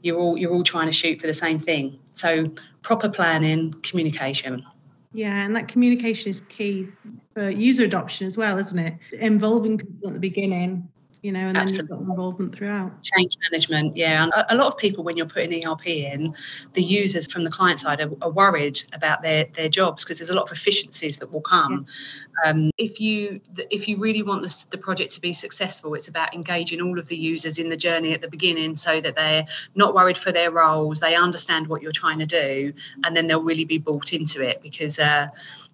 you're 0.02 0.20
all 0.20 0.38
you're 0.38 0.52
all 0.52 0.64
trying 0.64 0.88
to 0.88 0.94
shoot 0.94 1.20
for 1.20 1.28
the 1.28 1.34
same 1.34 1.60
thing 1.60 1.98
so 2.14 2.46
proper 2.82 3.10
planning 3.10 3.74
communication 3.84 4.66
yeah, 5.14 5.44
and 5.46 5.56
that 5.56 5.68
communication 5.68 6.30
is 6.30 6.42
key 6.42 6.88
for 7.34 7.50
user 7.50 7.84
adoption 7.84 8.28
as 8.28 8.38
well, 8.38 8.58
isn't 8.58 8.80
it? 8.80 8.98
Involving 9.14 9.78
people 9.78 10.08
at 10.08 10.14
the 10.14 10.20
beginning, 10.20 10.88
you 11.22 11.32
know, 11.32 11.40
and 11.40 11.56
Absolutely. 11.56 11.88
then 11.88 12.00
you've 12.00 12.08
got 12.08 12.12
involvement 12.12 12.56
throughout. 12.56 13.04
Change 13.04 13.38
management, 13.52 13.96
yeah. 13.96 14.24
And 14.24 14.34
a, 14.50 14.56
lot 14.56 14.68
of 14.68 14.78
people, 14.78 15.04
when 15.04 15.18
you're 15.18 15.28
putting 15.28 15.66
ERP 15.66 15.86
in, 15.86 16.34
the 16.74 16.82
users 16.82 17.32
from 17.32 17.44
the 17.44 17.52
client 17.52 17.80
side 17.80 18.02
are, 18.02 18.10
are 18.24 18.32
worried 18.32 18.82
about 18.94 19.22
their 19.22 19.46
their 19.54 19.70
jobs 19.70 20.04
because 20.04 20.18
there's 20.18 20.32
a 20.32 20.34
lot 20.34 20.44
of 20.44 20.52
efficiencies 20.52 21.18
that 21.18 21.32
will 21.32 21.42
come. 21.42 21.86
Yeah. 22.44 22.50
Um, 22.50 22.72
if 22.78 23.00
you 23.00 23.40
if 23.70 23.88
you 23.88 23.98
really 23.98 24.24
want 24.24 24.42
the, 24.42 24.66
the 24.72 24.80
project 24.80 25.12
to 25.14 25.22
be 25.22 25.32
successful, 25.32 25.94
it's 25.94 26.08
about 26.08 26.34
engaging 26.34 26.82
all 26.82 26.98
of 26.98 27.08
the 27.08 27.18
users 27.18 27.60
in 27.60 27.70
the 27.70 27.78
journey 27.78 28.14
at 28.14 28.22
the 28.22 28.30
beginning 28.30 28.76
so 28.76 29.00
that 29.00 29.16
they're 29.16 29.46
not 29.76 29.94
worried 29.94 30.18
for 30.18 30.32
their 30.32 30.50
roles, 30.50 31.00
they 31.00 31.16
understand 31.16 31.68
what 31.68 31.84
you're 31.84 31.92
trying 31.92 32.18
to 32.18 32.26
do, 32.26 32.74
and 33.04 33.16
then 33.16 33.28
they'll 33.28 33.44
really 33.44 33.66
be 33.66 33.78
bought 33.78 34.12
into 34.14 34.42
it 34.42 34.62
because. 34.62 34.98
Uh, 34.98 35.28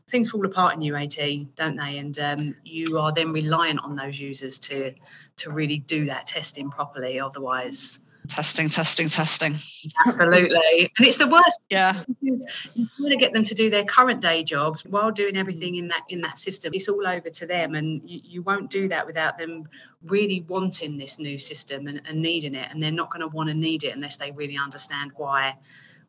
things 0.10 0.30
fall 0.30 0.46
apart 0.46 0.76
in 0.76 0.80
UAT, 0.80 1.48
don't 1.56 1.76
they? 1.76 1.98
And 1.98 2.18
um, 2.20 2.56
you 2.64 2.98
are 2.98 3.12
then 3.12 3.32
reliant 3.32 3.80
on 3.82 3.94
those 3.94 4.20
users 4.20 4.60
to 4.60 4.94
to 5.38 5.52
really 5.52 5.80
do 5.80 6.06
that 6.06 6.26
testing 6.26 6.70
properly. 6.70 7.20
Otherwise, 7.20 8.02
testing, 8.28 8.70
testing, 8.70 9.10
testing. 9.10 9.58
Absolutely, 10.06 10.92
and 10.98 11.08
it's 11.08 11.18
the 11.18 11.28
worst. 11.28 11.60
Yeah, 11.70 12.04
because 12.08 12.48
you 12.74 12.88
want 13.00 13.12
to 13.12 13.18
get 13.18 13.34
them 13.34 13.44
to 13.44 13.54
do 13.54 13.70
their 13.70 13.84
current 13.84 14.22
day 14.22 14.44
jobs 14.44 14.86
while 14.86 15.12
doing 15.12 15.36
everything 15.36 15.76
in 15.76 15.88
that 15.90 16.04
in 16.10 16.22
that 16.22 16.38
system. 16.38 16.74
It's 16.74 16.88
all 16.88 17.06
over 17.06 17.30
to 17.30 17.46
them, 17.46 17.76
and 17.76 18.02
you, 18.10 18.22
you 18.24 18.42
won't 18.42 18.70
do 18.70 18.88
that 18.90 19.06
without 19.06 19.38
them 19.38 19.68
really 20.06 20.46
wanting 20.48 20.98
this 20.98 21.20
new 21.20 21.38
system 21.38 21.88
and, 21.88 22.02
and 22.06 22.22
needing 22.22 22.56
it. 22.56 22.70
And 22.72 22.82
they're 22.82 22.92
not 22.92 23.12
going 23.12 23.22
to 23.22 23.28
want 23.28 23.50
to 23.50 23.56
need 23.56 23.84
it 23.84 23.96
unless 23.96 24.18
they 24.18 24.32
really 24.32 24.58
understand 24.58 25.12
why 25.16 25.58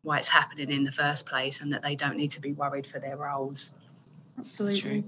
why 0.03 0.17
it's 0.17 0.29
happening 0.29 0.71
in 0.71 0.85
the 0.85 0.91
first 0.91 1.25
place, 1.25 1.59
and 1.59 1.71
that 1.73 1.81
they 1.81 1.95
don't 1.95 2.15
need 2.15 2.31
to 2.31 2.41
be 2.41 2.53
worried 2.53 2.87
for 2.87 2.99
their 2.99 3.17
roles. 3.17 3.71
Absolutely. 4.39 5.01
True. 5.01 5.03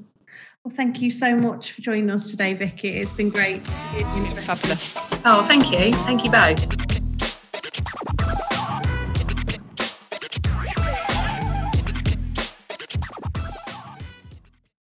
Well, 0.64 0.76
thank 0.76 1.02
you 1.02 1.10
so 1.10 1.36
much 1.36 1.72
for 1.72 1.82
joining 1.82 2.12
us 2.12 2.30
today, 2.30 2.54
Vicki. 2.54 2.90
It's 2.90 3.12
been 3.12 3.30
great. 3.30 3.66
Fabulous. 3.66 4.96
Oh, 5.26 5.44
thank 5.44 5.72
you. 5.72 5.94
Thank 6.04 6.24
you 6.24 6.32
both. 6.32 6.91